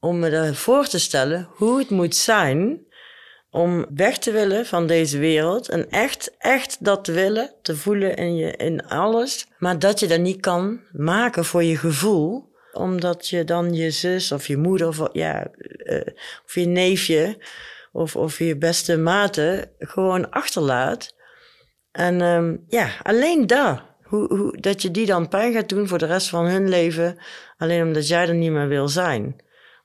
om 0.01 0.19
me 0.19 0.31
dat 0.31 0.57
voor 0.57 0.87
te 0.87 0.99
stellen 0.99 1.49
hoe 1.51 1.79
het 1.79 1.91
moet 1.91 2.15
zijn 2.15 2.85
om 3.51 3.87
weg 3.95 4.19
te 4.19 4.31
willen 4.31 4.67
van 4.67 4.87
deze 4.87 5.19
wereld 5.19 5.69
en 5.69 5.91
echt, 5.91 6.35
echt 6.39 6.85
dat 6.85 7.05
te 7.05 7.13
willen, 7.13 7.55
te 7.63 7.77
voelen 7.77 8.17
in, 8.17 8.37
je, 8.37 8.57
in 8.57 8.87
alles, 8.87 9.47
maar 9.59 9.79
dat 9.79 10.01
je 10.01 10.07
dat 10.07 10.21
niet 10.21 10.41
kan 10.41 10.81
maken 10.93 11.45
voor 11.45 11.65
je 11.65 11.77
gevoel, 11.77 12.55
omdat 12.73 13.29
je 13.29 13.45
dan 13.45 13.75
je 13.75 13.91
zus 13.91 14.33
of 14.33 14.47
je 14.47 14.57
moeder 14.57 14.89
of, 14.89 15.09
ja, 15.13 15.47
eh, 15.85 16.01
of 16.47 16.55
je 16.55 16.67
neefje 16.67 17.37
of, 17.97 18.17
of 18.17 18.39
je 18.39 18.57
beste 18.57 18.97
mate 18.97 19.73
gewoon 19.79 20.31
achterlaat. 20.31 21.15
En 21.93 22.21
ehm, 22.21 22.57
ja, 22.69 22.91
alleen 23.03 23.47
daar. 23.47 23.95
Hoe, 24.03 24.35
hoe, 24.37 24.61
dat 24.61 24.83
je 24.83 24.91
die 24.91 25.07
dan 25.07 25.29
pijn 25.29 25.53
gaat 25.53 25.69
doen 25.69 25.89
voor 25.89 25.99
de 25.99 26.07
rest 26.07 26.29
van 26.29 26.47
hun 26.47 26.69
leven, 26.69 27.19
alleen 27.57 27.83
omdat 27.83 28.09
jij 28.09 28.29
er 28.29 28.35
niet 28.35 28.51
meer 28.51 28.69
wil 28.69 28.89
zijn. 28.89 29.37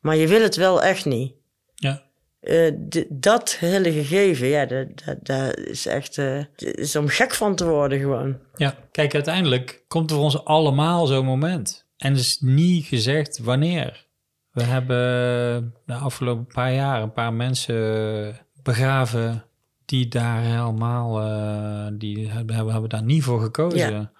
Maar 0.01 0.15
je 0.15 0.27
wil 0.27 0.41
het 0.41 0.55
wel 0.55 0.83
echt 0.83 1.05
niet. 1.05 1.33
Ja. 1.75 2.09
Eh, 2.39 2.71
dat 3.09 3.55
hele 3.55 3.91
gegeven, 3.91 4.47
ja, 4.47 4.65
dat, 4.65 4.87
dat, 5.05 5.17
dat 5.25 5.57
is 5.57 5.85
echt 5.85 6.15
het 6.15 6.47
is 6.61 6.95
om 6.95 7.07
gek 7.07 7.33
van 7.33 7.55
te 7.55 7.65
worden 7.65 7.99
gewoon. 7.99 8.39
Ja, 8.55 8.75
kijk, 8.91 9.13
uiteindelijk 9.13 9.83
komt 9.87 10.09
er 10.09 10.15
voor 10.15 10.25
ons 10.25 10.45
allemaal 10.45 11.05
zo'n 11.07 11.25
moment. 11.25 11.87
En 11.97 12.11
het 12.11 12.21
is 12.21 12.37
niet 12.39 12.85
gezegd 12.85 13.39
wanneer. 13.39 14.09
We 14.51 14.63
hebben 14.63 15.73
de 15.85 15.93
afgelopen 15.93 16.45
paar 16.53 16.73
jaar 16.73 17.01
een 17.01 17.13
paar 17.13 17.33
mensen 17.33 18.35
begraven 18.63 19.43
die 19.85 20.07
daar 20.07 20.41
helemaal, 20.41 21.19
eh, 21.21 21.87
die 21.93 22.29
hebben, 22.29 22.55
hebben, 22.55 22.89
daar 22.89 23.03
niet 23.03 23.23
voor 23.23 23.41
gekozen. 23.41 23.91
Ja. 23.93 24.11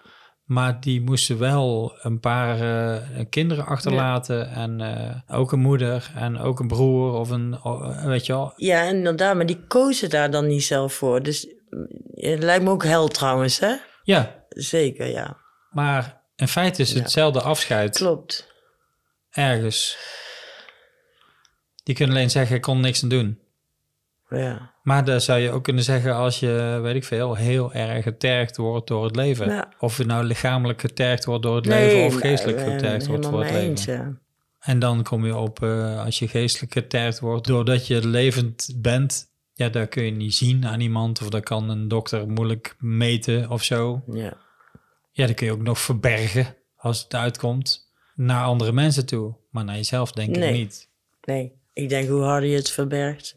Maar 0.44 0.80
die 0.82 1.02
moesten 1.02 1.40
wel 1.40 1.94
een 2.02 2.20
paar 2.20 2.60
eh, 2.60 3.26
kinderen 3.30 3.66
achterlaten 3.66 4.50
en 4.50 4.82
eh, 4.82 5.38
ook 5.38 5.52
een 5.52 5.60
moeder 5.60 6.12
en 6.16 6.38
ook 6.38 6.60
een 6.60 6.68
broer 6.68 7.14
of 7.14 7.30
een, 7.30 7.60
weet 8.06 8.26
je 8.26 8.34
wel. 8.34 8.54
Ja, 8.56 8.82
inderdaad, 8.82 9.36
maar 9.36 9.46
die 9.46 9.64
kozen 9.68 10.10
daar 10.10 10.32
dan 10.32 10.48
niet 10.48 10.64
zelf 10.64 10.94
voor. 10.94 11.24
Dus 11.24 11.48
mm, 11.70 11.88
het 12.14 12.44
lijkt 12.44 12.64
me 12.64 12.70
ook 12.70 12.84
hel 12.84 13.08
trouwens, 13.08 13.60
hè? 13.60 13.76
Ja, 14.04 14.40
Zeker, 14.50 15.08
ja. 15.08 15.38
maar 15.70 16.22
in 16.36 16.48
feite 16.48 16.82
is 16.82 16.88
het 16.88 16.98
Ja. 16.98 17.04
hetzelfde 17.04 17.42
afscheid. 17.42 17.98
Klopt. 17.98 18.51
Ergens. 19.32 19.98
Die 21.84 21.96
kunnen 21.96 22.16
alleen 22.16 22.30
zeggen, 22.30 22.56
ik 22.56 22.62
kon 22.62 22.80
niks 22.80 23.04
aan 23.04 23.10
doen. 23.10 23.40
Ja. 24.30 24.74
Maar 24.84 25.06
dan 25.06 25.22
zou 25.22 25.40
je 25.40 25.52
ook 25.52 25.64
kunnen 25.64 25.84
zeggen 25.84 26.16
als 26.16 26.40
je, 26.40 26.80
weet 26.82 26.96
ik 26.96 27.04
veel, 27.04 27.36
heel 27.36 27.74
erg 27.74 28.04
getergd 28.04 28.58
wordt 28.58 28.88
door 28.88 29.04
het 29.04 29.16
leven. 29.16 29.50
Ja. 29.50 29.74
Of 29.80 29.98
je 29.98 30.06
nou 30.06 30.24
lichamelijk 30.24 30.82
getergd 30.82 31.26
wordt 31.26 31.44
door 31.44 31.56
het 31.56 31.66
leven 31.66 32.06
of 32.06 32.12
nee, 32.12 32.22
geestelijk 32.22 32.58
ben 32.58 32.72
getergd 32.72 33.08
wordt 33.08 33.24
door 33.24 33.40
het 33.40 33.52
leven. 33.52 33.70
eens, 33.70 33.86
ja. 33.86 34.20
En 34.60 34.80
dan 34.80 35.04
kom 35.04 35.26
je 35.26 35.36
op, 35.36 35.64
eh, 35.64 36.04
als 36.06 36.20
je 36.20 36.28
geestelijk 36.28 36.74
getergd 36.74 37.20
wordt 37.20 37.48
doordat 37.48 37.88
je 37.88 38.08
levend 38.08 38.74
bent, 38.78 39.30
ja, 39.54 39.70
dat 39.70 39.90
kun 39.90 40.04
je 40.04 40.12
niet 40.12 40.34
zien 40.34 40.66
aan 40.66 40.80
iemand 40.80 41.22
of 41.22 41.30
dat 41.30 41.44
kan 41.44 41.70
een 41.70 41.88
dokter 41.88 42.28
moeilijk 42.28 42.76
meten 42.80 43.50
of 43.50 43.64
zo. 43.64 44.04
Ja. 44.12 44.38
Ja, 45.12 45.28
dat 45.28 45.36
kun 45.36 45.46
je 45.46 45.52
ook 45.52 45.62
nog 45.62 45.80
verbergen 45.80 46.56
als 46.76 47.04
het 47.04 47.16
uitkomt 47.16 47.91
naar 48.26 48.44
andere 48.44 48.72
mensen 48.72 49.06
toe. 49.06 49.36
Maar 49.50 49.64
naar 49.66 49.76
jezelf 49.76 50.12
denk 50.12 50.36
ik 50.38 50.52
niet. 50.52 50.90
Nee, 51.22 51.52
ik 51.74 51.90
denk 51.90 52.10
hoe 52.10 52.22
harder 52.22 52.50
je 52.50 52.56
het 52.56 52.70
verbergt 52.72 53.36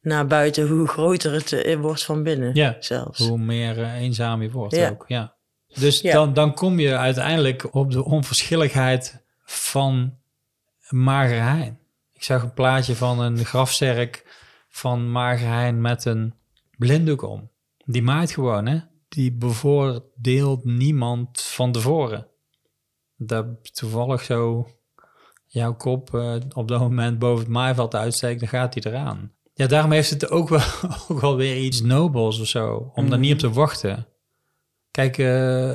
naar 0.00 0.26
buiten, 0.26 0.68
hoe 0.68 0.88
groter 0.88 1.32
het 1.32 1.52
eh, 1.52 1.76
wordt 1.80 2.04
van 2.04 2.22
binnen 2.22 2.54
Ja, 2.54 2.76
zelfs. 2.80 3.18
Hoe 3.28 3.38
meer 3.38 3.82
eh, 3.82 3.94
eenzaam 3.94 4.42
je 4.42 4.50
wordt 4.50 4.74
Ja. 4.76 4.88
ook. 4.90 5.04
Ja. 5.08 5.34
Dus 5.66 6.00
Ja. 6.00 6.12
Dan, 6.12 6.32
dan 6.32 6.54
kom 6.54 6.78
je 6.78 6.96
uiteindelijk 6.96 7.74
op 7.74 7.90
de 7.90 8.04
onverschilligheid 8.04 9.22
van 9.44 10.14
Mager 10.88 11.40
Hein. 11.42 11.78
Ik 12.12 12.22
zag 12.22 12.42
een 12.42 12.52
plaatje 12.54 12.96
van 12.96 13.20
een 13.20 13.44
grafzerk 13.44 14.24
van 14.68 15.10
Mager 15.10 15.48
Hein 15.48 15.80
met 15.80 16.04
een 16.04 16.34
blinddoek 16.76 17.22
om. 17.22 17.50
Die 17.84 18.02
maait 18.02 18.30
gewoon, 18.30 18.66
hè? 18.66 18.78
Die 19.08 19.32
bevoordeelt 19.32 20.64
niemand 20.64 21.42
van 21.42 21.72
tevoren. 21.72 22.26
Dat 23.26 23.74
toevallig 23.74 24.22
zo 24.22 24.66
jouw 25.46 25.74
kop 25.74 26.14
eh, 26.14 26.34
op 26.54 26.68
dat 26.68 26.80
moment 26.80 27.18
boven 27.18 27.44
het 27.44 27.52
maaiveld 27.52 27.94
uitsteekt, 27.94 28.40
dan 28.40 28.48
gaat 28.48 28.74
hij 28.74 28.92
eraan. 28.92 29.32
Ja, 29.54 29.66
daarom 29.66 29.92
heeft 29.92 30.10
het 30.10 30.30
ook 30.30 30.48
wel, 30.48 30.60
ook 31.08 31.20
wel 31.20 31.36
weer 31.36 31.58
iets 31.58 31.82
nobels 31.82 32.40
of 32.40 32.46
zo, 32.46 32.90
om 32.94 33.10
daar 33.10 33.18
niet 33.18 33.32
op 33.32 33.38
te 33.38 33.50
wachten. 33.50 34.06
Kijk, 34.90 35.18
eh, 35.18 35.70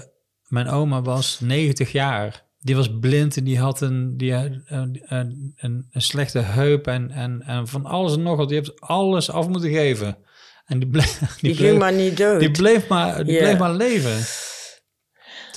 mijn 0.47 0.67
oma 0.67 1.01
was 1.01 1.39
90 1.39 1.91
jaar. 1.91 2.45
Die 2.59 2.75
was 2.75 2.99
blind 2.99 3.37
en 3.37 3.43
die 3.43 3.59
had 3.59 3.81
een, 3.81 4.17
die, 4.17 4.33
een, 4.33 4.63
een, 4.65 5.53
een, 5.55 5.87
een 5.91 6.01
slechte 6.01 6.39
heup 6.39 6.87
en, 6.87 7.11
en, 7.11 7.41
en 7.41 7.67
van 7.67 7.85
alles 7.85 8.13
en 8.13 8.23
nog 8.23 8.37
wat. 8.37 8.49
Die 8.49 8.57
heeft 8.57 8.81
alles 8.81 9.29
af 9.29 9.47
moeten 9.47 9.69
geven. 9.69 10.17
En 10.65 10.79
die 10.79 10.89
bleef, 10.89 11.19
die 11.19 11.27
Die 11.41 11.55
bleef, 11.55 11.69
ging 11.69 11.79
maar 11.79 11.93
niet 11.93 12.17
dood. 12.17 12.39
die 12.39 12.51
bleef, 12.51 12.87
maar, 12.87 13.25
die 13.25 13.37
bleef 13.37 13.57
maar 13.57 13.73
leven. 13.73 14.17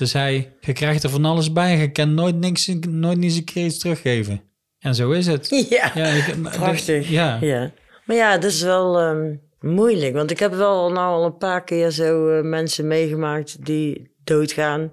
Toen 0.01 0.09
zei 0.09 0.49
je 0.61 0.73
krijgt 0.73 1.03
er 1.03 1.11
van 1.11 1.25
alles 1.25 1.53
bij. 1.53 1.77
Je 1.77 1.91
kan 1.91 2.15
nooit 2.15 2.37
niks, 2.37 2.67
nooit 2.89 3.23
eens 3.23 3.37
een 3.37 3.45
keer 3.45 3.65
iets 3.65 3.79
teruggeven. 3.79 4.43
En 4.79 4.95
zo 4.95 5.11
is 5.11 5.27
het. 5.27 5.49
Ja, 5.71 5.91
Ja, 5.95 6.07
ik- 6.07 6.43
prachtig. 6.43 7.09
Ja. 7.09 7.39
Ja. 7.41 7.73
Maar 8.05 8.17
ja, 8.17 8.39
dat 8.39 8.51
is 8.51 8.63
wel 8.63 8.99
ehm, 8.99 9.35
moeilijk. 9.61 10.15
Want 10.15 10.31
ik 10.31 10.39
heb 10.39 10.53
wel 10.55 10.93
nou 10.93 11.15
al 11.15 11.25
een 11.25 11.37
paar 11.37 11.65
keer 11.65 11.91
zo 11.91 12.29
eh, 12.29 12.45
mensen 12.45 12.87
meegemaakt 12.87 13.65
die 13.67 14.15
doodgaan 14.25 14.93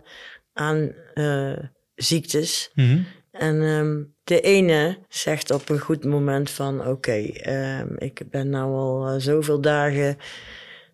aan 0.54 0.92
eh, 1.14 1.58
ziektes. 1.96 2.72
Mhm. 2.74 3.00
En 3.32 3.62
ehm, 3.62 4.04
de 4.24 4.42
ene 4.42 4.98
zegt 5.08 5.52
op 5.52 5.70
een 5.70 5.80
goed 5.80 6.04
moment 6.06 6.50
van... 6.50 6.88
oké, 6.88 7.18
ehm, 7.32 7.88
ik 7.98 8.22
ben 8.30 8.50
nou 8.50 8.74
al 8.74 9.08
eh, 9.08 9.16
zoveel 9.18 9.62
dagen 9.62 10.18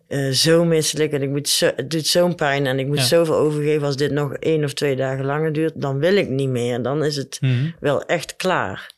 eh, 0.08 0.28
zo 0.30 0.64
misselijk... 0.64 1.12
en 1.12 1.22
ik 1.22 1.28
moet 1.28 1.48
zo, 1.48 1.70
het 1.76 1.90
doet 1.90 2.06
zo'n 2.06 2.34
pijn 2.34 2.66
en 2.66 2.78
ik 2.78 2.86
moet 2.86 2.98
Ja. 2.98 3.04
zoveel 3.04 3.34
overgeven... 3.36 3.86
als 3.86 3.96
dit 3.96 4.10
nog 4.10 4.34
één 4.34 4.64
of 4.64 4.72
twee 4.74 4.96
dagen 4.96 5.24
langer 5.24 5.52
duurt, 5.52 5.72
dan 5.76 5.98
wil 5.98 6.16
ik 6.16 6.28
niet 6.28 6.48
meer. 6.48 6.82
Dan 6.82 7.04
is 7.04 7.16
het 7.16 7.38
Mhm. 7.40 7.70
wel 7.80 8.04
echt 8.04 8.36
klaar. 8.36 8.92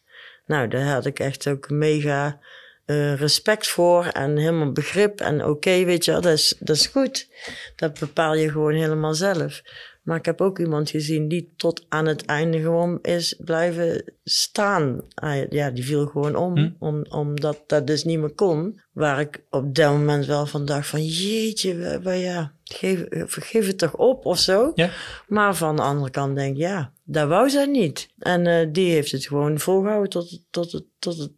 Nou, 0.47 0.69
daar 0.69 0.87
had 0.93 1.07
ik 1.07 1.19
echt 1.19 1.49
ook 1.49 1.71
mega 1.71 2.39
eh, 2.87 3.15
respect 3.15 3.69
voor 3.69 4.05
en 4.05 4.37
helemaal 4.37 4.73
begrip. 4.73 5.21
En 5.21 5.45
oké, 5.45 5.85
weet 5.85 6.05
je 6.05 6.11
wel, 6.11 6.21
dat 6.21 6.33
is, 6.33 6.55
dat 6.59 6.77
is 6.77 6.87
goed. 6.87 7.29
Dat 7.77 7.99
bepaal 7.99 8.35
je 8.35 8.51
gewoon 8.51 8.75
helemaal 8.75 9.15
zelf. 9.15 9.63
Maar 10.07 10.17
ik 10.17 10.25
heb 10.25 10.41
ook 10.41 10.59
iemand 10.59 10.91
gezien 10.91 11.29
die 11.29 11.53
tot 11.57 11.85
aan 11.89 12.07
het 12.07 12.25
einde 12.25 12.61
gewoon 12.61 12.99
is 13.03 13.37
blijven 13.45 14.13
staan. 14.25 15.01
Hij- 15.15 15.47
Ja, 15.51 15.71
die 15.71 15.85
viel 15.85 16.07
gewoon 16.07 16.37
om, 16.37 16.57
Hm. 16.57 16.71
om 16.79 17.05
omdat 17.09 17.63
dat 17.67 17.87
dus 17.87 18.05
niet 18.05 18.19
meer 18.19 18.35
kon. 18.35 18.81
Waar 18.93 19.21
ik 19.21 19.45
op 19.51 19.75
dat 19.75 19.91
moment 19.93 20.27
wel 20.27 20.47
van 20.47 20.65
dacht 20.65 20.87
van 20.89 21.05
jeetje, 21.05 22.01
ja, 22.05 22.53
geef, 22.65 23.05
geef 23.29 23.67
het 23.67 23.79
toch 23.79 23.95
op 23.97 24.27
of 24.27 24.39
zo. 24.39 24.73
Ja. 24.75 24.91
Maar 25.29 25.55
van 25.57 25.77
de 25.77 25.83
andere 25.83 26.11
kant 26.11 26.37
denk 26.37 26.55
ik, 26.55 26.61
ja, 26.63 26.93
dat 27.05 27.29
wou 27.29 27.51
zij 27.51 27.67
niet. 27.67 28.09
En 28.19 28.47
eh, 28.47 28.67
die 28.73 28.93
heeft 28.93 29.13
het 29.13 29.27
gewoon 29.27 29.59
volgehouden 29.59 30.11
tot, 30.11 30.41
tot, 30.51 30.73
het- 30.73 30.87
tot 30.99 31.19
het... 31.19 31.33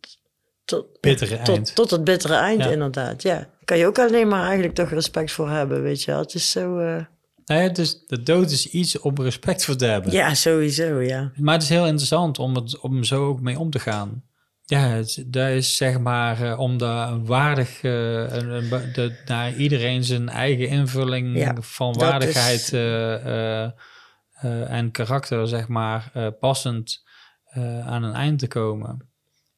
Tot, 0.64 1.00
Bittere 1.00 1.36
tot, 1.36 1.48
eind. 1.48 1.74
Tot 1.74 1.90
het 1.90 2.04
bittere 2.04 2.34
eind, 2.34 2.64
Ja. 2.64 2.70
inderdaad. 2.70 3.22
Ja. 3.22 3.50
Kan 3.64 3.78
je 3.78 3.86
ook 3.86 3.98
alleen 3.98 4.28
maar 4.28 4.44
eigenlijk 4.44 4.74
toch 4.74 4.90
respect 4.90 5.32
voor 5.32 5.48
hebben, 5.50 5.82
weet 5.82 6.02
je 6.02 6.10
wel. 6.10 6.20
Het 6.20 6.34
is 6.34 6.50
zo... 6.50 6.78
eh, 6.78 7.04
Nee, 7.48 7.70
dus 7.70 8.04
de 8.06 8.22
dood 8.22 8.50
is 8.50 8.66
iets 8.66 8.98
om 8.98 9.14
respect 9.16 9.64
voor 9.64 9.76
te 9.76 9.84
hebben. 9.84 10.12
ja, 10.12 10.34
sowieso, 10.34 11.00
ja. 11.00 11.32
Maar 11.36 11.54
het 11.54 11.62
is 11.62 11.68
heel 11.68 11.86
interessant 11.86 12.38
om, 12.38 12.54
het, 12.54 12.78
om 12.80 13.04
zo 13.04 13.26
ook 13.26 13.40
mee 13.40 13.58
om 13.58 13.70
te 13.70 13.78
gaan. 13.78 14.22
Ja, 14.64 14.78
het, 14.88 15.24
dat 15.26 15.48
is 15.48 15.76
zeg 15.76 15.98
maar 15.98 16.42
eh, 16.42 16.58
om 16.58 16.78
daar 16.78 17.12
een 17.12 17.26
waardig, 17.26 17.82
eh, 17.82 17.92
een, 18.32 18.48
een 18.50 18.68
de, 18.92 19.22
naar 19.26 19.54
iedereen 19.54 20.04
zijn 20.04 20.28
eigen 20.28 20.68
invulling 20.68 21.36
Ja, 21.36 21.54
van 21.60 21.92
waardigheid 21.94 22.60
is- 22.60 22.72
eh, 22.72 23.62
en 24.70 24.90
karakter, 24.90 25.48
zeg 25.48 25.68
maar, 25.68 26.12
passend 26.40 27.04
aan 27.84 28.02
een 28.02 28.14
eind 28.14 28.38
te 28.38 28.46
komen, 28.46 29.08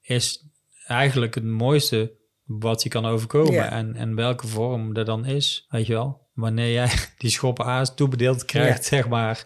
is 0.00 0.44
eigenlijk 0.86 1.34
het 1.34 1.44
mooiste 1.44 2.12
wat 2.44 2.82
je 2.82 2.88
kan 2.88 3.06
overkomen. 3.06 3.52
Ja. 3.52 3.70
En, 3.70 3.94
en 3.94 4.14
welke 4.14 4.46
vorm 4.46 4.94
dat 4.94 5.06
dan 5.06 5.24
is, 5.24 5.66
weet 5.68 5.86
je 5.86 5.92
wel. 5.92 6.19
Wanneer 6.32 6.72
jij 6.72 6.90
die 7.18 7.30
schoppen 7.30 7.64
aas 7.64 7.94
toebedeeld 7.94 8.44
krijgt, 8.44 8.84
zeg 8.84 9.08
maar, 9.08 9.44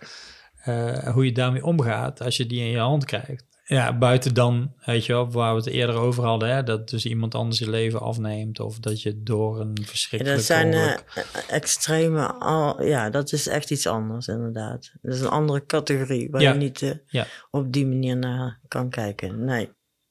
eh, 0.65 1.09
hoe 1.13 1.25
je 1.25 1.33
daarmee 1.33 1.65
omgaat 1.65 2.21
als 2.23 2.37
je 2.37 2.47
die 2.47 2.61
in 2.61 2.71
je 2.71 2.79
hand 2.79 3.05
krijgt. 3.05 3.53
Ja, 3.67 3.99
buiten 3.99 4.35
dan, 4.35 4.75
weet 4.85 5.07
je 5.07 5.13
wel, 5.13 5.31
waar 5.31 5.51
we 5.55 5.59
het 5.61 5.69
eerder 5.69 5.95
over 5.97 6.25
hadden, 6.25 6.55
hè, 6.55 6.63
dat 6.63 6.89
dus 6.89 7.05
iemand 7.07 7.35
anders 7.35 7.59
je 7.59 7.71
leven 7.71 8.01
afneemt 8.01 8.61
of 8.61 8.79
dat 8.79 9.03
je 9.03 9.23
door 9.23 9.61
een 9.61 9.71
Ja, 9.75 9.85
verschrikkelijk 9.87 10.37
dat 10.39 10.47
zijn 10.47 10.73
eh, 10.73 10.81
ongeluk... 10.81 11.45
extreme... 11.49 12.27
Al, 12.33 12.83
ja, 12.83 13.11
dat 13.11 13.33
is 13.33 13.47
echt 13.47 13.71
iets 13.71 13.87
anders, 13.87 14.27
inderdaad. 14.29 14.93
Dat 15.03 15.15
is 15.15 15.21
een 15.21 15.29
andere 15.29 15.67
categorie 15.67 16.31
waar 16.31 16.43
Ja. 16.43 16.53
je 16.53 16.59
niet 16.59 16.83
eh, 16.83 16.91
Ja. 17.07 17.27
op 17.51 17.73
die 17.73 17.87
manier 17.87 18.17
naar 18.17 18.61
kan 18.69 18.91
kijken. 18.91 19.45
Nee. 19.45 19.71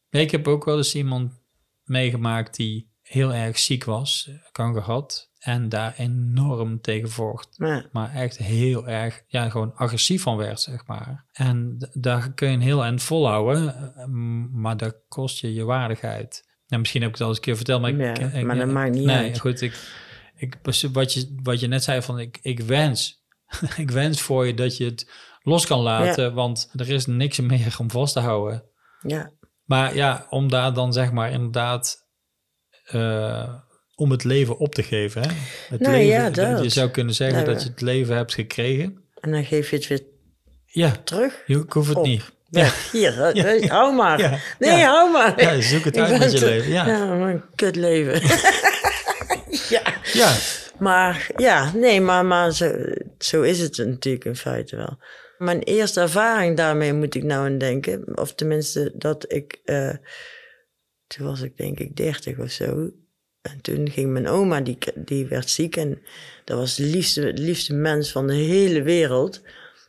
Nee, 0.09 0.23
ik 0.23 0.31
heb 0.31 0.47
ook 0.47 0.65
wel 0.65 0.77
eens 0.77 0.95
iemand 0.95 1.31
meegemaakt 1.83 2.55
die 2.55 2.91
heel 3.01 3.33
erg 3.33 3.59
ziek 3.59 3.83
was, 3.83 4.29
kanker 4.51 4.81
had, 4.81 5.31
en 5.43 5.69
daar 5.69 5.93
enorm 5.97 6.81
tegen 6.81 7.09
vocht. 7.09 7.59
Maar, 7.59 7.89
maar 7.91 8.13
echt 8.13 8.37
heel 8.37 8.87
erg, 8.87 9.23
ja, 9.27 9.49
gewoon 9.49 9.75
agressief 9.75 10.21
van 10.21 10.37
werd, 10.37 10.61
zeg 10.61 10.85
maar. 10.87 11.25
En 11.31 11.77
daar 11.93 12.33
kun 12.33 12.47
je 12.47 12.53
een 12.53 12.61
heel 12.61 12.83
eind 12.83 13.03
volhouden, 13.03 13.75
maar 14.61 14.77
dat 14.77 14.95
kost 15.07 15.39
je 15.39 15.53
je 15.53 15.63
waardigheid. 15.63 16.51
Nou, 16.67 16.81
misschien 16.81 17.01
heb 17.01 17.09
ik 17.11 17.15
het 17.17 17.23
al 17.23 17.29
eens 17.29 17.37
een 17.39 17.43
keer 17.43 17.55
verteld, 17.55 17.81
maar 17.81 17.89
ik... 17.89 17.99
Ja, 17.99 18.27
ik- 18.37 18.45
maar 18.45 18.55
dat 18.55 18.67
ik- 18.67 18.73
maakt 18.73 18.91
niet 18.93 19.05
nee, 19.05 19.15
uit. 19.29 19.39
goed, 19.39 19.61
ik, 19.61 19.93
ik, 20.35 20.57
wat, 20.93 21.13
je, 21.13 21.35
wat 21.43 21.59
je 21.59 21.67
net 21.67 21.83
zei 21.83 22.01
van, 22.01 22.19
ik, 22.19 22.39
ik 22.41 22.59
wens, 22.59 23.23
ik 23.77 23.91
wens 23.91 24.21
voor 24.21 24.47
je 24.47 24.53
dat 24.53 24.77
je 24.77 24.85
het 24.85 25.11
los 25.41 25.65
kan 25.65 25.79
laten, 25.79 26.33
want 26.33 26.69
er 26.75 26.89
is 26.89 27.05
niks 27.05 27.39
meer 27.39 27.75
om 27.79 27.91
vast 27.91 28.13
te 28.13 28.19
houden. 28.19 28.63
ja, 29.01 29.31
Maar 29.63 29.95
ja, 29.95 30.25
om 30.29 30.49
daar 30.49 30.73
dan 30.73 30.93
zeg 30.93 31.11
maar 31.11 31.31
inderdaad 31.31 32.07
eh, 32.83 33.53
om 34.03 34.11
het 34.11 34.23
leven 34.23 34.57
op 34.57 34.75
te 34.75 34.83
geven. 34.83 35.21
Hè? 35.21 35.29
Het 35.69 35.79
Nou 35.79 35.93
leven, 35.93 36.07
ja, 36.07 36.29
dat. 36.29 36.63
Je 36.63 36.69
zou 36.69 36.89
kunnen 36.89 37.13
zeggen 37.13 37.37
Nou, 37.37 37.53
dat 37.53 37.63
je 37.63 37.69
het 37.69 37.81
leven 37.81 38.15
hebt 38.15 38.33
gekregen. 38.33 39.03
en 39.19 39.31
dan 39.31 39.45
geef 39.45 39.69
je 39.69 39.75
het 39.75 39.87
weer 39.87 40.01
Ja, 40.65 40.91
terug. 41.03 41.43
je, 41.45 41.57
ik 41.59 41.71
hoef 41.73 41.87
het 41.87 41.97
Op. 41.97 42.05
niet. 42.05 42.31
Ja, 42.49 42.71
hier, 42.91 43.35
Ja. 43.61 43.67
hou 43.67 43.95
maar. 43.95 44.19
Ja. 44.19 44.37
Nee, 44.59 44.77
Ja. 44.77 44.89
hou 44.89 45.11
maar. 45.11 45.41
Ja, 45.41 45.61
zoek 45.61 45.83
het 45.83 45.95
Ik 45.97 46.03
uit 46.03 46.19
met 46.19 46.31
je 46.31 46.37
te- 46.39 46.45
leven. 46.45 46.71
Ja, 46.71 46.87
ja. 46.87 46.97
Ja, 46.97 47.13
mijn 47.15 47.43
kut 47.55 47.75
leven. 47.75 48.21
ja. 50.13 50.33
Maar 50.79 51.27
ja, 51.37 51.71
nee, 51.75 52.01
maar, 52.01 52.25
maar 52.25 52.51
zo, 52.53 52.71
zo 53.17 53.41
is 53.41 53.59
het 53.59 53.77
natuurlijk 53.77 54.25
in 54.25 54.35
feite 54.35 54.75
wel. 54.75 54.97
Mijn 55.37 55.59
eerste 55.63 56.01
ervaring 56.01 56.57
daarmee 56.57 56.93
moet 56.93 57.15
ik 57.15 57.23
nou 57.23 57.45
aan 57.45 57.57
denken. 57.57 58.17
Of 58.17 58.33
tenminste, 58.35 58.91
dat 58.95 59.25
ik. 59.33 59.59
eh, 59.65 59.93
toen 61.07 61.25
was 61.25 61.41
ik 61.41 61.57
denk 61.57 61.79
ik 61.79 61.95
dertig 61.95 62.39
of 62.39 62.49
zo. 62.51 62.89
En 63.43 63.61
toen 63.61 63.89
ging 63.89 64.11
mijn 64.11 64.27
oma, 64.27 64.61
die, 64.61 64.77
die 64.95 65.25
werd 65.25 65.49
ziek. 65.49 65.75
En 65.75 66.01
dat 66.43 66.57
was 66.57 66.75
de 66.75 66.83
liefste, 66.83 67.33
liefste 67.33 67.73
mens 67.73 68.11
van 68.11 68.27
de 68.27 68.33
hele 68.33 68.81
wereld. 68.81 69.41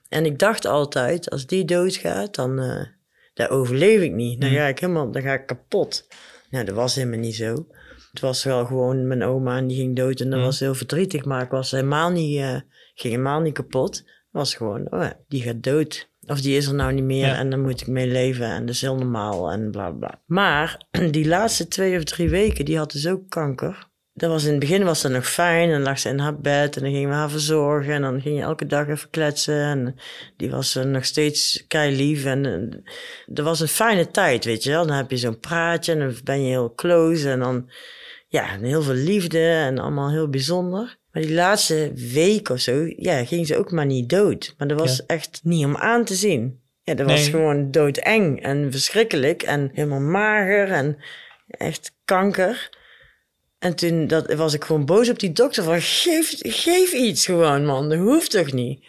En 0.08 0.24
ik 0.24 0.38
dacht 0.38 0.66
altijd, 0.66 1.30
als 1.30 1.46
die 1.46 1.64
doodgaat, 1.64 2.34
dan 2.34 2.58
eh 2.58 2.86
dat 3.34 3.50
overleef 3.50 4.00
ik 4.02 4.12
niet. 4.12 4.40
Dan 4.40 4.50
Hmm. 4.50 4.58
ga 4.58 4.66
ik 4.66 4.78
helemaal, 4.78 5.10
dan 5.10 5.22
ga 5.22 5.32
ik 5.32 5.46
kapot. 5.46 6.08
Nou, 6.50 6.64
dat 6.64 6.74
was 6.74 6.94
helemaal 6.94 7.18
niet 7.18 7.34
zo. 7.34 7.66
Het 8.10 8.20
was 8.20 8.44
wel 8.44 8.66
gewoon 8.66 9.06
mijn 9.06 9.22
oma 9.22 9.56
en 9.56 9.66
die 9.66 9.76
ging 9.76 9.96
dood 9.96 10.20
en 10.20 10.26
dat 10.26 10.38
Hmm. 10.38 10.44
was 10.48 10.60
heel 10.60 10.74
verdrietig. 10.74 11.24
Maar 11.24 11.42
ik 11.42 11.50
was 11.50 11.70
helemaal 11.70 12.10
niet, 12.10 12.38
eh, 12.38 12.50
ging 12.94 13.14
helemaal 13.14 13.40
niet 13.40 13.54
kapot. 13.54 13.96
Het 13.96 14.06
was 14.30 14.54
gewoon, 14.54 14.92
oh 14.92 15.10
die 15.28 15.42
gaat 15.42 15.62
dood. 15.62 16.08
Of 16.26 16.40
die 16.40 16.56
is 16.56 16.66
er 16.66 16.74
nou 16.74 16.92
niet 16.92 17.04
meer 17.04 17.26
Ja. 17.26 17.36
en 17.36 17.50
dan 17.50 17.60
moet 17.60 17.80
ik 17.80 17.86
mee 17.86 18.06
leven 18.06 18.46
en 18.46 18.66
dat 18.66 18.74
is 18.74 18.80
heel 18.80 18.96
normaal 18.96 19.50
en 19.50 19.70
bla 19.70 19.90
bla. 19.90 20.22
Maar 20.26 20.86
die 21.10 21.26
laatste 21.26 21.68
twee 21.68 21.96
of 21.96 22.04
drie 22.04 22.28
weken, 22.28 22.64
die 22.64 22.76
had 22.78 22.92
dus 22.92 23.06
ook 23.08 23.28
kanker. 23.28 23.92
Dat 24.16 24.30
was 24.30 24.44
in 24.44 24.50
het 24.50 24.60
begin 24.60 24.84
was 24.84 25.02
dat 25.02 25.12
nog 25.12 25.28
fijn. 25.28 25.70
En 25.70 25.82
lag 25.82 25.98
ze 25.98 26.08
in 26.08 26.18
haar 26.18 26.40
bed 26.40 26.76
en 26.76 26.82
dan 26.82 26.92
gingen 26.92 27.08
we 27.08 27.14
haar 27.14 27.30
verzorgen. 27.30 27.92
En 27.92 28.02
dan 28.02 28.20
ging 28.20 28.36
je 28.36 28.42
elke 28.42 28.66
dag 28.66 28.88
even 28.88 29.10
kletsen. 29.10 29.60
En 29.60 29.94
die 30.36 30.50
was 30.50 30.76
eh, 30.76 30.84
nog 30.84 31.04
steeds 31.04 31.64
kei 31.68 31.96
lief. 31.96 32.24
En 32.24 32.46
eh, 32.46 32.78
dat 33.26 33.44
was 33.44 33.60
een 33.60 33.68
fijne 33.68 34.10
tijd, 34.10 34.44
weet 34.44 34.62
je 34.62 34.70
wel. 34.70 34.86
Dan 34.86 34.96
heb 34.96 35.10
je 35.10 35.16
zo'n 35.16 35.40
praatje 35.40 35.92
en 35.92 35.98
dan 35.98 36.14
ben 36.24 36.42
je 36.42 36.48
heel 36.48 36.74
close. 36.74 37.30
En 37.30 37.38
dan, 37.38 37.70
ja, 38.28 38.52
en 38.52 38.62
heel 38.62 38.82
veel 38.82 38.94
liefde 38.94 39.48
en 39.48 39.78
allemaal 39.78 40.10
heel 40.10 40.28
bijzonder. 40.28 40.96
Maar 41.14 41.22
die 41.22 41.34
laatste 41.34 41.92
week 42.12 42.48
of 42.48 42.58
zo, 42.60 42.92
ja, 42.96 43.24
ging 43.24 43.46
ze 43.46 43.56
ook 43.56 43.70
maar 43.70 43.86
niet 43.86 44.08
dood. 44.08 44.54
Maar 44.58 44.68
dat 44.68 44.78
was 44.80 44.96
Ja. 44.96 45.04
echt 45.06 45.40
niet 45.42 45.64
om 45.64 45.76
aan 45.76 46.04
te 46.04 46.14
zien. 46.14 46.60
Ja, 46.82 46.94
dat 46.94 47.06
was 47.06 47.28
gewoon 47.28 47.70
doodeng 47.70 48.42
en 48.42 48.70
verschrikkelijk. 48.72 49.42
En 49.42 49.70
helemaal 49.72 50.00
mager 50.00 50.70
en 50.70 50.96
echt 51.48 51.92
kanker. 52.04 52.70
En 53.58 53.74
toen 53.74 54.06
dat, 54.06 54.34
was 54.34 54.54
ik 54.54 54.64
gewoon 54.64 54.84
boos 54.84 55.08
op 55.10 55.18
die 55.18 55.32
dokter 55.32 55.62
van 55.64 55.80
geef, 55.80 56.34
geef 56.38 56.92
iets 56.92 57.24
gewoon 57.24 57.64
man, 57.64 57.88
dat 57.88 57.98
hoeft 57.98 58.30
toch 58.30 58.52
niet. 58.52 58.84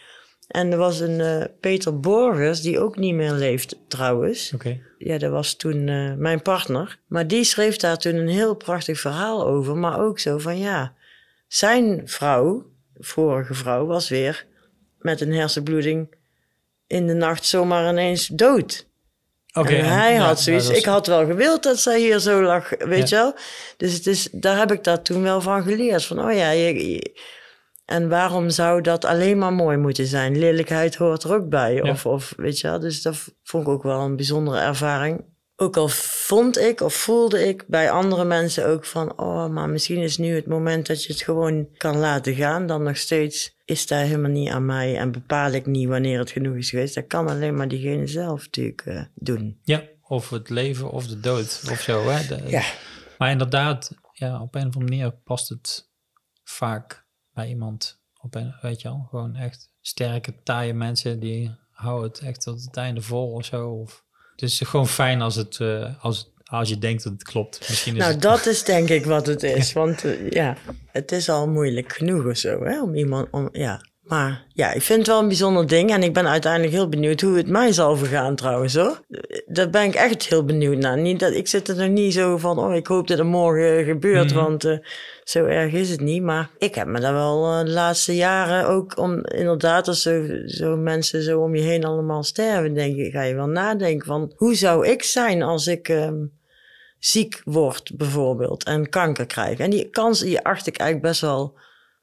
En 0.47 0.71
er 0.71 0.77
was 0.77 0.99
een 0.99 1.21
eh, 1.21 1.43
Peter 1.59 1.99
Borgers, 1.99 2.61
die 2.61 2.79
ook 2.79 2.97
niet 2.97 3.13
meer 3.13 3.31
leeft 3.31 3.75
trouwens. 3.87 4.51
Oké. 4.53 4.79
Ja, 4.97 5.17
dat 5.17 5.31
was 5.31 5.55
toen 5.55 5.87
eh, 5.87 6.13
mijn 6.13 6.41
partner. 6.41 6.99
Maar 7.07 7.27
die 7.27 7.43
schreef 7.43 7.77
daar 7.77 7.97
toen 7.97 8.15
een 8.15 8.27
heel 8.27 8.55
prachtig 8.55 8.99
verhaal 8.99 9.47
over. 9.47 9.77
Maar 9.77 9.99
ook 9.99 10.19
zo 10.19 10.37
van 10.37 10.57
ja, 10.57 10.93
zijn 11.55 12.01
vrouw, 12.05 12.65
vorige 12.97 13.53
vrouw, 13.53 13.85
was 13.85 14.09
weer 14.09 14.45
met 14.97 15.21
een 15.21 15.33
hersenbloeding 15.33 16.15
in 16.87 17.07
de 17.07 17.13
nacht 17.13 17.45
zomaar 17.45 17.89
ineens 17.89 18.27
dood. 18.27 18.87
Oké. 19.53 19.73
en 19.75 19.85
hij 19.85 20.15
had 20.15 20.39
zoiets. 20.41 20.69
Ik 20.69 20.85
had 20.85 21.07
wel 21.07 21.25
gewild 21.25 21.63
dat 21.63 21.79
zij 21.79 21.99
hier 21.99 22.19
zo 22.19 22.41
lag, 22.43 22.69
weet 22.69 23.09
Ja. 23.09 23.17
je 23.17 23.23
wel. 23.23 23.35
Dus 23.77 23.93
het 23.93 24.07
is, 24.07 24.27
daar 24.31 24.57
heb 24.57 24.71
ik 24.71 24.83
dat 24.83 25.05
toen 25.05 25.21
wel 25.21 25.41
van 25.41 25.63
geleerd. 25.63 26.05
Van, 26.05 26.19
oh 26.25 26.33
ja, 26.33 26.49
je, 26.49 26.89
je- 26.91 27.19
en 27.85 28.09
waarom 28.09 28.49
zou 28.49 28.81
dat 28.81 29.05
alleen 29.05 29.37
maar 29.37 29.53
mooi 29.53 29.77
moeten 29.77 30.05
zijn? 30.05 30.37
Lelijkheid 30.39 30.95
hoort 30.95 31.23
er 31.23 31.33
ook 31.33 31.49
bij. 31.49 31.73
Ja. 31.73 31.89
Of, 31.91 32.05
of, 32.05 32.33
weet 32.37 32.59
je 32.59 32.67
wel, 32.67 32.79
dus 32.79 33.01
dat 33.01 33.15
vond 33.43 33.63
ik 33.67 33.69
ook 33.73 33.83
wel 33.83 33.99
een 33.99 34.15
bijzondere 34.15 34.59
ervaring. 34.59 35.23
Ook 35.57 35.77
al 35.77 35.87
vond 35.89 36.57
ik 36.57 36.81
of 36.81 36.93
voelde 36.93 37.47
ik 37.47 37.63
bij 37.67 37.91
andere 37.91 38.23
mensen 38.25 38.65
ook 38.67 38.85
van... 38.85 39.19
oh, 39.19 39.47
maar 39.49 39.69
misschien 39.69 40.01
is 40.01 40.17
nu 40.17 40.35
het 40.35 40.45
moment 40.47 40.87
dat 40.87 41.03
je 41.03 41.13
het 41.13 41.21
gewoon 41.21 41.67
kan 41.77 41.97
laten 41.97 42.35
gaan. 42.35 42.67
Dan 42.67 42.83
nog 42.83 42.97
steeds 42.97 43.55
is 43.65 43.87
daar 43.87 44.03
helemaal 44.03 44.31
niet 44.31 44.49
aan 44.49 44.65
mij... 44.65 44.97
en 44.97 45.11
bepaal 45.11 45.51
ik 45.51 45.65
niet 45.65 45.87
wanneer 45.87 46.19
het 46.19 46.31
genoeg 46.31 46.55
is 46.55 46.69
geweest. 46.69 46.95
Dat 46.95 47.07
kan 47.07 47.27
alleen 47.27 47.55
maar 47.55 47.67
diegene 47.67 48.07
zelf 48.07 48.43
natuurlijk 48.43 48.81
eh, 48.81 49.01
doen. 49.13 49.59
Ja, 49.63 49.83
of 50.01 50.29
het 50.29 50.49
leven 50.49 50.89
of 50.91 51.07
de 51.07 51.19
dood 51.19 51.63
of 51.71 51.81
zo. 51.81 52.07
Hè? 52.09 52.27
De- 52.27 52.49
Ja. 52.49 52.63
Maar 53.17 53.31
inderdaad, 53.31 53.91
ja, 54.13 54.41
op 54.41 54.55
een 54.55 54.67
of 54.67 54.75
andere 54.75 54.83
manier 54.97 55.11
past 55.11 55.49
het 55.49 55.89
vaak 56.43 57.05
bij 57.33 57.47
iemand. 57.47 58.01
Op 58.21 58.35
een, 58.35 58.55
weet 58.61 58.81
je 58.81 58.87
wel, 58.87 59.07
gewoon 59.09 59.35
echt 59.35 59.69
sterke, 59.81 60.33
taaie 60.43 60.73
mensen 60.73 61.19
die 61.19 61.55
houden 61.71 62.09
het 62.09 62.19
echt 62.19 62.41
tot 62.41 62.63
het 62.65 62.77
einde 62.77 63.01
vol 63.01 63.31
of 63.31 63.45
zo. 63.45 63.69
Of, 63.69 64.04
het 64.35 64.41
is 64.41 64.61
gewoon 64.63 64.87
fijn 64.87 65.21
als, 65.21 65.35
het, 65.35 65.59
eh, 65.59 66.03
als, 66.03 66.31
als 66.45 66.69
je 66.69 66.77
denkt 66.77 67.03
dat 67.03 67.13
het 67.13 67.23
klopt. 67.23 67.59
Misschien 67.69 67.93
is 67.93 67.99
Nou, 67.99 68.11
het, 68.11 68.21
dat 68.21 68.45
is 68.45 68.63
denk 68.63 68.89
ik 68.89 69.05
wat 69.05 69.25
het 69.25 69.43
is. 69.59 69.73
Want 69.73 70.03
eh, 70.03 70.29
ja, 70.29 70.57
het 70.91 71.11
is 71.11 71.29
al 71.29 71.47
moeilijk 71.47 71.93
genoeg 71.93 72.25
of 72.25 72.37
zo, 72.37 72.63
hè, 72.63 72.81
om 72.81 72.95
iemand... 72.95 73.27
Om, 73.31 73.49
ja. 73.51 73.81
Maar 74.05 74.45
ja, 74.53 74.71
ik 74.71 74.81
vind 74.81 74.99
het 74.99 75.07
wel 75.07 75.19
een 75.19 75.27
bijzonder 75.27 75.67
ding. 75.67 75.91
En 75.91 76.03
ik 76.03 76.13
ben 76.13 76.27
uiteindelijk 76.27 76.73
heel 76.73 76.89
benieuwd 76.89 77.21
hoe 77.21 77.37
het 77.37 77.47
mij 77.47 77.71
zal 77.71 77.97
vergaan 77.97 78.35
trouwens, 78.35 78.75
hoor. 78.75 79.01
Daar 79.45 79.69
ben 79.69 79.83
ik 79.83 79.95
echt 79.95 80.25
heel 80.27 80.45
benieuwd 80.45 80.77
naar. 80.77 80.97
Niet 80.97 81.19
dat, 81.19 81.33
ik 81.33 81.47
zit 81.47 81.67
er 81.67 81.75
nog 81.75 81.89
niet 81.89 82.13
zo 82.13 82.37
van, 82.37 82.59
oh, 82.59 82.75
ik 82.75 82.87
hoop 82.87 83.07
dat 83.07 83.17
het 83.17 83.27
morgen 83.27 83.85
gebeurt. 83.85 84.33
Mhm. 84.33 84.43
Want 84.43 84.63
eh, 84.63 84.77
zo 85.23 85.45
erg 85.45 85.73
is 85.73 85.89
het 85.89 85.99
niet. 85.99 86.23
Maar 86.23 86.49
ik 86.57 86.75
heb 86.75 86.87
me 86.87 86.99
daar 86.99 87.13
wel 87.13 87.51
eh, 87.51 87.65
de 87.65 87.71
laatste 87.71 88.15
jaren 88.15 88.67
ook 88.67 88.97
om... 88.97 89.25
Inderdaad, 89.25 89.87
als 89.87 90.01
zo, 90.01 90.25
zo 90.45 90.77
mensen 90.77 91.21
zo 91.21 91.39
om 91.39 91.55
je 91.55 91.61
heen 91.61 91.85
allemaal 91.85 92.23
sterven, 92.23 92.73
denk 92.73 92.97
ik, 92.97 93.11
ga 93.11 93.21
je 93.21 93.35
wel 93.35 93.47
nadenken 93.47 94.07
van... 94.07 94.33
Hoe 94.35 94.55
zou 94.55 94.87
ik 94.87 95.03
zijn 95.03 95.41
als 95.41 95.67
ik... 95.67 95.89
ehm, 95.89 96.23
ziek 96.99 97.41
wordt 97.43 97.97
bijvoorbeeld 97.97 98.63
en 98.63 98.89
kanker 98.89 99.25
krijgt. 99.25 99.59
En 99.59 99.69
die 99.69 99.89
kans 99.89 100.19
die 100.19 100.39
acht 100.39 100.67
ik 100.67 100.77
eigenlijk 100.77 101.09
best 101.09 101.21
wel 101.21 101.57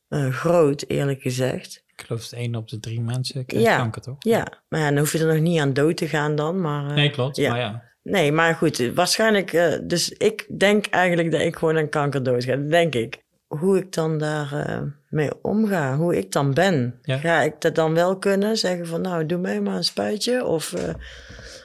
eh, 0.09 0.33
groot, 0.33 0.85
eerlijk 0.89 1.23
gezegd. 1.23 1.82
Ik 1.97 2.05
geloof 2.07 2.21
dat 2.29 2.39
één 2.39 2.55
op 2.55 2.69
de 2.69 2.81
drie 2.81 3.01
mensen 3.01 3.47
krijgt 3.47 3.67
Ja. 3.67 3.77
kanker, 3.77 4.03
toch? 4.03 4.17
Ja, 4.19 4.47
maar 4.69 4.81
ja, 4.81 4.89
dan 4.89 4.99
hoef 4.99 5.13
je 5.13 5.19
er 5.19 5.27
nog 5.35 5.43
niet 5.43 5.61
aan 5.61 5.73
dood 5.73 5.97
te 5.97 6.09
gaan 6.09 6.35
dan. 6.35 6.61
Maar, 6.61 6.89
eh, 6.89 6.95
Nee, 6.95 7.11
klopt. 7.11 7.37
ja. 7.37 7.51
Maar 7.51 7.61
ja, 7.61 7.83
nee, 8.03 8.33
maar 8.33 8.55
goed, 8.55 8.91
waarschijnlijk... 8.95 9.53
eh, 9.53 9.73
dus 9.85 10.11
ik 10.11 10.47
denk 10.59 10.87
eigenlijk 10.87 11.31
dat 11.31 11.41
ik 11.41 11.57
gewoon 11.57 11.77
aan 11.79 11.89
kanker 11.89 12.23
dood 12.23 12.45
ga. 12.45 12.57
Dat 12.57 12.71
denk 12.71 12.95
ik. 12.95 13.21
Hoe 13.47 13.79
ik 13.79 13.93
dan 13.93 14.19
daar 14.19 14.53
eh, 14.67 14.83
mee 15.09 15.31
omga, 15.43 15.97
hoe 15.97 16.17
ik 16.17 16.33
dan 16.33 16.55
ben. 16.55 16.99
Ja. 17.03 17.19
Ga 17.19 17.41
ik 17.43 17.61
dat 17.61 17.75
dan 17.75 17.95
wel 17.95 18.19
kunnen? 18.19 18.57
Zeggen 18.57 18.87
van, 18.87 19.01
nou, 19.01 19.27
doe 19.27 19.39
mij 19.39 19.61
maar 19.61 19.77
een 19.77 19.85
spuitje. 19.85 20.45
Of, 20.45 20.75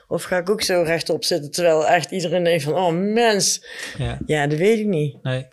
of 0.07 0.23
ga 0.23 0.37
ik 0.37 0.49
ook 0.49 0.61
zo 0.61 0.81
rechtop 0.81 1.23
zitten, 1.23 1.51
terwijl 1.51 1.87
echt 1.87 2.11
iedereen 2.11 2.43
denkt 2.43 2.63
van... 2.63 2.73
Oh, 2.73 2.91
mens. 2.93 3.65
ja. 3.97 4.17
Ja, 4.25 4.47
dat 4.47 4.57
weet 4.59 4.79
ik 4.79 4.85
niet. 4.85 5.23
Nee. 5.23 5.47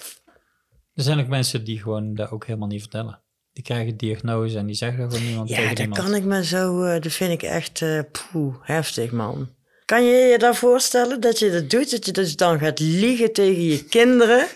Er 0.94 1.02
zijn 1.02 1.20
ook 1.20 1.28
mensen 1.28 1.64
die 1.64 1.78
gewoon 1.80 2.14
dat 2.14 2.30
ook 2.30 2.46
helemaal 2.46 2.68
niet 2.68 2.80
vertellen. 2.80 3.20
Die 3.54 3.64
krijgen 3.64 3.96
diagnose 3.96 4.58
en 4.58 4.66
die 4.66 4.74
zeggen 4.74 5.10
gewoon 5.10 5.26
niemand 5.26 5.48
Ja, 5.48 5.56
tegen 5.56 5.90
dat 5.90 5.98
kan 5.98 6.14
ik 6.14 6.24
me 6.24 6.44
zo... 6.44 6.82
eh, 6.82 7.00
dat 7.00 7.12
vind 7.12 7.32
ik 7.32 7.42
echt 7.42 7.82
poeh, 8.12 8.54
heftig, 8.62 9.10
man. 9.10 9.48
Kan 9.84 10.04
je 10.04 10.12
je 10.16 10.38
daar 10.38 10.54
voorstellen 10.56 11.20
dat 11.20 11.38
je 11.38 11.50
dat 11.50 11.70
doet? 11.70 11.90
Dat 11.90 12.06
je 12.06 12.12
dus 12.12 12.36
dan 12.36 12.58
gaat 12.58 12.78
liegen 12.80 13.32
tegen 13.32 13.62
je 13.64 13.84
kinderen? 13.84 14.46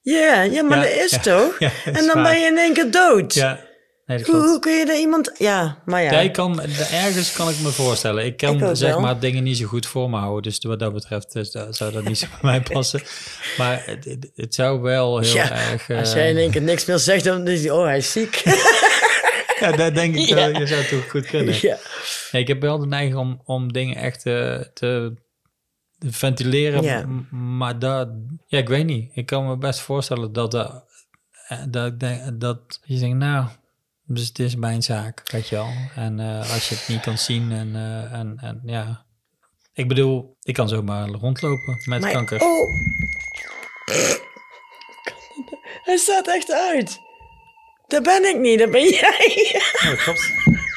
Ja, 0.00 0.42
ja 0.42 0.62
maar 0.62 0.78
Ja, 0.78 0.84
dat 0.84 1.04
is 1.04 1.10
ja, 1.10 1.18
toch? 1.18 1.58
ja, 1.64 1.70
dat 1.84 1.94
is 1.94 2.00
en 2.00 2.06
dan 2.06 2.22
waar. 2.22 2.32
ben 2.32 2.40
je 2.40 2.46
in 2.46 2.58
één 2.58 2.72
keer 2.72 2.90
dood. 2.90 3.34
Ja, 3.34 3.60
nee, 4.16 4.24
hoe, 4.24 4.58
kun 4.58 4.72
je 4.72 4.86
er 4.86 4.98
iemand... 4.98 5.32
Ja, 5.38 5.78
maar 5.84 6.02
ja. 6.02 6.20
Ik 6.20 6.32
kan, 6.32 6.60
ergens 6.60 7.32
kan 7.32 7.48
ik 7.48 7.60
me 7.60 7.68
voorstellen. 7.68 8.24
Ik 8.24 8.36
kan 8.36 8.68
Ik 8.68 8.76
zeg 8.76 8.90
wel. 8.90 9.00
maar 9.00 9.20
dingen 9.20 9.42
niet 9.42 9.56
zo 9.56 9.66
goed 9.66 9.86
voor 9.86 10.10
me 10.10 10.16
houden. 10.16 10.42
Dus 10.42 10.58
wat 10.58 10.78
dat 10.78 10.92
betreft 10.92 11.32
dat, 11.32 11.76
zou 11.76 11.92
dat 11.92 12.04
niet 12.04 12.18
zo 12.18 12.26
bij 12.30 12.50
mij 12.50 12.60
passen. 12.60 13.00
Maar 13.58 13.82
het, 14.34 14.54
zou 14.54 14.80
wel 14.80 15.18
heel 15.18 15.34
Ja, 15.34 15.70
erg... 15.70 15.90
Als 15.90 16.08
eh, 16.08 16.14
jij 16.14 16.30
in 16.30 16.36
één 16.36 16.50
keer 16.50 16.62
niks 16.62 16.84
meer 16.84 16.98
zegt, 16.98 17.24
dan 17.24 17.48
is 17.48 17.60
hij... 17.60 17.70
Oh, 17.70 17.84
hij 17.84 17.96
is 17.96 18.12
ziek. 18.12 18.34
ja, 19.60 19.72
dat 19.72 19.94
denk 19.94 20.14
ik 20.14 20.28
Ja. 20.28 20.46
Je 20.46 20.66
zou 20.66 20.80
het 20.80 20.88
toch 20.88 21.10
goed 21.10 21.26
kunnen. 21.26 21.54
ja. 21.60 21.78
Ik 22.32 22.48
heb 22.48 22.60
wel 22.60 22.78
de 22.78 22.86
neiging 22.86 23.16
om, 23.16 23.40
om 23.44 23.72
dingen 23.72 23.96
echt 23.96 24.26
eh, 24.26 24.60
te, 24.74 25.14
te 25.98 26.12
ventileren. 26.12 26.82
Ja. 26.82 27.06
Maar 27.30 27.78
dat... 27.78 28.08
Ja, 28.46 28.58
ik 28.58 28.68
weet 28.68 28.86
niet. 28.86 29.10
Ik 29.14 29.26
kan 29.26 29.46
me 29.46 29.56
best 29.56 29.80
voorstellen 29.80 30.32
dat... 30.32 30.50
Dat, 30.50 30.84
eh, 31.48 31.58
dat, 31.68 32.00
dat 32.40 32.80
je 32.84 32.98
denkt, 32.98 33.18
nou... 33.18 33.46
Dus 34.06 34.28
het 34.28 34.38
is 34.38 34.56
mijn 34.56 34.82
zaak, 34.82 35.30
weet 35.30 35.48
je 35.48 35.54
wel. 35.56 35.68
En 35.94 36.20
eh, 36.20 36.52
als 36.52 36.68
je 36.68 36.74
het 36.74 36.88
niet 36.88 37.00
kan 37.00 37.18
zien 37.18 37.52
en, 37.52 37.76
eh, 37.76 38.12
en, 38.18 38.38
en 38.40 38.60
ja... 38.64 39.04
Ik 39.74 39.88
bedoel, 39.88 40.36
ik 40.42 40.54
kan 40.54 40.68
zomaar 40.68 41.08
rondlopen 41.08 41.82
met 41.84 42.00
Maar- 42.00 42.12
kanker. 42.12 42.40
Oh. 42.40 42.68
Hij 45.82 45.96
staat 45.96 46.28
echt 46.28 46.52
uit. 46.52 46.98
Dat 47.86 48.02
ben 48.02 48.24
ik 48.28 48.38
niet, 48.40 48.58
dat 48.58 48.70
ben 48.70 48.88
jij. 48.90 49.60
Dat 49.84 49.96
klopt. 50.02 50.32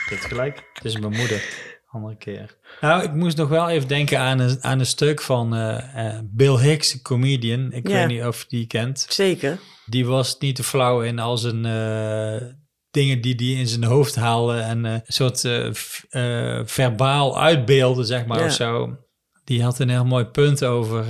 Hebt 0.09 0.25
gelijk. 0.25 0.63
Het 0.73 0.85
is 0.85 0.97
mijn 0.99 1.15
moeder. 1.15 1.43
Andere 1.91 2.15
keer. 2.17 2.57
Nou, 2.81 3.03
ik 3.03 3.13
moest 3.13 3.37
nog 3.37 3.49
wel 3.49 3.69
even 3.69 3.87
denken 3.87 4.19
aan 4.19 4.39
een, 4.39 4.57
aan 4.63 4.79
een 4.79 4.85
stuk 4.85 5.21
van 5.21 5.55
eh, 5.55 6.19
Bill 6.23 6.57
Hicks, 6.57 6.93
een 6.93 7.01
comedian. 7.01 7.71
Ik 7.71 7.87
Ja. 7.87 7.93
weet 7.93 8.07
niet 8.07 8.23
of 8.23 8.41
je 8.41 8.45
die 8.49 8.67
kent. 8.67 9.05
Zeker. 9.09 9.59
Die 9.85 10.05
was 10.05 10.37
niet 10.37 10.55
te 10.55 10.63
flauw 10.63 11.01
in 11.01 11.19
al 11.19 11.37
zijn 11.37 11.65
eh, 11.65 12.47
dingen 12.95 13.21
die 13.21 13.35
hij 13.35 13.59
in 13.61 13.67
zijn 13.67 13.83
hoofd 13.83 14.15
haalde. 14.15 14.59
En 14.59 14.85
eh, 14.85 14.91
een 14.93 15.01
soort 15.05 15.45
eh, 15.45 15.67
eh, 16.09 16.65
verbaal 16.65 17.41
uitbeelden, 17.41 18.05
zeg 18.05 18.25
maar, 18.25 18.39
Ja. 18.39 18.45
of 18.45 18.51
zo. 18.51 18.97
Die 19.43 19.63
had 19.63 19.79
een 19.79 19.89
heel 19.89 20.05
mooi 20.05 20.25
punt 20.25 20.63
over 20.63 21.05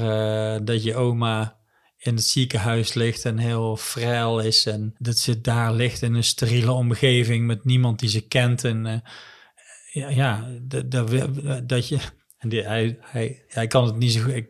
dat 0.65 0.83
je 0.83 0.95
oma 0.95 1.57
in 1.97 2.15
het 2.15 2.23
ziekenhuis 2.23 2.93
ligt 2.93 3.25
en 3.25 3.37
heel 3.37 3.77
frail 3.77 4.39
is. 4.39 4.65
En 4.65 4.95
dat 4.97 5.17
ze 5.17 5.41
daar 5.41 5.73
ligt 5.73 6.01
in 6.01 6.13
een 6.13 6.23
steriele 6.23 6.71
omgeving 6.71 7.45
met 7.45 7.65
niemand 7.65 7.99
die 7.99 8.09
ze 8.09 8.27
kent. 8.27 8.63
En 8.63 9.03
ja, 9.91 10.09
ja 10.09 10.47
dat, 10.61 10.91
dat, 10.91 11.09
dat 11.69 11.87
je... 11.87 11.97
En 12.37 12.49
die, 12.49 12.61
hij, 12.61 12.97
hij, 13.01 13.43
hij 13.47 13.67
kan 13.67 13.85
het 13.85 13.95
niet 13.95 14.11
zo 14.11 14.21
goed... 14.21 14.33
Ik, 14.33 14.49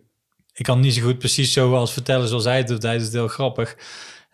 ik 0.54 0.66
kan 0.66 0.76
het 0.76 0.86
niet 0.86 0.94
zo 0.94 1.02
goed 1.02 1.18
precies 1.18 1.54
zoals 1.54 1.94
vertellen 1.94 2.28
zoals 2.28 2.44
hij 2.44 2.58
het 2.58 2.68
doet. 2.68 2.84
Hij 2.84 2.98
het 2.98 3.12
heel 3.12 3.28
grappig. 3.28 3.76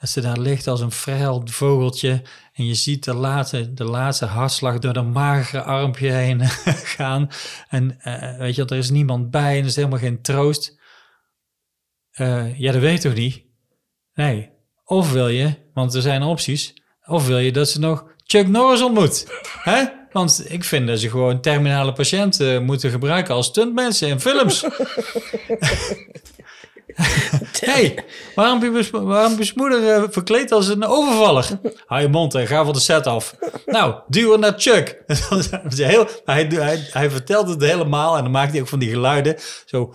Dat 0.01 0.09
ze 0.09 0.21
daar 0.21 0.39
ligt 0.39 0.67
als 0.67 0.81
een 0.81 0.91
frail 0.91 1.41
vogeltje. 1.45 2.21
En 2.53 2.65
je 2.65 2.73
ziet 2.73 3.03
de 3.03 3.13
laatste, 3.13 3.73
de 3.73 3.83
laatste 3.83 4.25
hartslag 4.25 4.79
door 4.79 4.93
de 4.93 5.01
magere 5.01 5.61
armpje 5.61 6.11
heen 6.11 6.41
gaan. 6.95 7.29
En 7.69 8.01
eh, 8.01 8.37
weet 8.37 8.55
je, 8.55 8.65
er 8.65 8.77
is 8.77 8.89
niemand 8.89 9.31
bij 9.31 9.53
en 9.53 9.59
er 9.59 9.65
is 9.65 9.75
helemaal 9.75 9.99
geen 9.99 10.21
troost. 10.21 10.79
Eh, 12.11 12.59
ja, 12.59 12.71
dat 12.71 12.81
weet 12.81 13.01
je 13.01 13.09
toch 13.09 13.17
niet? 13.17 13.43
Nee. 14.13 14.49
Of 14.85 15.11
wil 15.11 15.27
je, 15.27 15.53
want 15.73 15.93
er 15.93 16.01
zijn 16.01 16.23
opties. 16.23 16.73
Of 17.05 17.27
wil 17.27 17.39
je 17.39 17.51
dat 17.51 17.69
ze 17.69 17.79
nog 17.79 18.05
Chuck 18.23 18.47
Norris 18.47 18.81
ontmoet? 18.81 19.41
Hè? 19.63 19.85
Want 20.11 20.45
ik 20.51 20.63
vind 20.63 20.87
dat 20.87 20.99
ze 20.99 21.09
gewoon 21.09 21.41
terminale 21.41 21.93
patiënten 21.93 22.63
moeten 22.63 22.91
gebruiken 22.91 23.33
als 23.33 23.45
stuntmensen 23.45 24.07
in 24.07 24.19
films. 24.19 24.63
hey, 27.71 28.03
waarom 28.35 28.63
je, 28.63 28.89
waarom 28.91 29.37
moeder 29.55 30.01
uh, 30.01 30.03
verkleed 30.09 30.51
als 30.51 30.67
een 30.67 30.85
overvaller? 30.85 31.47
Hou 31.85 32.01
je 32.01 32.07
mond 32.07 32.35
en 32.35 32.47
ga 32.47 32.63
van 32.63 32.73
de 32.73 32.79
set 32.79 33.07
af. 33.07 33.35
Nou, 33.65 33.95
duw 34.07 34.35
naar 34.35 34.53
Chuck. 34.57 35.03
heel, 35.75 36.07
hij, 36.25 36.47
hij, 36.91 37.09
vertelt 37.09 37.47
het 37.47 37.61
helemaal 37.61 38.17
en 38.17 38.23
dan 38.23 38.31
maakt 38.31 38.51
hij 38.51 38.61
ook 38.61 38.67
van 38.67 38.79
die 38.79 38.89
geluiden. 38.89 39.35
Zo, 39.65 39.93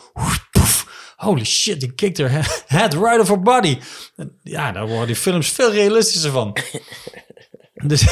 holy 1.16 1.44
shit, 1.44 1.80
die 1.80 1.92
kicked 1.92 2.16
her 2.16 2.62
head 2.66 2.94
right 2.94 3.20
off 3.20 3.28
her 3.28 3.42
body. 3.42 3.78
Ja, 4.42 4.72
daar 4.72 4.86
worden 4.86 5.06
die 5.06 5.16
films 5.16 5.48
veel 5.48 5.72
realistischer 5.72 6.30
van. 6.30 6.56
Dus 7.86 8.06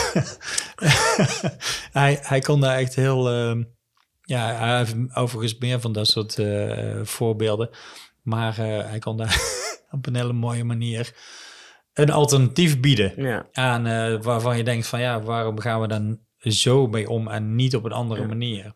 hij, 1.93 2.19
hij 2.23 2.41
kon 2.41 2.61
daar 2.61 2.77
echt 2.77 2.95
heel... 2.95 3.33
Uh, 3.33 3.65
ja, 4.23 4.55
hij 4.55 4.77
heeft 4.77 4.95
overigens 5.15 5.59
meer 5.59 5.81
van 5.81 5.93
dat 5.93 6.07
soort 6.07 6.39
uh, 6.39 7.01
voorbeelden. 7.03 7.71
Maar 8.25 8.59
uh, 8.59 8.65
hij 8.89 8.99
kon 8.99 9.17
daar 9.17 9.41
op 9.97 10.07
een 10.07 10.15
hele 10.17 10.33
mooie 10.33 10.65
manier 10.65 11.15
een 11.93 12.11
alternatief 12.11 12.81
bieden. 12.81 13.13
Ja. 13.17 13.47
Aan 13.53 13.87
uh, 13.87 14.23
waarvan 14.23 14.57
je 14.57 14.65
denkt 14.65 14.87
van 14.87 15.01
ja, 15.01 15.23
waarom 15.23 15.61
gaan 15.61 15.81
we 15.81 15.87
dan 15.89 16.19
zo 16.39 16.87
mee 16.87 17.09
om 17.09 17.29
en 17.29 17.55
niet 17.55 17.77
op 17.77 17.85
een 17.85 17.93
andere 17.93 18.21
Ja. 18.21 18.27
manier? 18.27 18.75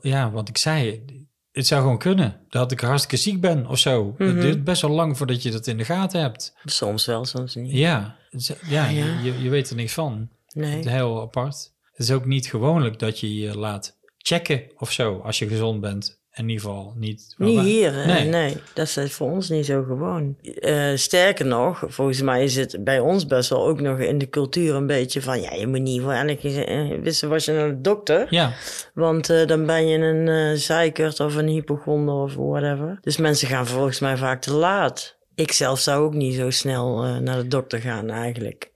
Ja, 0.00 0.30
want 0.30 0.48
ik 0.48 0.56
zei, 0.58 1.04
het 1.52 1.66
zou 1.66 1.80
gewoon 1.82 1.98
kunnen. 1.98 2.40
Dat 2.48 2.72
ik 2.72 2.80
hartstikke 2.80 3.16
ziek 3.16 3.40
ben 3.40 3.66
of 3.66 3.78
zo. 3.78 4.14
Mhm. 4.18 4.22
Het 4.28 4.40
duurt 4.40 4.64
best 4.64 4.82
wel 4.82 4.90
lang 4.90 5.16
voordat 5.16 5.42
je 5.42 5.50
dat 5.50 5.66
in 5.66 5.76
de 5.76 5.84
gaten 5.84 6.20
hebt. 6.20 6.54
Soms 6.64 7.06
wel, 7.06 7.24
soms 7.24 7.54
niet. 7.54 7.72
Ja, 7.72 8.16
ja, 8.30 8.54
Ja. 8.68 8.88
Je, 8.88 9.42
je 9.42 9.48
weet 9.48 9.70
er 9.70 9.76
niks 9.76 9.92
van. 9.92 10.28
Het 10.46 10.54
Nee. 10.54 10.78
is 10.78 10.86
heel 10.86 11.20
apart. 11.20 11.72
Het 11.92 11.98
is 12.08 12.10
ook 12.10 12.24
niet 12.26 12.46
gewoonlijk 12.46 12.98
dat 12.98 13.20
je 13.20 13.34
je 13.34 13.58
laat 13.58 13.98
checken 14.18 14.62
of 14.76 14.92
zo 14.92 15.18
als 15.18 15.38
je 15.38 15.48
gezond 15.48 15.80
bent. 15.80 16.21
In 16.34 16.48
ieder 16.48 16.64
geval 16.64 16.92
niet. 16.96 17.34
Niet 17.36 17.60
hier? 17.60 18.06
Nee. 18.06 18.28
nee. 18.28 18.56
Dat 18.74 18.96
is 18.96 19.12
voor 19.12 19.30
ons 19.30 19.48
niet 19.48 19.66
zo 19.66 19.82
gewoon. 19.82 20.36
Eh, 20.60 20.90
sterker 20.94 21.46
nog, 21.46 21.84
volgens 21.86 22.22
mij 22.22 22.44
is 22.44 22.56
het 22.56 22.84
bij 22.84 23.00
ons 23.00 23.26
best 23.26 23.50
wel 23.50 23.66
ook 23.66 23.80
nog 23.80 23.98
in 23.98 24.18
de 24.18 24.28
cultuur 24.28 24.74
een 24.74 24.86
beetje 24.86 25.22
van... 25.22 25.40
Ja, 25.40 25.54
je 25.54 25.66
moet 25.66 25.80
niet 25.80 26.02
voor 26.02 26.12
elke 26.12 26.64
eh, 26.64 27.00
wissen 27.00 27.28
was 27.28 27.44
je 27.44 27.52
naar 27.52 27.68
de 27.68 27.80
dokter. 27.80 28.26
Ja, 28.30 28.52
Want 28.94 29.30
eh, 29.30 29.46
dan 29.46 29.66
ben 29.66 29.86
je 29.86 29.98
een 29.98 30.28
eh 30.28 30.58
zeikert 30.58 31.20
of 31.20 31.34
een 31.34 31.48
hypochonder 31.48 32.14
of 32.14 32.34
whatever. 32.34 32.98
Dus 33.00 33.16
mensen 33.16 33.48
gaan 33.48 33.66
volgens 33.66 34.00
mij 34.00 34.16
vaak 34.16 34.40
te 34.40 34.52
laat. 34.52 35.16
Ik 35.34 35.52
zelf 35.52 35.78
zou 35.78 36.04
ook 36.04 36.14
niet 36.14 36.34
zo 36.34 36.50
snel 36.50 36.96
naar 37.20 37.36
de 37.36 37.48
dokter 37.48 37.80
gaan 37.80 38.10
eigenlijk. 38.10 38.71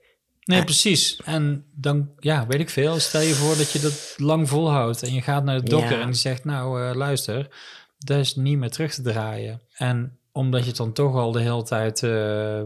Nee, 0.47 0.63
precies. 0.63 1.21
En 1.23 1.65
dan, 1.75 2.11
ja, 2.19 2.47
weet 2.47 2.59
ik 2.59 2.69
veel. 2.69 2.99
Stel 2.99 3.21
je 3.21 3.33
voor 3.33 3.57
dat 3.57 3.71
je 3.71 3.79
dat 3.79 4.13
lang 4.17 4.49
volhoudt 4.49 5.03
en 5.03 5.13
je 5.13 5.21
gaat 5.21 5.43
naar 5.43 5.61
de 5.63 5.69
dokter 5.69 5.95
Ja. 5.95 6.01
en 6.01 6.05
die 6.07 6.15
zegt, 6.15 6.45
nou, 6.45 6.83
eh, 6.83 6.95
luister, 6.95 7.55
dat 7.97 8.17
is 8.19 8.35
niet 8.35 8.57
meer 8.57 8.69
terug 8.71 8.93
te 8.93 9.01
draaien. 9.01 9.61
En 9.73 10.19
omdat 10.31 10.61
je 10.61 10.67
het 10.67 10.77
dan 10.77 10.93
toch 10.93 11.15
al 11.15 11.31
de 11.31 11.41
hele 11.41 11.63
tijd 11.63 12.03
eh, 12.03 12.63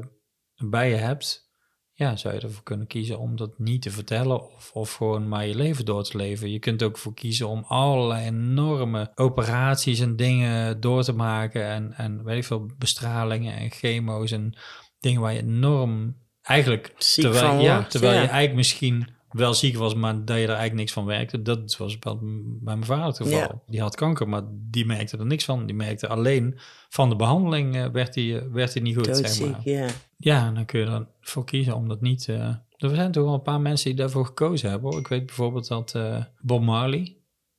bij 0.70 0.90
je 0.90 0.96
hebt, 0.96 1.50
ja, 1.94 2.16
zou 2.16 2.34
je 2.36 2.40
ervoor 2.42 2.64
kunnen 2.64 2.88
kiezen 2.88 3.20
om 3.20 3.36
dat 3.36 3.60
niet 3.60 3.82
te 3.82 3.92
vertellen 3.92 4.54
of, 4.56 4.72
of 4.74 4.94
gewoon 4.94 5.28
maar 5.28 5.48
je 5.48 5.56
leven 5.56 5.86
door 5.86 6.04
te 6.04 6.18
leven. 6.18 6.52
Je 6.52 6.60
kunt 6.60 6.84
ook 6.84 6.98
voor 6.98 7.14
kiezen 7.14 7.48
om 7.48 7.64
allerlei 7.68 8.26
enorme 8.26 9.12
operaties 9.16 10.00
en 10.00 10.16
dingen 10.16 10.80
door 10.80 11.04
te 11.04 11.14
maken 11.14 11.66
en, 11.66 11.94
en 11.94 12.24
weet 12.24 12.38
ik 12.38 12.44
veel, 12.44 12.70
bestralingen 12.78 13.56
en 13.56 13.72
chemo's 13.72 14.32
en 14.32 14.58
dingen 15.00 15.22
waar 15.22 15.34
je 15.34 15.40
enorm 15.40 16.16
eigenlijk 16.42 16.94
Ziek 16.98 17.24
terwijl, 17.24 17.60
ja, 17.60 17.76
wordt, 17.76 17.92
terwijl 17.92 18.14
ja. 18.14 18.20
je 18.22 18.28
eigenlijk 18.28 18.56
misschien 18.56 19.08
wel 19.30 19.54
ziek 19.54 19.78
was, 19.78 19.94
maar 19.96 20.14
dat 20.26 20.36
je 20.38 20.42
er 20.44 20.48
eigenlijk 20.50 20.74
niks 20.74 20.92
van 20.94 21.06
werkte. 21.06 21.42
Dat 21.42 21.78
was 21.78 22.00
bij 22.00 22.16
mijn 22.62 22.86
vader 22.86 23.06
het 23.06 23.18
geval. 23.18 23.32
Ja. 23.40 23.62
Die 23.68 23.82
had 23.82 23.96
kanker, 23.96 24.30
maar 24.30 24.42
die 24.52 24.86
merkte 24.86 25.18
er 25.18 25.26
niks 25.26 25.46
van. 25.46 25.66
Die 25.66 25.76
merkte 25.76 26.08
alleen 26.08 26.60
van 26.90 27.10
de 27.10 27.16
behandeling 27.16 27.76
eh, 27.76 27.86
werd 27.88 28.16
hij 28.16 28.38
eh, 28.40 28.46
werd 28.52 28.74
hij 28.74 28.82
niet 28.84 28.96
goed, 28.96 29.06
zeg 29.06 29.16
Doodziek, 29.16 29.52
maar. 29.52 29.62
ja. 29.64 29.88
Ja, 30.18 30.46
en 30.48 30.54
dan 30.54 30.66
kun 30.66 30.80
je 30.80 31.06
ervoor 31.22 31.46
kiezen 31.46 31.76
om 31.76 31.88
dat 31.88 32.02
niet... 32.02 32.28
eh, 32.30 32.56
er 32.78 32.96
zijn 32.96 33.12
toch 33.12 33.24
wel 33.24 33.34
een 33.34 33.42
paar 33.42 33.62
mensen 33.62 33.90
die 33.90 34.00
daarvoor 34.00 34.26
gekozen 34.26 34.70
hebben. 34.70 34.98
Ik 34.98 35.08
weet 35.08 35.26
bijvoorbeeld 35.26 35.68
dat 35.68 35.96
eh, 35.96 36.24
Bob 36.40 36.62
Marley 36.62 37.16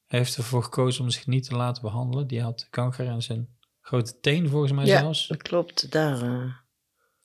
heeft 0.07 0.37
ervoor 0.37 0.63
gekozen 0.63 1.05
om 1.05 1.11
zich 1.11 1.27
niet 1.27 1.45
te 1.49 1.55
laten 1.57 1.83
behandelen. 1.83 2.27
Die 2.27 2.43
had 2.43 2.67
kanker 2.71 3.05
in 3.07 3.23
zijn 3.23 3.49
grote 3.81 4.21
teen, 4.21 4.49
volgens 4.49 4.73
mij 4.73 4.85
Ja, 4.87 4.99
zelfs. 4.99 5.27
dat 5.29 5.43
klopt. 5.43 5.91
Daar 5.93 6.23
eh, 6.23 6.45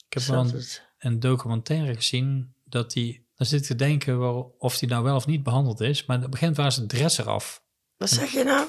Ik 0.07 0.13
heb 0.13 0.23
wel 0.23 0.43
zat 0.43 0.51
een 0.53 0.57
het. 0.59 0.86
Een 0.99 1.19
documentaire 1.19 1.95
gezien 1.95 2.53
dat 2.65 2.93
hij... 2.93 3.21
Dan 3.35 3.47
zit 3.47 3.61
ik 3.61 3.65
te 3.67 3.75
denken 3.75 4.19
wel, 4.19 4.55
of 4.57 4.79
hij 4.79 4.89
nou 4.89 5.03
wel 5.03 5.15
of 5.15 5.25
niet 5.27 5.43
behandeld 5.43 5.79
is. 5.79 6.05
Maar 6.05 6.17
op 6.17 6.23
een 6.23 6.29
gegeven 6.37 6.47
moment 6.47 6.57
waren 6.57 6.71
zijn 6.71 6.87
dreads 6.87 7.17
eraf. 7.17 7.61
Wat 7.97 8.09
zeg 8.09 8.31
je 8.31 8.43
nou? 8.43 8.65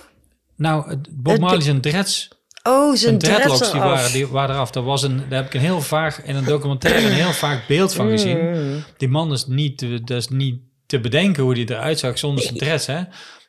Nou, 0.57 0.97
Bob 1.11 1.39
Marley 1.39 1.61
zijn 1.61 1.81
dreads, 1.81 2.29
Oh, 2.62 2.95
zijn 2.95 3.18
dreadlocks, 3.18 3.59
dreads 3.59 3.72
die 3.72 3.81
waren, 3.81 4.12
die 4.12 4.26
waren 4.26 4.55
eraf. 4.55 4.70
Dat 4.70 4.85
was 4.85 5.03
een, 5.03 5.16
daar 5.29 5.39
heb 5.43 5.47
ik 5.47 5.55
een 5.55 5.61
heel 5.61 5.81
vaag, 5.81 6.22
in 6.22 6.37
een 6.37 6.45
documentaire 6.45 7.07
een 7.07 7.12
heel 7.12 7.33
vaak 7.33 7.66
beeld 7.66 7.95
van 7.95 8.09
gezien. 8.09 8.39
Mm. 8.39 8.85
Die 8.97 9.09
man 9.09 9.33
is 9.33 9.47
niet, 9.47 9.79
te- 9.79 10.01
dat 10.05 10.16
is 10.18 10.29
niet 10.29 10.61
te 10.87 11.01
bedenken 11.01 11.43
hoe 11.43 11.55
die 11.55 11.70
eruit 11.70 11.99
zag 11.99 12.18
zonder 12.18 12.43
zijn 12.45 12.57
dreads, 12.57 12.87
hè. 12.87 13.03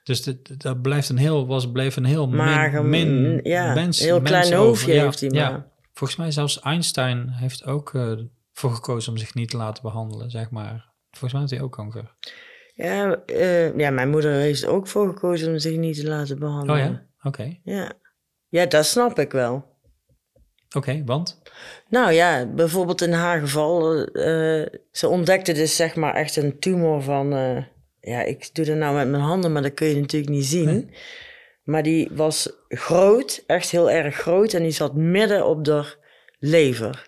Dus 0.03 0.23
dat, 0.23 0.35
dat 0.57 0.81
blijft 0.81 1.09
een 1.09 1.17
heel, 1.17 1.47
was, 1.47 1.71
bleef 1.71 1.95
een 1.95 2.05
heel 2.05 2.27
min, 2.27 2.37
Mager, 2.37 2.85
min 2.85 3.39
ja, 3.43 3.73
mens, 3.73 3.99
heel 3.99 4.19
mens 4.19 4.29
klein 4.29 4.45
over. 4.45 4.57
hoofdje 4.57 4.93
Ja, 4.93 5.03
heeft 5.03 5.19
hij 5.19 5.29
ja. 5.29 5.49
maar. 5.49 5.67
Volgens 5.93 6.19
mij 6.19 6.31
zelfs 6.31 6.59
Einstein 6.59 7.29
heeft 7.29 7.65
ook 7.65 7.93
eh, 7.93 8.11
voor 8.59 8.71
gekozen 8.71 9.11
om 9.11 9.17
zich 9.17 9.33
niet 9.33 9.49
te 9.49 9.57
laten 9.57 9.83
behandelen, 9.83 10.29
zeg 10.29 10.49
maar. 10.51 10.93
Volgens 11.09 11.31
mij 11.33 11.41
had 11.41 11.49
hij 11.49 11.61
ook 11.61 11.71
kanker. 11.71 12.15
Ja, 12.73 13.15
eh, 13.25 13.77
ja, 13.77 13.89
mijn 13.89 14.09
moeder 14.09 14.31
heeft 14.31 14.63
er 14.63 14.69
ook 14.69 14.87
voor 14.87 15.07
gekozen 15.07 15.51
om 15.51 15.57
zich 15.59 15.77
niet 15.77 15.95
te 15.95 16.07
laten 16.07 16.35
Oh 16.35 16.39
behandelen. 16.41 16.91
ja? 16.91 17.07
Oké. 17.29 17.59
Ja, 17.63 17.91
ja 18.47 18.65
dat 18.65 18.85
snap 18.85 19.19
ik 19.19 19.31
wel. 19.31 19.77
Oké, 20.75 21.01
want? 21.05 21.41
Nou 21.89 22.11
ja, 22.11 22.45
bijvoorbeeld 22.45 23.01
in 23.01 23.11
haar 23.11 23.39
geval, 23.39 24.03
eh, 24.03 24.65
ze 24.91 25.07
ontdekte 25.07 25.53
dus 25.53 25.75
zeg 25.75 25.95
maar 25.95 26.13
echt 26.13 26.35
een 26.35 26.59
tumor 26.59 27.01
van, 27.01 27.33
eh, 27.33 27.63
ja, 27.99 28.21
ik 28.21 28.55
doe 28.55 28.65
dat 28.65 28.77
nou 28.77 28.95
met 28.95 29.09
mijn 29.09 29.23
handen, 29.23 29.51
maar 29.51 29.61
dat 29.61 29.73
kun 29.73 29.87
je 29.87 29.99
natuurlijk 29.99 30.31
niet 30.31 30.45
zien. 30.45 30.65
Nee. 30.65 30.89
Maar 31.63 31.83
die 31.83 32.09
was 32.11 32.49
groot, 32.67 33.43
echt 33.47 33.69
heel 33.69 33.89
erg 33.89 34.15
groot 34.15 34.53
en 34.53 34.63
die 34.63 34.71
zat 34.71 34.95
midden 34.95 35.45
op 35.45 35.65
de 35.65 35.95
lever. 36.39 37.07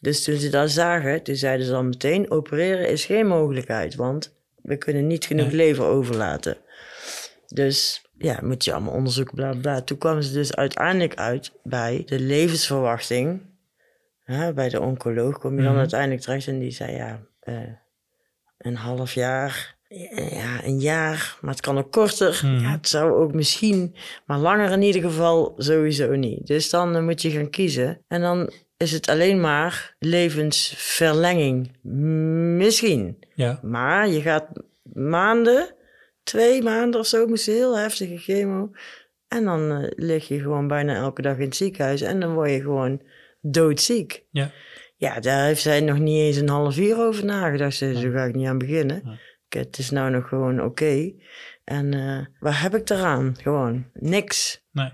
Dus 0.00 0.24
toen 0.24 0.36
ze 0.36 0.48
dat 0.48 0.70
zagen, 0.70 1.22
toen 1.22 1.34
zeiden 1.36 1.66
ze 1.66 1.74
al 1.74 1.84
meteen, 1.84 2.30
opereren 2.30 2.88
is 2.88 3.04
geen 3.04 3.26
mogelijkheid, 3.26 3.94
want 3.94 4.34
we 4.62 4.76
kunnen 4.76 5.06
niet 5.06 5.24
genoeg 5.24 5.46
Nee. 5.46 5.56
lever 5.56 5.84
overlaten. 5.84 6.56
Dus 7.46 8.04
ja, 8.18 8.38
moet 8.42 8.64
je 8.64 8.72
allemaal 8.72 8.92
onderzoeken, 8.94 9.34
bla 9.34 9.54
bla. 9.60 9.82
Toen 9.82 9.98
kwamen 9.98 10.22
ze 10.22 10.32
dus 10.32 10.54
uiteindelijk 10.54 11.14
uit 11.14 11.52
bij 11.62 12.02
de 12.06 12.20
levensverwachting. 12.20 13.40
Bij 14.54 14.68
de 14.68 14.80
oncoloog 14.80 15.38
kom 15.38 15.56
je 15.56 15.62
dan 15.62 15.70
Mhm. 15.70 15.78
uiteindelijk 15.80 16.20
terecht 16.20 16.46
en 16.46 16.58
die 16.58 16.70
zei 16.70 16.92
ja, 16.96 17.20
eh, 17.40 17.54
een 18.58 18.76
half 18.76 19.12
jaar, 19.14 19.76
ja, 20.30 20.64
een 20.64 20.78
jaar, 20.80 21.38
maar 21.40 21.50
het 21.50 21.60
kan 21.60 21.78
ook 21.78 21.92
korter. 21.92 22.40
Mhm. 22.44 22.58
Ja, 22.62 22.70
het 22.70 22.88
zou 22.88 23.12
ook 23.12 23.32
misschien, 23.34 23.94
maar 24.26 24.38
langer 24.38 24.70
in 24.70 24.82
ieder 24.82 25.02
geval 25.02 25.54
sowieso 25.56 26.14
niet. 26.14 26.46
Dus 26.46 26.70
dan 26.70 26.96
eh, 26.96 27.02
moet 27.02 27.22
je 27.22 27.30
gaan 27.30 27.50
kiezen. 27.50 28.04
En 28.08 28.20
dan 28.20 28.50
is 28.76 28.92
het 28.92 29.08
alleen 29.08 29.40
maar 29.40 29.94
levensverlenging. 29.98 31.76
Misschien. 32.56 33.18
Ja. 33.34 33.60
Maar 33.62 34.08
je 34.08 34.20
gaat 34.20 34.48
maanden, 34.92 35.74
twee 36.22 36.62
maanden 36.62 37.00
of 37.00 37.06
zo, 37.06 37.26
moest 37.26 37.46
heel 37.46 37.78
heftige 37.78 38.18
chemo. 38.18 38.70
En 39.28 39.44
dan 39.44 39.70
eh, 39.70 39.90
lig 39.96 40.28
je 40.28 40.40
gewoon 40.40 40.68
bijna 40.68 40.94
elke 40.94 41.22
dag 41.22 41.36
in 41.36 41.44
het 41.44 41.56
ziekenhuis 41.56 42.00
en 42.00 42.20
dan 42.20 42.34
word 42.34 42.50
je 42.50 42.60
gewoon 42.60 43.02
doodziek. 43.40 44.24
Ja. 44.30 44.50
Ja, 44.96 45.20
daar 45.20 45.44
heeft 45.44 45.62
zij 45.62 45.80
nog 45.80 45.98
niet 45.98 46.18
eens 46.20 46.36
een 46.36 46.48
half 46.48 46.78
uur 46.78 46.98
over 46.98 47.24
nagedacht. 47.24 47.76
Ze, 47.76 47.94
Zo 47.94 48.10
ga 48.10 48.24
ik 48.24 48.34
niet 48.34 48.46
aan 48.46 48.58
beginnen. 48.58 49.02
Ja. 49.04 49.12
Ik, 49.48 49.52
Het 49.58 49.78
is 49.78 49.90
nou 49.90 50.10
nog 50.10 50.28
gewoon 50.28 50.62
oké. 50.62 51.12
En 51.64 51.94
eh, 51.94 52.26
waar 52.38 52.62
heb 52.62 52.74
ik 52.74 52.90
eraan? 52.90 53.36
Gewoon 53.42 53.86
niks. 53.92 54.64
Nee. 54.72 54.92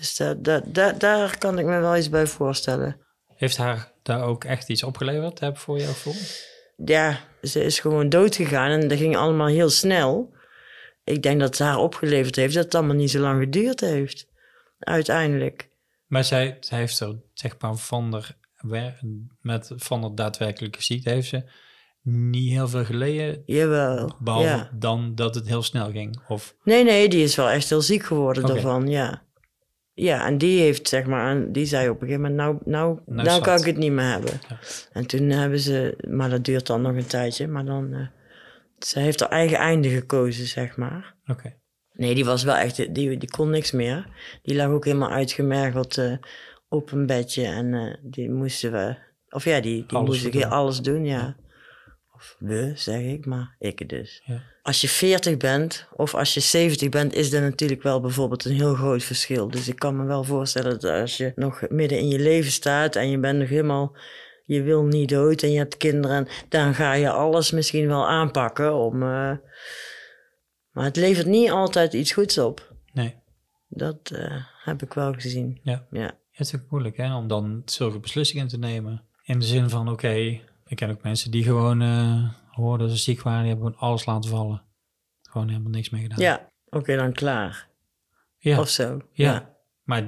Dus 0.00 0.16
da, 0.16 0.34
da, 0.34 0.60
da- 0.66 0.92
daar 0.92 1.38
kan 1.38 1.58
ik 1.58 1.64
me 1.66 1.78
wel 1.80 1.96
iets 1.96 2.08
bij 2.08 2.26
voorstellen. 2.26 2.96
Heeft 3.36 3.56
haar 3.56 3.92
daar 4.02 4.22
ook 4.22 4.44
echt 4.44 4.68
iets 4.68 4.82
opgeleverd, 4.82 5.40
heb 5.40 5.58
voor 5.58 5.78
jouw 5.78 5.88
gevoel? 5.92 6.14
ja, 6.84 7.18
ze 7.42 7.64
is 7.64 7.78
gewoon 7.80 8.08
dood 8.08 8.34
gegaan 8.36 8.70
en 8.70 8.88
dat 8.88 8.98
ging 8.98 9.16
allemaal 9.16 9.46
heel 9.46 9.70
snel. 9.70 10.34
Ik 11.04 11.22
denk 11.22 11.40
dat 11.40 11.48
het 11.48 11.58
haar 11.68 11.78
opgeleverd 11.78 12.36
heeft 12.36 12.54
dat 12.54 12.64
het 12.64 12.74
allemaal 12.74 12.96
niet 12.96 13.10
zo 13.10 13.18
lang 13.20 13.42
geduurd 13.42 13.80
heeft. 13.80 14.26
Uiteindelijk. 14.78 15.68
Maar 16.06 16.24
zij, 16.24 16.56
zij 16.60 16.78
heeft 16.78 17.00
er, 17.00 17.16
zeg 17.34 17.54
maar, 17.58 17.74
van 17.74 18.10
de, 18.10 18.22
wer- 18.56 19.00
met, 19.40 19.70
van 19.76 20.00
de 20.00 20.14
daadwerkelijke 20.14 20.82
ziekte 20.82 21.10
heeft 21.10 21.28
ze 21.28 21.42
niet 22.02 22.50
heel 22.52 22.68
veel 22.68 22.84
geleden. 22.84 23.42
Jawel. 23.46 24.16
Behalve 24.18 24.46
Ja. 24.48 24.70
dan 24.72 25.14
dat 25.14 25.34
het 25.34 25.46
heel 25.46 25.62
snel 25.62 25.90
ging. 25.90 26.20
Of, 26.28 26.54
Nee, 26.64 26.84
nee, 26.84 27.08
die 27.08 27.22
is 27.22 27.36
wel 27.36 27.48
echt 27.48 27.68
heel 27.68 27.80
ziek 27.82 28.02
geworden 28.04 28.44
Oké. 28.44 28.52
daarvan, 28.52 28.88
ja. 28.88 29.22
Ja, 30.00 30.26
en 30.26 30.38
die 30.38 30.60
heeft, 30.60 30.88
zeg 30.88 31.06
maar, 31.06 31.52
die 31.52 31.64
zei 31.66 31.88
op 31.88 32.02
een 32.02 32.08
gegeven 32.08 32.30
moment, 32.30 32.40
nou, 32.40 32.58
nou, 32.64 32.98
Nou 33.06 33.26
nou, 33.26 33.42
kan 33.42 33.58
ik 33.58 33.64
het 33.64 33.76
niet 33.76 33.92
meer 33.92 34.10
hebben. 34.10 34.40
Ja. 34.48 34.58
En 34.92 35.06
toen 35.06 35.28
hebben 35.30 35.58
ze, 35.58 35.96
maar 36.08 36.30
dat 36.30 36.44
duurt 36.44 36.66
dan 36.66 36.82
nog 36.82 36.94
een 36.96 37.06
tijdje, 37.06 37.46
maar 37.48 37.64
dan, 37.64 37.92
eh, 37.92 38.06
Ze 38.78 38.98
heeft 38.98 39.20
haar 39.20 39.28
eigen 39.28 39.58
einde 39.58 39.88
gekozen, 39.88 40.46
zeg 40.46 40.76
maar. 40.76 41.14
Oké. 41.26 41.54
Nee, 41.92 42.14
die 42.14 42.24
was 42.24 42.42
wel 42.42 42.54
echt, 42.54 42.94
die, 42.94 43.18
die 43.18 43.30
kon 43.30 43.50
niks 43.50 43.72
meer. 43.72 44.06
Die 44.42 44.56
lag 44.56 44.68
ook 44.68 44.84
helemaal 44.84 45.10
uitgemergeld 45.10 45.98
eh, 45.98 46.12
op 46.68 46.92
een 46.92 47.06
bedje 47.06 47.44
en 47.46 47.74
eh, 47.74 47.94
die 48.02 48.30
moesten 48.30 48.72
we, 48.72 48.96
of 49.28 49.44
ja, 49.44 49.60
die, 49.60 49.86
die 49.86 49.96
Alles 49.98 50.08
moesten 50.08 50.40
doen. 50.40 50.50
alles 50.50 50.80
doen, 50.80 51.04
ja. 51.04 51.36
Of 52.14 52.36
we, 52.38 52.72
zeg 52.74 53.00
ik, 53.00 53.26
maar 53.26 53.56
ik 53.58 53.88
dus. 53.88 54.22
Ja. 54.24 54.42
Als 54.62 54.80
je 54.80 54.88
40 54.88 55.36
bent 55.36 55.86
of 55.96 56.14
als 56.14 56.34
je 56.34 56.40
70 56.40 56.88
bent, 56.88 57.14
is 57.14 57.32
er 57.32 57.40
natuurlijk 57.40 57.82
wel 57.82 58.00
bijvoorbeeld 58.00 58.44
een 58.44 58.54
heel 58.54 58.74
groot 58.74 59.02
verschil. 59.02 59.48
Dus 59.48 59.68
ik 59.68 59.78
kan 59.78 59.96
me 59.96 60.04
wel 60.04 60.24
voorstellen 60.24 60.80
dat 60.80 61.00
als 61.00 61.16
je 61.16 61.32
nog 61.34 61.68
midden 61.68 61.98
in 61.98 62.08
je 62.08 62.18
leven 62.18 62.50
staat 62.50 62.96
en 62.96 63.10
je 63.10 63.18
bent 63.18 63.38
nog 63.38 63.48
helemaal, 63.48 63.96
je 64.44 64.62
wil 64.62 64.84
niet 64.84 65.08
dood 65.08 65.42
en 65.42 65.50
je 65.52 65.58
hebt 65.58 65.76
kinderen, 65.76 66.28
dan 66.48 66.74
ga 66.74 66.92
je 66.92 67.10
alles 67.10 67.50
misschien 67.50 67.86
wel 67.86 68.08
aanpakken 68.08 68.74
om. 68.74 69.02
eh, 69.02 69.32
maar 70.70 70.84
het 70.84 70.96
levert 70.96 71.26
niet 71.26 71.50
altijd 71.50 71.92
iets 71.92 72.12
goeds 72.12 72.38
op. 72.38 72.74
Nee. 72.92 73.14
Dat 73.68 74.10
eh, 74.14 74.36
heb 74.64 74.82
ik 74.82 74.92
wel 74.92 75.12
gezien. 75.12 75.60
Ja. 75.62 75.86
Ja. 75.90 76.18
Het 76.30 76.46
is 76.46 76.54
ook 76.54 76.70
moeilijk 76.70 76.96
hè, 76.96 77.16
om 77.16 77.28
dan 77.28 77.62
zulke 77.64 77.98
beslissingen 77.98 78.48
te 78.48 78.58
nemen. 78.58 79.02
In 79.22 79.38
de 79.38 79.44
zin 79.46 79.68
van, 79.70 79.88
oké, 79.88 80.40
ik 80.66 80.76
ken 80.76 80.90
ook 80.90 81.02
mensen 81.02 81.30
die 81.30 81.42
gewoon 81.44 81.82
eh 81.82 82.30
hoorden 82.60 82.86
dat 82.88 82.96
ze 82.96 83.02
ziek 83.02 83.22
waren, 83.22 83.40
die 83.42 83.48
hebben 83.50 83.66
gewoon 83.72 83.88
alles 83.90 84.04
laten 84.04 84.30
vallen. 84.30 84.62
Gewoon 85.22 85.48
helemaal 85.48 85.70
niks 85.70 85.90
mee 85.90 86.02
gedaan. 86.02 86.18
Ja, 86.18 86.48
oké, 86.68 86.96
dan 86.96 87.12
klaar. 87.12 87.68
ja. 88.38 88.60
Of 88.60 88.68
zo. 88.68 89.00
ja. 89.12 89.32
ja. 89.32 89.58
Maar 89.82 90.04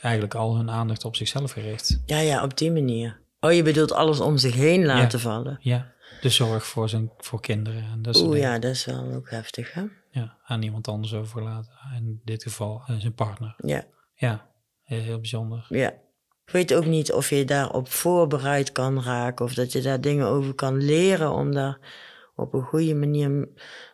eigenlijk 0.00 0.34
al 0.34 0.56
hun 0.56 0.70
aandacht 0.70 1.04
op 1.04 1.16
zichzelf 1.16 1.52
gericht. 1.52 2.02
Ja, 2.06 2.18
ja, 2.18 2.42
op 2.42 2.56
die 2.58 2.72
manier. 2.72 3.20
Oh, 3.40 3.52
je 3.52 3.62
bedoelt 3.62 3.92
alles 3.92 4.20
om 4.20 4.36
zich 4.38 4.54
heen 4.54 4.84
laten 4.84 5.20
vallen. 5.20 5.58
Ja, 5.60 5.92
de 6.20 6.28
zorg 6.28 6.66
voor, 6.66 6.88
zijn, 6.88 7.10
voor 7.18 7.40
kinderen 7.40 7.82
en 7.82 8.02
dat 8.02 8.16
soort 8.16 8.28
Oeh, 8.28 8.38
ja, 8.38 8.58
dat 8.58 8.70
is 8.70 8.84
wel 8.84 9.12
ook 9.12 9.30
heftig, 9.30 9.72
hè? 9.72 9.84
Ja, 10.10 10.36
aan 10.44 10.62
iemand 10.62 10.88
anders 10.88 11.14
overlaten. 11.14 11.72
In 11.96 12.20
dit 12.24 12.42
geval 12.42 12.82
eh, 12.86 12.96
zijn 12.96 13.14
partner. 13.14 13.54
Ja, 13.56 13.84
Ja, 14.14 14.50
heel 14.82 15.16
bijzonder. 15.18 15.66
ja. 15.68 15.92
Ik 16.48 16.54
weet 16.54 16.74
ook 16.74 16.86
niet 16.86 17.12
of 17.12 17.30
je 17.30 17.44
daarop 17.44 17.88
voorbereid 17.88 18.72
kan 18.72 19.02
raken 19.02 19.44
of 19.44 19.54
dat 19.54 19.72
je 19.72 19.80
daar 19.80 20.00
dingen 20.00 20.26
over 20.26 20.54
kan 20.54 20.84
leren 20.84 21.30
om 21.30 21.54
daar 21.54 21.78
op 22.34 22.54
een 22.54 22.62
goede 22.62 22.94
manier 22.94 23.48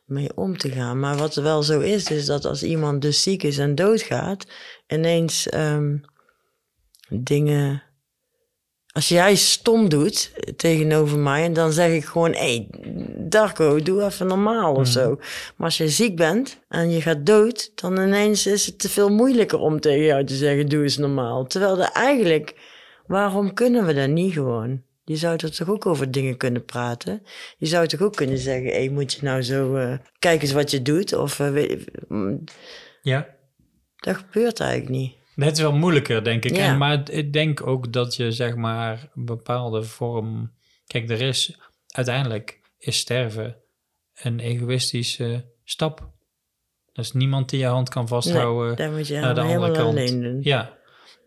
mee 0.05 0.37
om 0.37 0.59
te 0.59 0.71
gaan. 0.71 1.01
Maar 1.01 1.17
wat 1.17 1.35
wel 1.35 1.63
zo 1.63 1.81
is, 1.81 2.11
is 2.11 2.27
dat 2.27 2.45
als 2.45 2.63
iemand 2.63 3.03
dus 3.03 3.23
ziek 3.23 3.43
is 3.43 3.59
en 3.59 3.75
doodgaat, 3.75 4.47
ineens 4.87 5.49
ehm, 5.49 5.97
dingen. 7.09 7.83
Als 8.95 9.09
jij 9.09 9.35
stom 9.35 9.89
doet 9.89 10.33
tegenover 10.57 11.19
mij, 11.19 11.53
dan 11.53 11.73
zeg 11.73 11.91
ik 11.93 12.05
gewoon: 12.05 12.33
hé, 12.33 12.39
hey, 12.39 12.69
Darko, 13.29 13.81
doe 13.83 14.05
even 14.05 14.27
normaal 14.27 14.73
of 14.75 14.79
Mhm. 14.83 14.91
zo. 14.91 15.17
Maar 15.57 15.67
als 15.67 15.77
je 15.77 15.89
ziek 15.89 16.17
bent 16.17 16.59
en 16.69 16.91
je 16.91 17.01
gaat 17.01 17.27
dood, 17.27 17.71
dan 17.75 17.99
ineens 18.01 18.47
is 18.47 18.67
het 18.67 18.79
te 18.79 18.89
veel 18.89 19.09
moeilijker 19.09 19.59
om 19.59 19.81
tegen 19.81 20.05
jou 20.05 20.25
te 20.25 20.37
zeggen: 20.37 20.69
doe 20.69 20.83
eens 20.83 20.97
normaal. 20.99 21.47
Terwijl 21.47 21.79
er 21.83 21.91
eigenlijk, 21.93 22.55
waarom 23.07 23.55
kunnen 23.55 23.87
we 23.87 23.95
dat 23.95 24.09
niet 24.09 24.33
gewoon? 24.33 24.83
Je 25.05 25.17
zou 25.17 25.37
er 25.37 25.55
toch 25.57 25.69
ook 25.71 25.87
over 25.87 26.11
dingen 26.11 26.37
kunnen 26.37 26.65
praten? 26.65 27.23
Je 27.59 27.67
zou 27.67 27.87
toch 27.87 28.01
ook 28.03 28.17
kunnen 28.17 28.39
zeggen: 28.39 28.65
hé, 28.71 28.73
hey, 28.79 28.89
moet 28.89 29.13
je 29.13 29.19
nou 29.23 29.43
zo, 29.43 29.77
eh, 29.77 29.93
kijk 30.19 30.43
eens 30.43 30.53
wat 30.53 30.71
je 30.71 30.83
doet? 30.83 31.13
Of 31.15 31.41
eh, 31.41 31.51
weet- 31.51 31.85
mm, 32.09 32.45
Ja, 33.03 33.27
dat 33.97 34.17
gebeurt 34.17 34.61
eigenlijk 34.61 34.91
niet. 34.91 35.13
Dat 35.35 35.53
is 35.53 35.61
wel 35.61 35.77
moeilijker, 35.77 36.25
denk 36.25 36.45
ik. 36.45 36.57
Ja. 36.57 36.67
En, 36.67 36.79
maar 36.79 37.11
ik 37.11 37.33
denk 37.33 37.67
ook 37.67 37.93
dat 37.93 38.17
je, 38.17 38.33
zeg 38.33 38.55
maar, 38.55 39.11
een 39.15 39.25
bepaalde 39.25 39.83
vorm... 39.83 40.53
Kijk, 40.87 41.11
er 41.11 41.21
is 41.21 41.59
uiteindelijk 41.87 42.61
is 42.79 42.99
sterven 42.99 43.57
een 44.15 44.41
egoïstische 44.41 45.53
stap. 45.65 46.13
Er 46.93 47.03
is 47.03 47.13
niemand 47.13 47.51
die 47.51 47.61
je 47.61 47.67
hand 47.67 47.89
kan 47.89 48.09
vasthouden. 48.09 48.77
Daar 48.77 48.91
moet 48.91 49.07
je 49.07 49.21
naar 49.21 49.35
de 49.35 49.41
andere 49.41 49.73
kant. 49.73 49.89
alleen 49.89 50.23
doen. 50.23 50.39
Ja, 50.43 50.79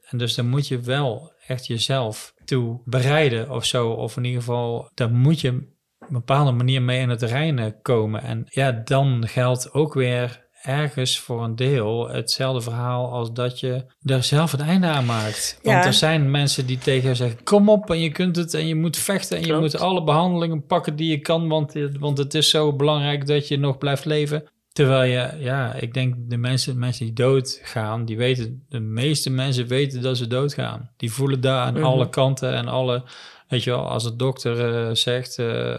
en 0.02 0.18
dus 0.18 0.36
dan 0.36 0.48
moet 0.48 0.68
je 0.68 0.80
wel 0.80 1.34
echt 1.48 1.68
jezelf 1.68 2.34
toe 2.46 2.82
bereiden 2.86 3.50
of 3.50 3.66
zo. 3.66 3.90
Of 3.90 4.18
in 4.18 4.24
ieder 4.24 4.40
geval, 4.40 4.92
daar 4.94 5.12
moet 5.12 5.42
je 5.42 5.50
op 5.50 6.08
een 6.08 6.14
bepaalde 6.14 6.52
manier 6.52 6.82
mee 6.82 7.00
in 7.00 7.10
het 7.10 7.22
reinen 7.22 7.82
komen. 7.82 8.22
En 8.22 8.46
ja, 8.50 8.72
dan 8.72 9.28
geldt 9.28 9.74
ook 9.74 9.94
weer 9.94 10.47
ergens 10.68 11.20
voor 11.20 11.44
een 11.44 11.56
deel 11.56 12.10
hetzelfde 12.10 12.62
verhaal 12.62 13.12
als 13.12 13.34
dat 13.34 13.60
je 13.60 13.86
er 14.04 14.24
zelf 14.24 14.52
het 14.52 14.62
einde 14.62 14.88
aan 14.88 15.06
maakt. 15.06 15.60
Want 15.64 15.78
Ja. 15.78 15.86
er 15.86 15.94
zijn 15.94 16.32
mensen 16.32 16.66
die 16.66 16.78
tegen 16.78 17.10
je 17.10 17.16
zeggen, 17.16 17.44
kom 17.44 17.70
op 17.70 17.90
en 17.92 18.00
je 18.00 18.12
kunt 18.12 18.36
het 18.36 18.54
en 18.54 18.68
je 18.68 18.76
moet 18.76 18.98
vechten 18.98 19.38
en 19.38 19.44
je 19.46 19.54
moet 19.56 19.80
alle 19.80 20.04
behandelingen 20.04 20.66
pakken 20.66 20.96
die 20.96 21.10
je 21.10 21.20
kan, 21.20 21.48
want, 21.48 21.74
want 22.00 22.18
het 22.18 22.34
is 22.34 22.50
zo 22.50 22.74
belangrijk 22.76 23.26
dat 23.28 23.48
je 23.48 23.58
nog 23.58 23.78
blijft 23.78 24.06
leven. 24.06 24.44
Terwijl 24.72 25.12
je, 25.12 25.44
ja, 25.44 25.74
ik 25.74 25.94
denk 25.94 26.16
de 26.18 26.38
mensen, 26.38 26.80
mensen 26.80 27.06
die 27.06 27.14
doodgaan, 27.14 28.06
die 28.06 28.18
weten, 28.18 28.66
de 28.70 28.80
meeste 28.80 29.30
mensen 29.30 29.68
weten 29.68 30.02
dat 30.02 30.18
ze 30.18 30.28
doodgaan. 30.28 30.90
Die 30.98 31.12
voelen 31.12 31.42
daar 31.42 31.66
aan 31.66 31.74
Mhm. 31.74 31.84
alle 31.84 32.10
kanten 32.10 32.54
en 32.54 32.68
alle, 32.68 33.04
weet 33.48 33.64
je 33.64 33.70
wel, 33.70 33.88
als 33.90 34.04
de 34.04 34.16
dokter 34.16 34.76
eh, 34.88 34.94
zegt 34.96 35.38
eh, 35.40 35.76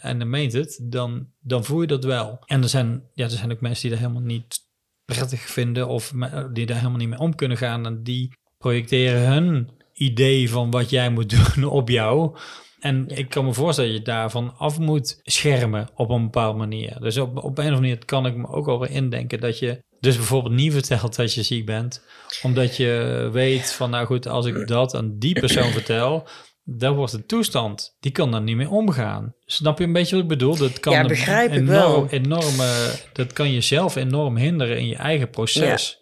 en 0.00 0.18
dan 0.18 0.30
meent 0.30 0.52
het, 0.52 0.80
dan, 0.82 1.28
dan 1.40 1.64
voel 1.64 1.80
je 1.80 1.86
dat 1.86 2.04
wel. 2.04 2.42
En 2.46 2.62
er 2.62 2.68
zijn, 2.68 3.02
ja, 3.14 3.24
er 3.24 3.30
zijn 3.30 3.52
ook 3.52 3.60
mensen 3.60 3.82
die 3.82 3.90
dat 3.90 3.98
helemaal 3.98 4.28
niet 4.28 4.58
prettig 5.04 5.40
vinden 5.40 5.88
of 5.88 6.12
die 6.52 6.66
daar 6.66 6.76
helemaal 6.76 6.98
niet 6.98 7.08
mee 7.08 7.18
om 7.18 7.34
kunnen 7.34 7.56
gaan 7.56 7.86
en 7.86 8.02
die 8.02 8.32
projecteren 8.58 9.32
hun 9.32 9.70
idee 9.94 10.50
van 10.50 10.70
wat 10.70 10.90
jij 10.90 11.10
moet 11.10 11.30
doen 11.54 11.64
op 11.64 11.88
jou. 11.88 12.36
En 12.80 13.08
ik 13.08 13.28
kan 13.28 13.44
me 13.44 13.52
voorstellen 13.54 13.90
dat 13.90 13.98
je 13.98 14.04
daarvan 14.04 14.54
af 14.56 14.78
moet 14.78 15.20
schermen 15.22 15.88
op 15.94 16.10
een 16.10 16.22
bepaalde 16.22 16.58
manier. 16.58 17.00
Dus 17.00 17.16
op, 17.16 17.36
op 17.36 17.36
een 17.36 17.50
of 17.50 17.56
andere 17.58 17.80
manier 17.80 18.04
kan 18.04 18.26
ik 18.26 18.36
me 18.36 18.48
ook 18.48 18.68
al 18.68 18.80
weer 18.80 18.90
indenken 18.90 19.40
dat 19.40 19.58
je 19.58 19.82
dus 20.00 20.16
bijvoorbeeld 20.16 20.54
niet 20.54 20.72
vertelt 20.72 21.16
dat 21.16 21.34
je 21.34 21.42
ziek 21.42 21.66
bent. 21.66 22.04
Omdat 22.42 22.76
je 22.76 23.28
weet 23.32 23.72
van 23.72 23.90
nou 23.90 24.06
goed, 24.06 24.26
als 24.26 24.46
ik 24.46 24.66
dat 24.68 24.94
aan 24.94 25.18
die 25.18 25.40
persoon 25.40 25.70
vertel, 25.70 26.28
dan 26.72 26.94
wordt 26.94 27.12
de 27.12 27.26
toestand, 27.26 27.96
die 28.00 28.12
kan 28.12 28.30
daar 28.30 28.40
niet 28.42 28.56
mee 28.56 28.68
omgaan. 28.68 29.34
Snap 29.44 29.78
je 29.78 29.84
een 29.84 29.92
beetje 29.92 30.14
wat 30.14 30.22
ik 30.24 30.28
bedoel? 30.30 30.56
Dat 30.56 30.80
kan 30.80 30.92
Ja, 30.92 31.02
ik 31.08 31.50
enorm, 31.50 31.66
wel. 31.66 32.08
enorme, 32.08 32.92
dat 33.12 33.32
kan 33.32 33.52
jezelf 33.52 33.96
enorm 33.96 34.36
hinderen 34.36 34.78
in 34.78 34.86
je 34.86 34.96
eigen 34.96 35.30
proces. 35.30 35.98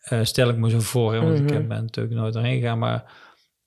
Eh, 0.00 0.18
stel 0.22 0.48
ik 0.48 0.56
me 0.56 0.70
zo 0.70 0.80
voor, 0.80 1.12
hè, 1.14 1.20
want 1.20 1.38
ik 1.38 1.44
Mhm. 1.44 1.66
ben 1.68 1.82
natuurlijk 1.82 2.14
nooit 2.14 2.34
erheen 2.34 2.60
gegaan, 2.60 2.78
maar 2.78 3.12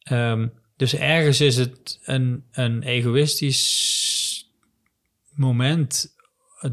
ehm, 0.03 0.47
dus 0.77 0.95
ergens 0.95 1.41
is 1.41 1.55
het 1.57 1.99
een, 2.03 2.43
een 2.51 2.83
egoïstisch 2.83 4.51
moment 5.35 6.15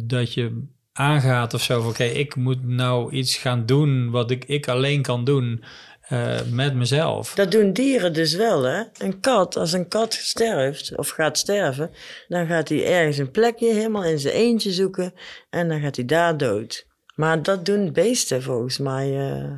dat 0.07 0.35
je 0.35 0.63
aangaat 0.93 1.55
of 1.55 1.63
zo 1.63 1.81
van 1.81 1.91
oké, 1.91 2.05
ik 2.05 2.35
moet 2.37 2.67
nou 2.67 3.13
iets 3.13 3.37
gaan 3.37 3.67
doen 3.67 4.11
wat 4.11 4.31
ik, 4.31 4.45
ik 4.45 4.69
alleen 4.69 5.03
kan 5.03 5.25
doen 5.25 5.65
eh, 6.11 6.41
met 6.51 6.75
mezelf. 6.75 7.35
Dat 7.35 7.51
doen 7.51 7.73
dieren 7.73 8.13
dus 8.13 8.35
wel, 8.35 8.63
hè? 8.63 8.83
Een 8.99 9.21
kat, 9.21 9.57
als 9.57 9.73
een 9.73 9.89
kat 9.89 10.13
sterft 10.13 10.97
of 10.97 11.09
gaat 11.09 11.39
sterven, 11.39 11.91
dan 12.29 12.47
gaat 12.47 12.69
hij 12.69 12.87
ergens 12.87 13.19
een 13.19 13.31
plekje 13.31 13.73
helemaal 13.75 14.05
in 14.05 14.19
zijn 14.19 14.35
eentje 14.35 14.73
zoeken 14.73 15.15
en 15.51 15.69
dan 15.69 15.81
gaat 15.81 15.97
hij 15.97 16.05
daar 16.05 16.37
dood. 16.37 16.87
Maar 17.15 17.43
dat 17.43 17.65
doen 17.67 17.93
beesten 17.93 18.43
volgens 18.43 18.79
mij. 18.79 19.19
eh. 19.19 19.51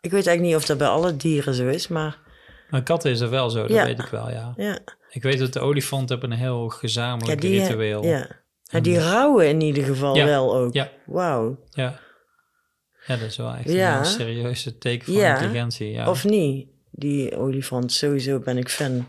Ik 0.00 0.10
weet 0.10 0.26
eigenlijk 0.26 0.40
niet 0.42 0.54
of 0.56 0.64
dat 0.66 0.78
bij 0.78 0.86
alle 0.88 1.16
dieren 1.16 1.54
zo 1.54 1.66
is, 1.68 1.88
maar 1.88 2.18
Maar 2.70 2.82
katten 2.82 3.10
is 3.10 3.20
er 3.20 3.30
wel 3.30 3.50
zo, 3.50 3.60
dat 3.60 3.70
Ja. 3.70 3.84
weet 3.84 3.98
ik 3.98 4.06
wel, 4.06 4.30
ja. 4.30 4.52
ja. 4.56 4.78
Ik 5.10 5.22
weet 5.22 5.38
dat 5.38 5.52
de 5.52 5.60
olifant 5.60 6.08
hebben 6.08 6.30
een 6.32 6.38
heel 6.38 6.62
Ja, 6.64 6.76
gezamenlijk 6.78 7.40
die, 7.40 7.60
eh, 7.60 7.66
ritueel. 7.66 8.04
ja. 8.04 8.26
die 8.80 8.98
rouwen 9.00 9.48
in 9.48 9.60
ieder 9.60 9.84
geval 9.84 10.14
wel 10.14 10.56
ook. 10.56 10.72
ja. 10.74 10.90
Wauw. 11.06 11.58
Ja. 11.70 11.98
Ja, 13.06 13.16
dat 13.16 13.28
is 13.30 13.36
wel 13.36 13.54
echt 13.54 13.70
Ja. 13.72 13.98
een 13.98 14.04
serieuze 14.04 14.78
teken 14.78 15.04
van 15.04 15.14
Ja. 15.14 15.32
intelligentie. 15.34 15.90
Ja. 15.90 16.10
Of 16.10 16.24
niet? 16.24 16.66
Die 16.90 17.36
olifant, 17.36 17.92
sowieso 17.92 18.38
ben 18.38 18.58
ik 18.58 18.68
fan. 18.68 19.08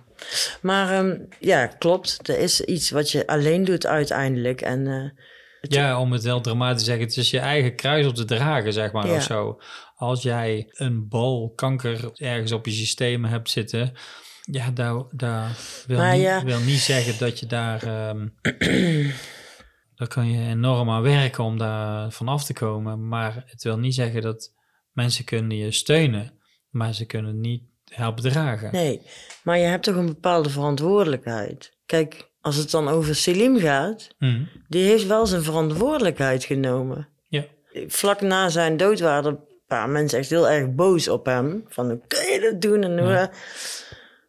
Maar 0.61 0.91
ehm, 0.93 1.17
ja, 1.39 1.67
klopt. 1.67 2.29
Er 2.29 2.39
is 2.39 2.61
iets 2.61 2.89
wat 2.89 3.11
je 3.11 3.27
alleen 3.27 3.63
doet 3.65 3.85
uiteindelijk. 3.85 4.61
En 4.61 4.87
eh, 4.87 5.23
Ja, 5.69 5.99
om 5.99 6.11
het 6.11 6.23
heel 6.23 6.41
dramatisch 6.41 6.79
te 6.79 6.85
zeggen, 6.85 7.05
het 7.05 7.17
is 7.17 7.29
je 7.29 7.39
eigen 7.39 7.75
kruis 7.75 8.05
op 8.05 8.15
te 8.15 8.25
dragen, 8.25 8.73
zeg 8.73 8.91
maar, 8.91 9.07
Ja. 9.07 9.15
of 9.15 9.23
zo. 9.23 9.59
Als 9.95 10.21
jij 10.21 10.65
een 10.71 11.07
bal 11.07 11.51
kanker 11.55 12.09
ergens 12.13 12.51
op 12.51 12.65
je 12.65 12.71
systeem 12.71 13.25
hebt 13.25 13.49
zitten, 13.49 13.93
ja, 14.51 14.71
daar, 14.71 15.03
daar 15.11 15.57
wil, 15.87 16.01
niet, 16.11 16.43
wil 16.43 16.59
niet 16.59 16.79
zeggen 16.79 17.17
dat 17.19 17.39
je 17.39 17.45
daar... 17.45 17.83
ehm 17.83 18.27
daar 19.95 20.07
kan 20.07 20.31
je 20.31 20.47
enorm 20.49 20.89
aan 20.89 21.01
werken 21.01 21.43
om 21.43 21.57
daar 21.57 22.11
vanaf 22.11 22.43
te 22.45 22.53
komen, 22.53 23.07
maar 23.07 23.43
het 23.47 23.63
wil 23.63 23.77
niet 23.77 23.95
zeggen 23.95 24.21
dat 24.21 24.53
mensen 24.91 25.25
kunnen 25.25 25.57
je 25.57 25.71
steunen, 25.71 26.33
maar 26.69 26.93
ze 26.93 27.05
kunnen 27.05 27.39
niet 27.41 27.63
helpen 27.85 28.23
dragen. 28.23 28.69
nee, 28.71 29.01
maar 29.43 29.57
je 29.57 29.65
hebt 29.65 29.83
toch 29.83 29.95
een 29.95 30.05
bepaalde 30.05 30.49
verantwoordelijkheid. 30.49 31.77
Kijk, 31.85 32.29
als 32.41 32.55
het 32.55 32.71
dan 32.71 32.87
over 32.87 33.15
Selim 33.15 33.59
gaat, 33.59 34.07
Mhm. 34.19 34.43
die 34.67 34.83
heeft 34.83 35.07
wel 35.07 35.25
zijn 35.25 35.43
verantwoordelijkheid 35.43 36.43
genomen. 36.43 37.07
Ja. 37.27 37.45
Vlak 37.87 38.21
na 38.21 38.49
zijn 38.49 38.77
dood 38.77 38.99
waren 38.99 39.23
er 39.25 39.29
een 39.31 39.43
paar 39.67 39.89
mensen 39.89 40.19
echt 40.19 40.29
heel 40.29 40.49
erg 40.49 40.73
boos 40.75 41.07
op 41.09 41.25
hem. 41.25 41.63
Van 41.67 41.89
hoe 41.89 42.01
kun 42.07 42.25
je 42.31 42.39
dat 42.51 42.61
doen? 42.61 42.83
En 42.83 42.99
hoe, 42.99 43.07
Ja. 43.11 43.31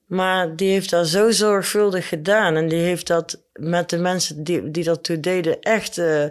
Maar 0.06 0.56
die 0.56 0.70
heeft 0.70 0.90
dat 0.90 1.08
zo 1.08 1.30
zorgvuldig 1.30 2.08
gedaan. 2.08 2.56
En 2.56 2.68
die 2.68 2.78
heeft 2.78 3.06
dat 3.06 3.44
met 3.52 3.90
de 3.90 3.98
mensen 3.98 4.44
die, 4.44 4.70
die 4.70 4.84
dat 4.84 5.04
toen 5.04 5.20
deden 5.20 5.60
echt 5.60 5.98
eh, 5.98 6.24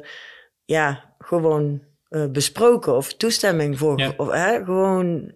ja, 0.65 1.15
gewoon 1.17 1.81
eh, 2.09 2.25
besproken 2.25 2.95
of 2.95 3.13
toestemming 3.13 3.77
voor. 3.77 3.99
Ja. 3.99 4.13
Of, 4.17 4.31
hè, 4.31 4.63
gewoon 4.63 5.31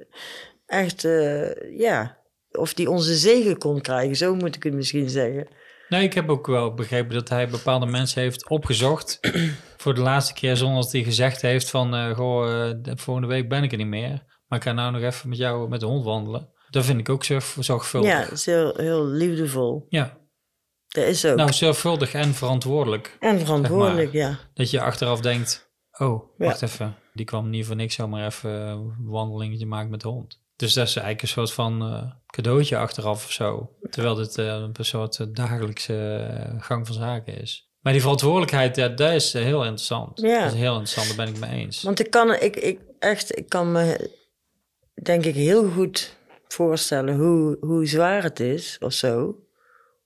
echt, 0.65 1.03
eh, 1.05 1.77
ja, 1.77 2.17
of 2.51 2.73
die 2.73 2.89
onze 2.89 3.15
zegen 3.15 3.57
kon 3.57 3.81
krijgen. 3.81 4.15
Zo 4.15 4.35
moet 4.35 4.55
ik 4.55 4.63
het 4.63 4.73
misschien 4.73 5.09
zeggen. 5.09 5.47
Nee, 5.89 6.03
ik 6.03 6.13
heb 6.13 6.29
ook 6.29 6.47
wel 6.47 6.73
begrepen 6.73 7.13
dat 7.13 7.29
hij 7.29 7.49
bepaalde 7.49 7.85
mensen 7.85 8.21
heeft 8.21 8.49
opgezocht 8.49 9.19
voor 9.81 9.95
de 9.95 10.01
laatste 10.01 10.33
keer 10.33 10.55
zonder 10.55 10.81
dat 10.81 10.91
hij 10.91 11.03
gezegd 11.03 11.41
heeft 11.41 11.69
van, 11.69 12.15
goh, 12.15 12.71
de 12.81 12.97
volgende 12.97 13.27
week 13.27 13.49
ben 13.49 13.63
ik 13.63 13.71
er 13.71 13.77
niet 13.77 13.87
meer. 13.87 14.23
Maar 14.47 14.59
ik 14.59 14.65
ga 14.65 14.71
nou 14.71 14.91
nog 14.91 15.01
even 15.01 15.29
met 15.29 15.37
jou 15.37 15.69
met 15.69 15.79
de 15.79 15.85
hond 15.85 16.03
wandelen. 16.03 16.49
Dat 16.69 16.85
vind 16.85 16.99
ik 16.99 17.09
ook 17.09 17.23
zorg, 17.23 17.55
zorgvuldig. 17.59 18.11
Ja, 18.11 18.29
is 18.29 18.45
heel, 18.45 18.73
heel 18.75 19.05
liefdevol. 19.05 19.85
Ja. 19.89 20.17
Dat 20.87 21.03
is 21.03 21.25
ook. 21.25 21.35
nou 21.35 21.53
zorgvuldig 21.53 22.13
en 22.13 22.33
verantwoordelijk. 22.33 23.17
en 23.19 23.39
verantwoordelijk, 23.39 24.11
zeg 24.11 24.21
ja. 24.21 24.39
Dat 24.53 24.71
je 24.71 24.81
achteraf 24.81 25.19
denkt, 25.19 25.71
oh, 25.97 26.23
Ja. 26.37 26.45
wacht 26.45 26.61
even. 26.61 26.95
Die 27.13 27.25
kwam 27.25 27.49
niet 27.49 27.65
voor 27.65 27.75
niks 27.75 27.95
zomaar 27.95 28.25
even 28.25 28.51
een 28.51 28.95
wandelingetje 28.99 29.65
maken 29.65 29.89
met 29.89 30.01
de 30.01 30.07
hond. 30.07 30.41
Dus 30.55 30.73
dat 30.73 30.87
is 30.87 30.95
eigenlijk 30.95 31.21
een 31.21 31.27
soort 31.27 31.53
van 31.53 31.81
eh, 31.81 32.11
cadeautje 32.25 32.77
achteraf 32.77 33.25
of 33.25 33.31
zo. 33.31 33.75
Terwijl 33.89 34.15
dit 34.15 34.37
eh, 34.37 34.45
een 34.45 34.75
soort 34.79 35.19
eh, 35.19 35.27
dagelijkse 35.31 36.27
gang 36.59 36.87
van 36.87 36.95
zaken 36.95 37.41
is. 37.41 37.69
Maar 37.79 37.93
die 37.93 38.01
verantwoordelijkheid, 38.01 38.75
ja, 38.75 38.87
dat 38.87 39.11
is 39.11 39.33
heel 39.33 39.61
interessant. 39.61 40.21
Ja. 40.21 40.43
Dat 40.43 40.53
is 40.53 40.59
heel 40.59 40.79
interessant, 40.79 41.07
daar 41.07 41.25
ben 41.25 41.35
ik 41.35 41.39
mee 41.39 41.59
eens. 41.59 41.83
Want 41.83 41.99
ik 41.99 42.11
kan, 42.11 42.33
ik, 42.33 42.55
ik, 42.55 42.79
echt, 42.99 43.37
ik 43.37 43.49
kan 43.49 43.71
me 43.71 44.11
denk 45.03 45.25
ik 45.25 45.35
heel 45.35 45.69
goed 45.69 46.17
voorstellen 46.53 47.15
hoe, 47.15 47.57
hoe 47.59 47.85
zwaar 47.85 48.23
het 48.23 48.39
is 48.39 48.77
of 48.79 48.93
zo. 48.93 49.43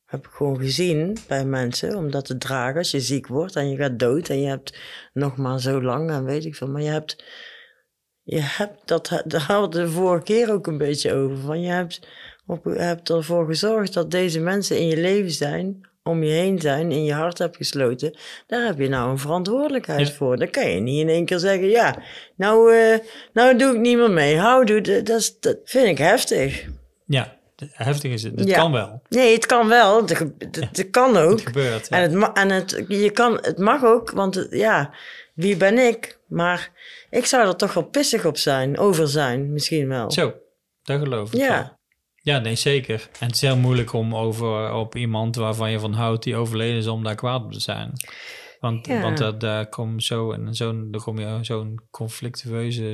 Heb 0.05 0.25
ik 0.25 0.31
gewoon 0.31 0.59
gezien 0.59 1.17
bij 1.27 1.45
mensen 1.45 1.95
om 1.95 2.11
dat 2.11 2.25
te 2.25 2.37
dragen 2.37 2.77
als 2.77 2.91
je 2.91 2.99
ziek 2.99 3.27
wordt 3.27 3.55
en 3.55 3.69
je 3.69 3.75
gaat 3.75 3.99
dood 3.99 4.29
en 4.29 4.41
je 4.41 4.47
hebt 4.47 4.79
nog 5.13 5.37
maar 5.37 5.59
zo 5.59 5.81
lang 5.81 6.09
en 6.11 6.25
weet 6.25 6.45
ik 6.45 6.55
veel. 6.55 6.67
Maar 6.67 6.81
je 6.81 6.89
hebt, 6.89 7.23
je 8.21 8.39
hebt 8.39 8.87
dat, 8.87 9.23
daar 9.25 9.41
hadden 9.41 9.81
het 9.81 9.89
de 9.89 9.95
vorige 9.95 10.23
keer 10.23 10.51
ook 10.51 10.67
een 10.67 10.77
beetje 10.77 11.13
over. 11.13 11.37
Van 11.37 11.61
je 11.61 11.71
hebt, 11.71 12.07
op, 12.45 12.65
je 12.65 12.71
hebt 12.71 13.09
ervoor 13.09 13.45
gezorgd 13.45 13.93
dat 13.93 14.11
deze 14.11 14.39
mensen 14.39 14.79
in 14.79 14.87
je 14.87 14.97
leven 14.97 15.31
zijn, 15.31 15.89
om 16.03 16.23
je 16.23 16.31
heen 16.31 16.59
zijn, 16.61 16.91
in 16.91 17.03
je 17.03 17.13
hart 17.13 17.37
hebt 17.37 17.55
gesloten. 17.55 18.17
Daar 18.47 18.65
heb 18.65 18.79
je 18.79 18.89
nou 18.89 19.09
een 19.09 19.17
verantwoordelijkheid 19.19 20.07
Ja. 20.07 20.13
voor. 20.13 20.37
Dan 20.37 20.49
kan 20.49 20.69
je 20.69 20.79
niet 20.79 20.99
in 21.01 21.09
één 21.09 21.25
keer 21.25 21.39
zeggen, 21.39 21.69
ja, 21.69 21.95
nou, 22.35 22.75
eh, 22.75 22.97
nou 23.33 23.57
doe 23.57 23.73
ik 23.73 23.79
niet 23.79 23.97
meer 23.97 24.11
mee. 24.11 24.37
Houdoe, 24.37 24.81
dat, 24.81 25.05
dat, 25.05 25.19
is- 25.19 25.39
dat 25.39 25.57
vind 25.63 25.87
ik 25.87 25.97
heftig. 25.97 26.65
Ja, 27.05 27.37
heftig 27.71 28.11
is 28.11 28.23
het. 28.23 28.39
Het 28.39 28.47
Ja. 28.49 28.57
kan 28.57 28.71
wel. 28.71 29.01
Nee, 29.09 29.33
het 29.33 29.45
kan 29.45 29.67
wel. 29.67 30.01
Het, 30.05 30.89
kan 30.91 31.17
ook. 31.17 31.31
Het 31.31 31.41
gebeurt. 31.41 31.87
En, 31.87 32.01
het, 32.21 32.31
en 32.33 32.49
het, 32.49 32.83
je 32.87 33.11
kan, 33.11 33.37
het 33.41 33.57
mag 33.57 33.83
ook, 33.83 34.11
want 34.11 34.35
het- 34.35 34.47
ja, 34.51 34.93
wie 35.33 35.57
ben 35.57 35.77
ik? 35.77 36.19
Maar 36.27 36.71
ik 37.09 37.25
zou 37.25 37.47
er 37.47 37.55
toch 37.55 37.73
wel 37.73 37.83
pissig 37.83 38.25
op 38.25 38.37
zijn, 38.37 38.77
over 38.77 39.07
zijn, 39.07 39.53
misschien 39.53 39.87
wel. 39.87 40.11
Zo, 40.11 40.33
dat 40.83 40.99
geloof 40.99 41.33
ik. 41.33 41.39
Ja. 41.39 41.77
Ja, 42.23 42.39
nee, 42.39 42.55
zeker. 42.55 43.09
En 43.19 43.25
het 43.27 43.35
is 43.35 43.41
heel 43.41 43.57
moeilijk 43.57 43.93
om 43.93 44.15
over 44.15 44.73
op 44.73 44.95
iemand 44.95 45.35
waarvan 45.35 45.71
je 45.71 45.79
van 45.79 45.93
houdt 45.93 46.23
die 46.23 46.35
overleden 46.35 46.77
is, 46.77 46.87
om 46.87 47.03
daar 47.03 47.15
kwaad 47.15 47.43
op 47.43 47.51
te 47.51 47.59
zijn. 47.59 47.91
Want, 48.59 48.87
Ja. 48.87 49.01
want 49.01 49.17
dat, 49.17 49.39
daar 49.39 49.69
kom 49.69 49.99
zo 49.99 50.31
in 50.31 50.55
zo'n 50.55 50.95
kom 51.03 51.19
je 51.19 51.37
zo'n 51.41 51.79
conflictueuze 51.91 52.93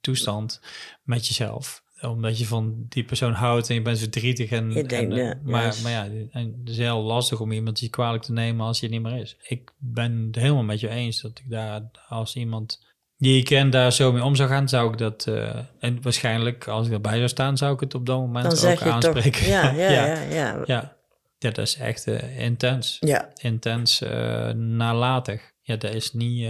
toestand 0.00 0.60
met 1.02 1.26
jezelf. 1.26 1.84
Omdat 2.00 2.38
je 2.38 2.46
van 2.46 2.86
die 2.88 3.04
persoon 3.04 3.32
houdt 3.32 3.68
en 3.68 3.74
je 3.74 3.82
bent 3.82 3.98
verdrietig. 3.98 4.50
En, 4.50 4.68
Je 4.72 4.84
denkt, 4.84 4.92
en, 4.92 5.18
eh, 5.18 5.24
ja, 5.24 5.38
maar, 5.42 5.76
maar 5.82 5.92
ja, 5.92 6.08
en 6.30 6.56
het 6.60 6.68
is 6.68 6.78
heel 6.78 7.02
lastig 7.02 7.40
om 7.40 7.52
iemand 7.52 7.80
je 7.80 7.88
kwalijk 7.88 8.22
te 8.22 8.32
nemen 8.32 8.66
als 8.66 8.80
je 8.80 8.86
het 8.86 8.94
niet 8.94 9.04
meer 9.04 9.20
is. 9.20 9.36
Ik 9.42 9.72
ben 9.78 10.26
het 10.26 10.36
helemaal 10.36 10.62
met 10.62 10.80
je 10.80 10.88
eens 10.88 11.20
dat 11.20 11.38
ik 11.38 11.50
daar 11.50 11.82
als 12.08 12.36
iemand 12.36 12.85
die 13.16 13.38
ik 13.38 13.44
ken 13.44 13.70
daar 13.70 13.92
zo 13.92 14.12
mee 14.12 14.24
om 14.24 14.34
zou 14.34 14.48
gaan, 14.48 14.68
zou 14.68 14.92
ik 14.92 14.98
dat... 14.98 15.26
eh, 15.26 15.58
en 15.78 16.02
waarschijnlijk, 16.02 16.68
als 16.68 16.86
ik 16.86 16.92
erbij 16.92 17.16
zou 17.16 17.28
staan, 17.28 17.56
zou 17.56 17.74
ik 17.74 17.80
het 17.80 17.94
op 17.94 18.06
dat 18.06 18.18
moment 18.18 18.44
Dan 18.44 18.52
ook 18.52 18.58
zeg 18.58 18.84
je 18.84 18.90
aanspreken. 18.90 19.32
toch, 19.32 19.46
ja, 19.48 19.70
ja, 19.82 19.90
ja. 19.90 20.04
ja, 20.06 20.20
ja. 20.22 20.62
Ja, 20.64 20.96
ja, 21.38 21.50
dat 21.50 21.58
is 21.58 21.76
echt 21.76 22.06
eh, 22.06 22.38
intens. 22.40 22.96
Ja, 23.00 23.30
Intens 23.34 24.00
eh, 24.02 24.48
nalatig. 24.50 25.52
Ja, 25.62 25.76
dat 25.76 25.94
is 25.94 26.12
niet, 26.12 26.48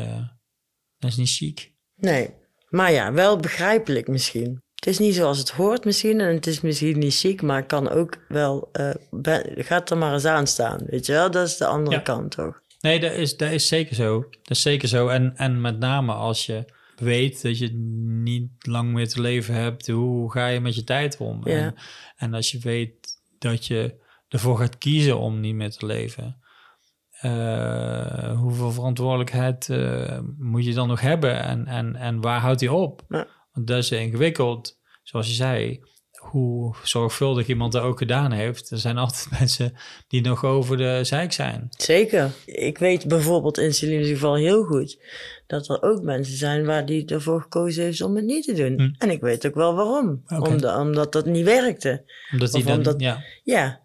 dat 0.98 1.10
is 1.10 1.16
niet 1.16 1.30
chic. 1.30 1.72
nee. 1.96 2.30
Maar 2.68 2.92
ja, 2.92 3.12
wel 3.12 3.36
begrijpelijk 3.36 4.08
misschien. 4.08 4.60
Het 4.74 4.86
is 4.86 4.98
niet 4.98 5.14
zoals 5.14 5.38
het 5.38 5.50
hoort 5.50 5.84
misschien 5.84 6.20
en 6.20 6.34
het 6.34 6.46
is 6.46 6.60
misschien 6.60 6.98
niet 6.98 7.14
chic, 7.18 7.42
maar 7.42 7.66
kan 7.66 7.88
ook 7.90 8.16
wel... 8.28 8.70
ben- 9.10 9.52
gaat 9.56 9.90
er 9.90 9.98
maar 9.98 10.12
eens 10.12 10.24
aan 10.24 10.46
staan, 10.46 10.80
weet 10.86 11.06
je 11.06 11.12
wel? 11.12 11.30
Dat 11.30 11.46
is 11.46 11.56
de 11.56 11.66
andere 11.66 11.96
Ja. 11.96 12.02
kant 12.02 12.30
toch? 12.30 12.60
Nee, 12.80 13.00
dat 13.00 13.12
is, 13.12 13.36
dat 13.36 13.50
is 13.50 13.68
zeker 13.68 13.94
zo. 13.94 14.20
Dat 14.20 14.56
is 14.56 14.62
zeker 14.62 14.88
zo. 14.88 15.08
En, 15.08 15.36
en 15.36 15.60
met 15.60 15.78
name 15.78 16.12
als 16.12 16.46
je 16.46 16.64
weet 16.96 17.42
dat 17.42 17.58
je 17.58 17.72
niet 18.22 18.50
lang 18.58 18.92
meer 18.92 19.08
te 19.08 19.20
leven 19.20 19.54
hebt, 19.54 19.86
hoe 19.86 20.32
ga 20.32 20.46
je 20.46 20.60
met 20.60 20.74
je 20.74 20.84
tijd 20.84 21.16
om? 21.16 21.48
Ja. 21.48 21.56
En, 21.56 21.74
en 22.16 22.34
als 22.34 22.50
je 22.50 22.58
weet 22.58 23.20
dat 23.38 23.66
je 23.66 24.04
ervoor 24.28 24.58
gaat 24.58 24.78
kiezen 24.78 25.18
om 25.18 25.40
niet 25.40 25.54
meer 25.54 25.70
te 25.70 25.86
leven, 25.86 26.40
eh, 27.20 28.38
hoeveel 28.38 28.72
verantwoordelijkheid 28.72 29.68
eh, 29.68 30.18
moet 30.38 30.64
je 30.64 30.74
dan 30.74 30.88
nog 30.88 31.00
hebben 31.00 31.42
en, 31.42 31.66
en, 31.66 31.96
en 31.96 32.20
waar 32.20 32.40
houdt 32.40 32.60
die 32.60 32.72
op? 32.72 33.04
Ja. 33.08 33.26
Want 33.52 33.66
dat 33.66 33.78
is 33.78 33.90
ingewikkeld, 33.90 34.80
zoals 35.02 35.26
je 35.26 35.34
zei. 35.34 35.80
Hoe 36.30 36.74
zorgvuldig 36.82 37.46
iemand 37.46 37.72
dat 37.72 37.82
ook 37.82 37.98
gedaan 37.98 38.32
heeft. 38.32 38.70
Er 38.70 38.78
zijn 38.78 38.98
altijd 38.98 39.28
mensen 39.38 39.72
die 40.08 40.20
nog 40.20 40.44
over 40.44 40.76
de 40.76 41.00
zeik 41.02 41.32
zijn. 41.32 41.68
Zeker. 41.76 42.30
Ik 42.44 42.78
weet 42.78 43.08
bijvoorbeeld 43.08 43.58
in 43.58 43.74
Celine's 43.74 44.08
geval 44.08 44.34
heel 44.34 44.64
goed 44.64 44.98
dat 45.46 45.68
er 45.68 45.82
ook 45.82 46.02
mensen 46.02 46.36
zijn 46.36 46.64
waar 46.66 46.86
die 46.86 47.04
ervoor 47.06 47.40
gekozen 47.40 47.84
heeft 47.84 48.00
om 48.00 48.16
het 48.16 48.24
niet 48.24 48.44
te 48.44 48.52
doen. 48.52 48.80
Hm. 48.80 48.94
En 48.98 49.10
ik 49.10 49.20
weet 49.20 49.46
ook 49.46 49.54
wel 49.54 49.74
waarom. 49.74 50.22
Oké. 50.28 50.48
Omdat, 50.48 50.76
omdat 50.78 51.12
dat 51.12 51.26
niet 51.26 51.44
werkte. 51.44 52.04
Omdat 52.32 52.52
die 52.52 52.60
Of 52.60 52.66
dan, 52.66 52.76
omdat- 52.76 53.00
ja, 53.00 53.22
Ja. 53.44 53.84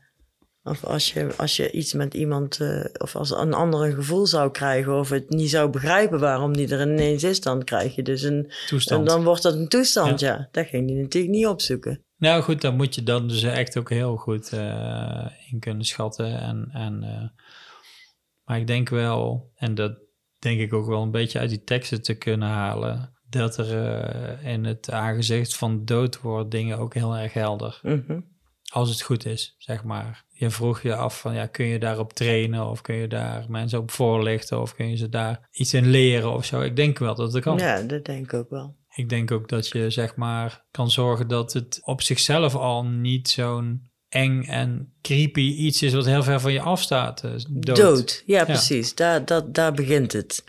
Of 0.63 0.83
als 0.83 1.13
je, 1.13 1.27
als 1.37 1.55
je 1.55 1.71
iets 1.71 1.93
met 1.93 2.13
iemand, 2.13 2.59
eh, 2.59 2.83
of 2.97 3.15
als 3.15 3.31
een 3.31 3.53
ander 3.53 3.85
een 3.85 3.93
gevoel 3.93 4.25
zou 4.25 4.51
krijgen, 4.51 4.93
of 4.99 5.09
het 5.09 5.29
niet 5.29 5.49
zou 5.49 5.69
begrijpen 5.69 6.19
waarom 6.19 6.57
die 6.57 6.67
er 6.75 6.81
ineens 6.81 7.23
is, 7.23 7.41
dan 7.41 7.63
krijg 7.63 7.95
je 7.95 8.01
dus 8.01 8.21
een. 8.21 8.43
En 8.45 8.51
toestand. 8.67 9.07
dan 9.07 9.23
wordt 9.23 9.41
dat 9.41 9.53
een 9.53 9.67
toestand, 9.67 10.19
ja. 10.19 10.47
Dat 10.51 10.67
ging 10.67 10.87
die 10.87 11.01
natuurlijk 11.01 11.33
niet 11.33 11.47
opzoeken. 11.47 12.03
Nou 12.21 12.41
goed, 12.41 12.61
dan 12.61 12.75
moet 12.75 12.95
je 12.95 13.03
dan 13.03 13.27
dus 13.27 13.43
echt 13.43 13.77
ook 13.77 13.89
heel 13.89 14.15
goed 14.15 14.53
eh, 14.53 15.25
in 15.49 15.59
kunnen 15.59 15.85
schatten. 15.85 16.39
En, 16.39 16.69
en, 16.71 17.03
eh, 17.03 17.29
maar 18.43 18.59
ik 18.59 18.67
denk 18.67 18.89
wel, 18.89 19.51
en 19.55 19.75
dat 19.75 19.97
denk 20.39 20.59
ik 20.59 20.73
ook 20.73 20.85
wel 20.85 21.01
een 21.01 21.11
beetje 21.11 21.39
uit 21.39 21.49
die 21.49 21.63
teksten 21.63 22.01
te 22.01 22.13
kunnen 22.13 22.47
halen, 22.47 23.13
dat 23.29 23.57
er 23.57 23.85
eh, 23.85 24.53
in 24.53 24.65
het 24.65 24.91
aangezicht 24.91 25.55
van 25.55 25.85
dood 25.85 26.21
wordt 26.21 26.51
dingen 26.51 26.77
ook 26.77 26.93
heel 26.93 27.17
erg 27.17 27.33
helder. 27.33 27.79
Mhm. 27.83 28.19
Als 28.71 28.89
het 28.89 29.01
goed 29.01 29.25
is, 29.25 29.55
zeg 29.57 29.83
maar. 29.83 30.25
Je 30.29 30.49
vroeg 30.49 30.81
je 30.81 30.95
af 30.95 31.19
van, 31.19 31.33
ja, 31.33 31.45
kun 31.45 31.65
je 31.65 31.79
daarop 31.79 32.13
trainen 32.13 32.69
of 32.69 32.81
kun 32.81 32.95
je 32.95 33.07
daar 33.07 33.45
mensen 33.49 33.79
op 33.79 33.91
voorlichten 33.91 34.61
of 34.61 34.75
kun 34.75 34.89
je 34.89 34.95
ze 34.95 35.09
daar 35.09 35.49
iets 35.51 35.73
in 35.73 35.89
leren 35.89 36.33
of 36.33 36.45
zo. 36.45 36.61
Ik 36.61 36.75
denk 36.75 36.97
wel 36.97 37.15
dat 37.15 37.33
het 37.33 37.43
kan. 37.43 37.57
Ja, 37.57 37.81
dat 37.81 38.05
denk 38.05 38.25
ik 38.25 38.33
ook 38.33 38.49
wel. 38.49 38.79
Ik 38.95 39.09
denk 39.09 39.31
ook 39.31 39.49
dat 39.49 39.67
je 39.67 39.89
zeg 39.89 40.15
maar 40.15 40.65
kan 40.71 40.91
zorgen 40.91 41.27
dat 41.27 41.53
het 41.53 41.79
op 41.83 42.01
zichzelf 42.01 42.55
al 42.55 42.85
niet 42.85 43.29
zo'n 43.29 43.89
eng 44.09 44.43
en 44.43 44.93
creepy 45.01 45.41
iets 45.41 45.81
is 45.81 45.93
wat 45.93 46.05
heel 46.05 46.23
ver 46.23 46.39
van 46.39 46.53
je 46.53 46.61
afstaat. 46.61 47.23
eh, 47.23 47.31
Dood. 47.49 47.75
Dood. 47.77 48.23
Ja, 48.25 48.43
precies. 48.45 48.95
Daar, 48.95 49.25
dat, 49.25 49.53
daar 49.53 49.73
begint 49.73 50.11
het. 50.11 50.43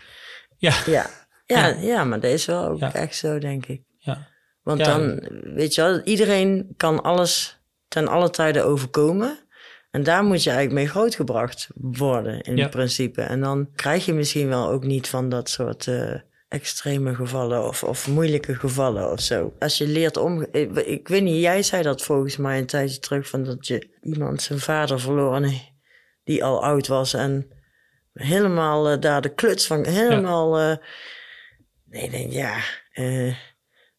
Ja, 0.57 0.73
Ja. 0.85 1.09
Ja, 1.45 1.67
Ja. 1.67 1.77
ja. 1.81 2.03
maar 2.03 2.19
dat 2.19 2.31
is 2.31 2.45
wel 2.45 2.67
ook 2.67 2.79
Ja. 2.79 2.93
echt 2.93 3.15
zo, 3.15 3.39
denk 3.39 3.65
ik. 3.65 3.81
ja, 3.97 4.27
Want 4.61 4.83
dan, 4.85 5.19
weet 5.55 5.75
je 5.75 5.81
wel, 5.81 6.01
iedereen 6.01 6.73
kan 6.77 7.03
alles 7.03 7.59
ten 7.87 8.07
alle 8.07 8.29
tijden 8.29 8.65
overkomen. 8.65 9.37
En 9.91 10.03
daar 10.03 10.23
moet 10.23 10.43
je 10.43 10.49
eigenlijk 10.49 10.79
mee 10.79 10.89
grootgebracht 10.89 11.67
worden, 11.75 12.41
in 12.41 12.69
principe. 12.69 13.21
En 13.21 13.39
dan 13.41 13.69
krijg 13.75 14.05
je 14.05 14.13
misschien 14.13 14.47
wel 14.47 14.69
ook 14.69 14.83
niet 14.83 15.07
van 15.07 15.29
dat 15.29 15.49
soort 15.49 15.87
eh, 15.87 16.15
extreme 16.53 17.15
gevallen 17.15 17.67
of, 17.67 17.83
of 17.83 18.07
moeilijke 18.07 18.55
gevallen 18.55 19.11
of 19.11 19.19
zo. 19.19 19.53
Als 19.59 19.77
je 19.77 19.87
leert 19.87 20.17
om... 20.17 20.45
Ik, 20.51 20.75
ik 20.75 21.07
weet 21.07 21.23
niet, 21.23 21.41
jij 21.41 21.63
zei 21.63 21.83
dat 21.83 22.01
volgens 22.01 22.37
mij 22.37 22.57
een 22.57 22.65
tijdje 22.65 22.99
terug, 22.99 23.27
van 23.27 23.43
dat 23.43 23.67
je 23.67 23.89
iemand 24.01 24.41
zijn 24.41 24.59
vader 24.59 24.99
verloor 24.99 25.35
en 25.35 25.53
die 26.23 26.43
al 26.43 26.63
oud 26.63 26.87
was 26.87 27.13
en 27.13 27.47
helemaal 28.13 28.89
eh, 28.89 28.99
daar 28.99 29.21
de 29.21 29.33
kluts 29.33 29.67
van, 29.67 29.85
helemaal... 29.85 30.59
eh, 30.59 30.75
nee, 31.85 32.09
denk, 32.09 32.31
ja... 32.31 32.55
eh, 32.93 33.35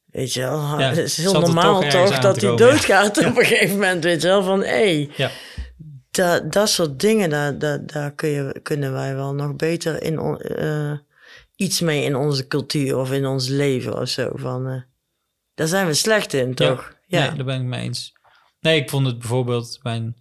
Weet 0.06 0.32
je 0.32 0.40
wel, 0.40 0.58
Ja, 0.58 0.88
het 0.88 0.96
is 0.98 1.16
heel 1.16 1.40
normaal 1.40 1.80
toch 1.80 2.18
dat 2.18 2.40
hij 2.40 2.50
ja. 2.50 2.56
doodgaat 2.56 3.18
op 3.18 3.24
een 3.36 3.44
gegeven 3.44 3.74
moment, 3.74 4.04
weet 4.04 4.22
je 4.22 4.28
wel, 4.28 4.42
van 4.42 4.60
hé, 4.60 4.66
hey, 4.66 5.10
ja. 5.16 5.30
dat, 6.10 6.52
dat 6.52 6.68
soort 6.68 7.00
dingen, 7.00 7.30
daar, 7.30 7.58
daar, 7.58 7.86
daar 7.86 8.14
kun 8.14 8.28
je, 8.28 8.60
kunnen 8.62 8.92
wij 8.92 9.14
wel 9.14 9.34
nog 9.34 9.56
beter 9.56 10.02
in 10.02 10.38
iets 11.56 11.80
mee 11.80 12.04
in 12.04 12.16
onze 12.16 12.46
cultuur 12.46 12.96
of 12.96 13.12
in 13.12 13.26
ons 13.26 13.48
leven 13.48 14.00
of 14.00 14.08
zo. 14.08 14.30
Van, 14.34 14.68
eh, 14.68 14.82
daar 15.54 15.66
zijn 15.66 15.86
we 15.86 15.94
slecht 15.94 16.32
in, 16.32 16.54
toch? 16.54 16.96
Ja, 17.06 17.26
Nee, 17.26 17.36
daar 17.36 17.44
ben 17.44 17.60
ik 17.60 17.66
mee 17.66 17.82
eens. 17.82 18.12
Nee, 18.60 18.80
ik 18.80 18.90
vond 18.90 19.06
het 19.06 19.18
bijvoorbeeld 19.18 19.78
mijn, 19.82 20.16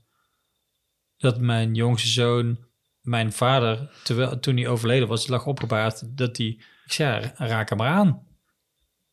dat 1.18 1.40
mijn 1.40 1.74
jongste 1.74 2.10
zoon, 2.10 2.58
mijn 3.02 3.34
vader, 3.34 3.92
terwijl, 4.04 4.40
toen 4.40 4.58
hij 4.58 4.68
overleden 4.68 5.08
was, 5.08 5.28
lag 5.28 5.46
opgebaard, 5.46 6.18
dat 6.18 6.38
hij, 6.38 6.48
ik 6.86 6.92
zei, 6.92 7.32
raak 7.36 7.70
hem 7.70 7.78
maar 7.78 7.92
aan. 7.92 8.28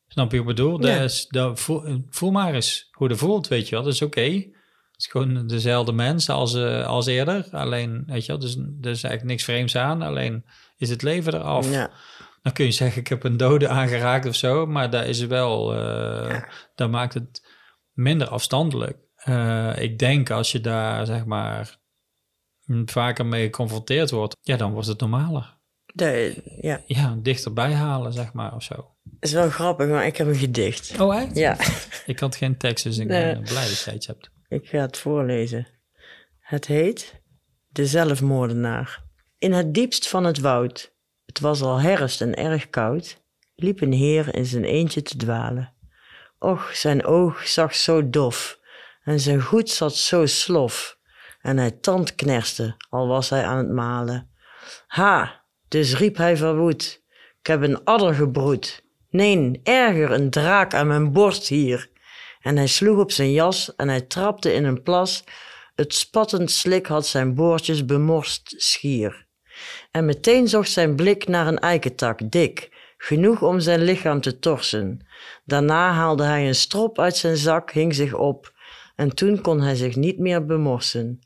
Snap 0.09 0.33
je 0.33 0.39
wat 0.39 0.49
ik 0.49 0.57
bedoel? 0.57 0.87
Ja. 0.87 0.95
Dat 0.95 1.11
is, 1.11 1.27
dat, 1.29 1.61
voel, 1.61 2.05
voel 2.09 2.31
maar 2.31 2.55
eens 2.55 2.89
hoe 2.91 3.09
dat 3.09 3.19
voelt, 3.19 3.49
weet 3.49 3.69
je 3.69 3.75
wel. 3.75 3.85
Dat 3.85 3.93
is 3.93 4.03
oké. 4.03 4.21
Het 4.21 4.97
is 4.97 5.07
gewoon 5.07 5.47
dezelfde 5.47 5.93
mens 5.93 6.29
als, 6.29 6.55
eh, 6.55 6.87
als 6.87 7.07
eerder. 7.07 7.49
Alleen, 7.51 8.03
weet 8.07 8.27
je 8.27 8.33
wel, 8.33 8.41
dus 8.41 8.57
er 8.57 8.91
is 8.91 9.03
eigenlijk 9.03 9.25
niks 9.25 9.45
vreemds 9.45 9.77
aan. 9.77 10.03
Alleen 10.03 10.45
is 10.77 10.91
het 10.91 11.03
leven 11.03 11.35
eraf. 11.35 11.71
Ja. 11.71 11.91
Dan 12.43 12.53
kun 12.53 12.65
je 12.65 12.71
zeggen, 12.73 13.01
ik 13.01 13.09
heb 13.09 13.25
een 13.25 13.37
dode 13.37 13.69
aangeraakt 13.69 14.27
of 14.27 14.35
zo. 14.35 14.67
Maar 14.67 14.91
daar 14.91 15.07
is 15.07 15.21
wel, 15.27 15.67
dat 16.75 16.91
maakt 16.91 17.15
het 17.15 17.47
minder 17.93 18.29
afstandelijk. 18.29 18.99
Eh, 19.17 19.73
ik 19.79 19.99
denk 19.99 20.31
als 20.31 20.53
je 20.53 20.61
daar, 20.61 21.07
zeg 21.07 21.25
maar, 21.25 21.79
vaker 22.85 23.27
mee 23.27 23.45
geconfronteerd 23.45 24.11
wordt, 24.11 24.37
ja, 24.41 24.57
dan 24.57 24.73
wordt 24.73 24.89
het 24.89 25.01
normaler. 25.01 25.59
De, 25.95 26.43
ja, 26.61 26.81
Ja, 26.87 27.17
dichterbij 27.23 27.73
halen, 27.73 28.13
zeg 28.13 28.33
maar, 28.33 28.55
of 28.55 28.63
zo. 28.63 28.95
is 29.21 29.33
wel 29.33 29.51
grappig, 29.51 29.89
maar 29.89 30.07
ik 30.07 30.17
heb 30.17 30.27
een 30.27 30.35
gedicht. 30.35 31.01
Oh, 31.01 31.17
echt? 31.21 31.37
Ja, 31.37 31.57
Ik 32.07 32.19
had 32.19 32.37
geen 32.37 32.57
tekst, 32.57 32.85
dus 32.85 32.99
ik 32.99 33.07
Nee. 33.07 33.33
ben 33.35 33.43
blij 33.43 33.69
dat 33.69 33.83
jij 33.85 33.95
iets 33.95 34.07
hebt. 34.07 34.31
ik 34.49 34.69
ga 34.69 34.79
het 34.79 34.99
voorlezen. 34.99 35.67
Het 36.39 36.67
heet 36.67 37.23
De 37.69 37.87
Zelfmoordenaar. 37.87 39.03
In 39.39 39.53
het 39.53 39.75
diepst 39.75 40.09
van 40.09 40.25
het 40.25 40.39
woud, 40.39 40.90
het 41.31 41.41
was 41.41 41.63
al 41.63 41.81
herfst 41.81 42.21
en 42.21 42.35
erg 42.35 42.71
koud, 42.71 43.23
liep 43.55 43.81
een 43.81 43.93
heer 43.93 44.35
in 44.35 44.47
zijn 44.47 44.65
eentje 44.65 45.03
te 45.03 45.17
dwalen. 45.17 45.75
Och, 46.39 46.71
zijn 46.73 47.05
oog 47.05 47.47
zag 47.49 47.75
zo 47.75 48.11
dof 48.11 48.59
en 49.03 49.21
zijn 49.21 49.43
goed 49.43 49.71
zat 49.71 49.97
zo 49.97 50.27
slof 50.27 50.99
en 51.41 51.57
hij 51.57 51.71
tandknerste, 51.71 52.77
al 52.89 53.07
was 53.07 53.31
hij 53.31 53.45
aan 53.45 53.57
het 53.57 53.71
malen. 53.71 54.31
Ha, 54.87 55.45
dus 55.69 55.97
riep 55.97 56.17
hij 56.17 56.37
verwoed, 56.37 57.03
ik 57.41 57.47
heb 57.47 57.63
een 57.63 57.85
adder 57.85 58.15
gebroed. 58.15 58.85
Nee, 59.11 59.61
erger, 59.63 60.11
een 60.11 60.31
draak 60.31 60.75
aan 60.75 60.87
mijn 60.87 61.13
borst 61.13 61.49
hier. 61.49 61.91
En 62.41 62.57
hij 62.57 62.67
sloeg 62.67 62.99
op 62.99 63.13
zijn 63.13 63.33
jas 63.33 63.75
en 63.77 63.89
hij 63.89 64.01
trapte 64.01 64.53
in 64.53 64.65
een 64.65 64.83
plas. 64.83 65.25
Het 65.75 65.95
spattend 65.95 66.51
slik 66.51 66.87
had 66.87 67.07
zijn 67.07 67.35
boordjes 67.35 67.85
bemorst 67.85 68.55
schier. 68.57 69.29
En 69.91 70.05
meteen 70.05 70.49
zocht 70.49 70.71
zijn 70.71 70.97
blik 70.97 71.29
naar 71.29 71.47
een 71.47 71.59
eikentak, 71.59 72.31
dik, 72.31 72.69
genoeg 72.99 73.43
om 73.43 73.61
zijn 73.61 73.83
lichaam 73.83 74.21
te 74.21 74.39
torsen. 74.39 75.07
Daarna 75.45 75.93
haalde 75.93 76.25
hij 76.25 76.47
een 76.47 76.55
strop 76.55 76.99
uit 76.99 77.17
zijn 77.17 77.37
zak, 77.37 77.71
hing 77.71 77.95
zich 77.95 78.15
op, 78.15 78.53
en 78.97 79.15
toen 79.15 79.41
kon 79.41 79.61
hij 79.61 79.75
zich 79.75 79.97
niet 79.97 80.19
meer 80.19 80.47
bemorsen. 80.47 81.21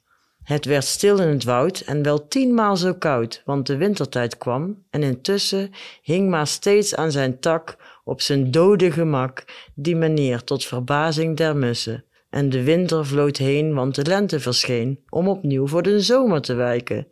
Het 0.45 0.65
werd 0.65 0.85
stil 0.85 1.19
in 1.19 1.29
het 1.29 1.45
woud 1.45 1.81
en 1.81 2.03
wel 2.03 2.29
tienmaal 2.29 2.77
zo 2.77 2.95
koud, 2.95 3.43
want 3.45 3.67
de 3.67 3.77
wintertijd 3.77 4.39
kwam 4.39 4.85
en 4.91 5.03
intussen 5.03 5.71
hing 6.03 6.31
maar 6.31 6.47
steeds 6.47 6.95
aan 6.95 7.13
zijn 7.13 7.41
tak 7.41 7.77
op 8.05 8.21
zijn 8.21 8.51
dode 8.51 8.93
gemak 8.93 9.45
die 9.75 9.97
meneer 9.97 10.45
tot 10.45 10.65
verbazing 10.65 11.37
der 11.37 11.57
mussen. 11.57 12.05
En 12.31 12.51
de 12.51 12.63
winter 12.63 13.07
vloot 13.07 13.37
heen, 13.37 13.75
want 13.75 13.95
de 13.95 14.05
lente 14.05 14.41
verscheen 14.41 15.05
om 15.09 15.29
opnieuw 15.29 15.67
voor 15.67 15.83
de 15.83 16.01
zomer 16.01 16.41
te 16.41 16.55
wijken. 16.55 17.07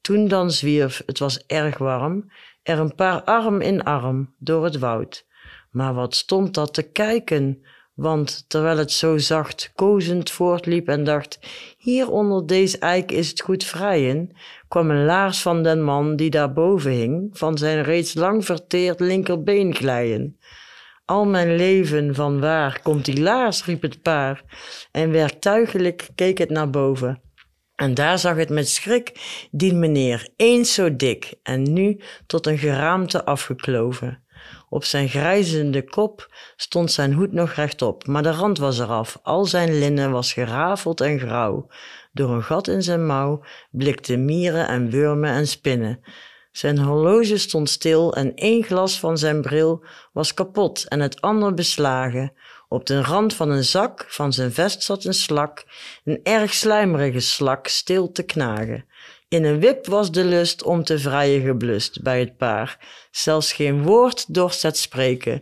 Toen 0.00 0.28
dan 0.28 0.50
zwierf, 0.50 1.02
het 1.06 1.18
was 1.18 1.46
erg 1.46 1.78
warm, 1.78 2.30
er 2.62 2.78
een 2.78 2.94
paar 2.94 3.22
arm 3.22 3.60
in 3.60 3.82
arm 3.82 4.34
door 4.38 4.64
het 4.64 4.78
woud. 4.78 5.26
Maar 5.70 5.94
wat 5.94 6.14
stond 6.14 6.54
dat 6.54 6.74
te 6.74 6.82
kijken? 6.82 7.62
Want 7.94 8.44
terwijl 8.48 8.78
het 8.78 8.92
zo 8.92 9.16
zacht 9.16 9.72
kozend 9.74 10.30
voortliep 10.30 10.88
en 10.88 11.04
dacht, 11.04 11.38
hier 11.78 12.10
onder 12.10 12.46
deze 12.46 12.78
eik 12.78 13.12
is 13.12 13.28
het 13.28 13.40
goed 13.40 13.64
vrijen, 13.64 14.36
kwam 14.68 14.90
een 14.90 15.04
laars 15.04 15.42
van 15.42 15.62
den 15.62 15.82
man 15.82 16.16
die 16.16 16.30
daarboven 16.30 16.90
hing, 16.90 17.28
van 17.32 17.58
zijn 17.58 17.82
reeds 17.82 18.14
lang 18.14 18.44
verteerd 18.44 19.00
linkerbeen 19.00 19.74
glijden. 19.74 20.38
Al 21.04 21.26
mijn 21.26 21.56
leven 21.56 22.14
van 22.14 22.40
waar 22.40 22.80
komt 22.82 23.04
die 23.04 23.20
laars, 23.20 23.64
riep 23.64 23.82
het 23.82 24.02
paar, 24.02 24.42
en 24.90 25.10
werktuigelijk 25.10 26.08
keek 26.14 26.38
het 26.38 26.50
naar 26.50 26.70
boven. 26.70 27.22
En 27.78 27.94
daar 27.94 28.18
zag 28.18 28.36
het 28.36 28.48
met 28.48 28.68
schrik 28.68 29.12
dien 29.50 29.78
meneer, 29.78 30.28
eens 30.36 30.74
zo 30.74 30.96
dik 30.96 31.34
en 31.42 31.72
nu 31.72 32.00
tot 32.26 32.46
een 32.46 32.58
geraamte 32.58 33.24
afgekloven. 33.24 34.22
Op 34.68 34.84
zijn 34.84 35.08
grijzende 35.08 35.84
kop 35.84 36.34
stond 36.56 36.92
zijn 36.92 37.12
hoed 37.12 37.32
nog 37.32 37.52
rechtop, 37.52 38.06
maar 38.06 38.22
de 38.22 38.30
rand 38.30 38.58
was 38.58 38.78
eraf. 38.78 39.18
Al 39.22 39.44
zijn 39.44 39.78
linnen 39.78 40.10
was 40.10 40.32
gerafeld 40.32 41.00
en 41.00 41.18
grauw. 41.18 41.66
Door 42.12 42.30
een 42.30 42.42
gat 42.42 42.68
in 42.68 42.82
zijn 42.82 43.06
mouw 43.06 43.44
blikten 43.70 44.24
mieren 44.24 44.68
en 44.68 44.90
wurmen 44.90 45.30
en 45.30 45.46
spinnen. 45.46 46.00
Zijn 46.52 46.78
horloge 46.78 47.36
stond 47.36 47.70
stil 47.70 48.14
en 48.14 48.34
één 48.34 48.62
glas 48.62 48.98
van 48.98 49.18
zijn 49.18 49.40
bril 49.40 49.84
was 50.12 50.34
kapot 50.34 50.88
en 50.88 51.00
het 51.00 51.20
ander 51.20 51.54
beslagen. 51.54 52.32
Op 52.68 52.86
de 52.86 53.02
rand 53.02 53.34
van 53.34 53.50
een 53.50 53.64
zak 53.64 54.04
van 54.08 54.32
zijn 54.32 54.52
vest 54.52 54.82
zat 54.82 55.04
een 55.04 55.14
slak, 55.14 55.64
een 56.04 56.20
erg 56.22 56.54
slijmerige 56.54 57.20
slak, 57.20 57.66
stil 57.66 58.12
te 58.12 58.22
knagen. 58.22 58.84
In 59.28 59.44
een 59.44 59.60
wip 59.60 59.86
was 59.86 60.10
de 60.10 60.24
lust 60.24 60.62
om 60.62 60.84
te 60.84 60.98
vrijen 60.98 61.42
geblust 61.42 62.02
bij 62.02 62.20
het 62.20 62.36
paar. 62.36 62.78
Zelfs 63.10 63.52
geen 63.52 63.82
woord 63.82 64.34
dorst 64.34 64.62
het 64.62 64.76
spreken. 64.76 65.32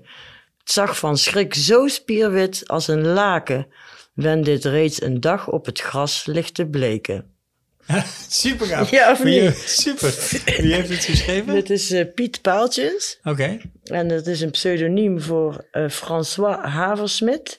Het 0.58 0.70
zag 0.70 0.98
van 0.98 1.16
schrik 1.16 1.54
zo 1.54 1.86
spierwit 1.88 2.68
als 2.68 2.88
een 2.88 3.06
laken, 3.06 3.66
wen 4.14 4.42
dit 4.42 4.64
reeds 4.64 5.02
een 5.02 5.20
dag 5.20 5.48
op 5.48 5.66
het 5.66 5.80
gras 5.80 6.26
ligt 6.26 6.54
te 6.54 6.66
bleken. 6.66 7.35
Super 8.28 8.66
gaaf. 8.66 8.90
Ja, 8.90 9.10
of 9.10 9.22
Wie- 9.22 9.40
niet? 9.42 9.56
Super. 9.56 10.14
Wie 10.62 10.74
heeft 10.74 10.88
het 10.88 11.04
geschreven? 11.04 11.54
Dit 11.54 11.70
is 11.70 11.90
eh, 11.90 12.04
Piet 12.14 12.42
Paaltjes 12.42 13.18
Oké. 13.24 13.58
en 13.84 14.08
dat 14.08 14.26
is 14.26 14.40
een 14.40 14.50
pseudoniem 14.50 15.20
voor 15.20 15.66
eh, 15.70 15.88
François 15.88 16.64
Haversmit. 16.64 17.58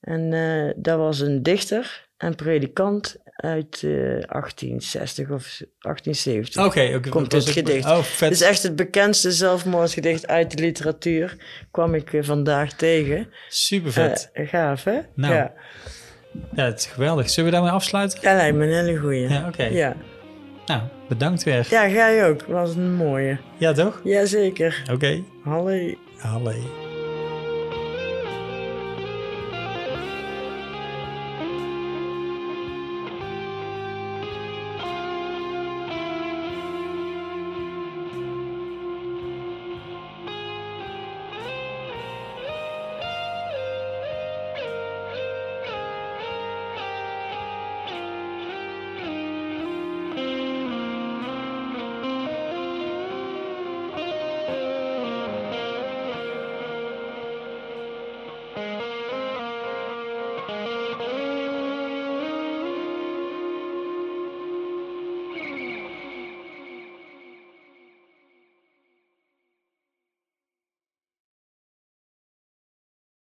En 0.00 0.32
eh, 0.32 0.72
dat 0.76 0.98
was 0.98 1.20
een 1.20 1.42
dichter 1.42 2.08
en 2.16 2.34
predikant 2.34 3.16
uit 3.36 3.74
eh, 3.82 3.90
1860 3.90 5.30
of 5.30 5.60
1870. 5.78 6.64
Oké. 6.64 7.00
Komt 7.10 7.30
dit 7.30 7.50
gedicht. 7.50 7.84
Oh, 7.84 7.96
Het 7.96 8.06
vet. 8.06 8.32
is 8.32 8.40
echt 8.40 8.62
het 8.62 8.76
bekendste 8.76 9.32
zelfmoordgedicht 9.32 10.26
uit 10.26 10.50
de 10.56 10.62
literatuur. 10.62 11.36
Kwam 11.70 11.94
ik 11.94 12.10
vandaag 12.20 12.72
tegen. 12.72 13.32
Super 13.48 13.92
vet. 13.92 14.30
Gaaf, 14.32 14.84
hè? 14.84 14.98
Nou. 15.14 15.34
Ja. 15.34 15.52
Ja, 16.54 16.64
het 16.64 16.78
is 16.78 16.86
geweldig. 16.86 17.30
Zullen 17.30 17.50
we 17.50 17.56
daarmee 17.56 17.74
afsluiten? 17.74 18.20
Dat 18.22 18.34
lijkt 18.34 18.56
me 18.56 18.66
een 18.66 18.72
hele 18.72 18.98
goeie. 18.98 19.28
Ja, 19.28 19.44
oké. 19.48 19.64
Ja. 19.64 19.96
Nou, 20.66 20.80
bedankt 21.08 21.42
weer. 21.42 21.66
ja, 21.70 21.88
jij 21.88 22.28
ook. 22.28 22.42
Was 22.42 22.74
een 22.74 22.94
mooie. 22.94 23.38
Ja, 23.56 23.72
toch? 23.72 24.00
Jazeker. 24.04 24.82
Oké. 24.92 25.22
Hallo. 25.44 25.94
Allee. 26.20 26.83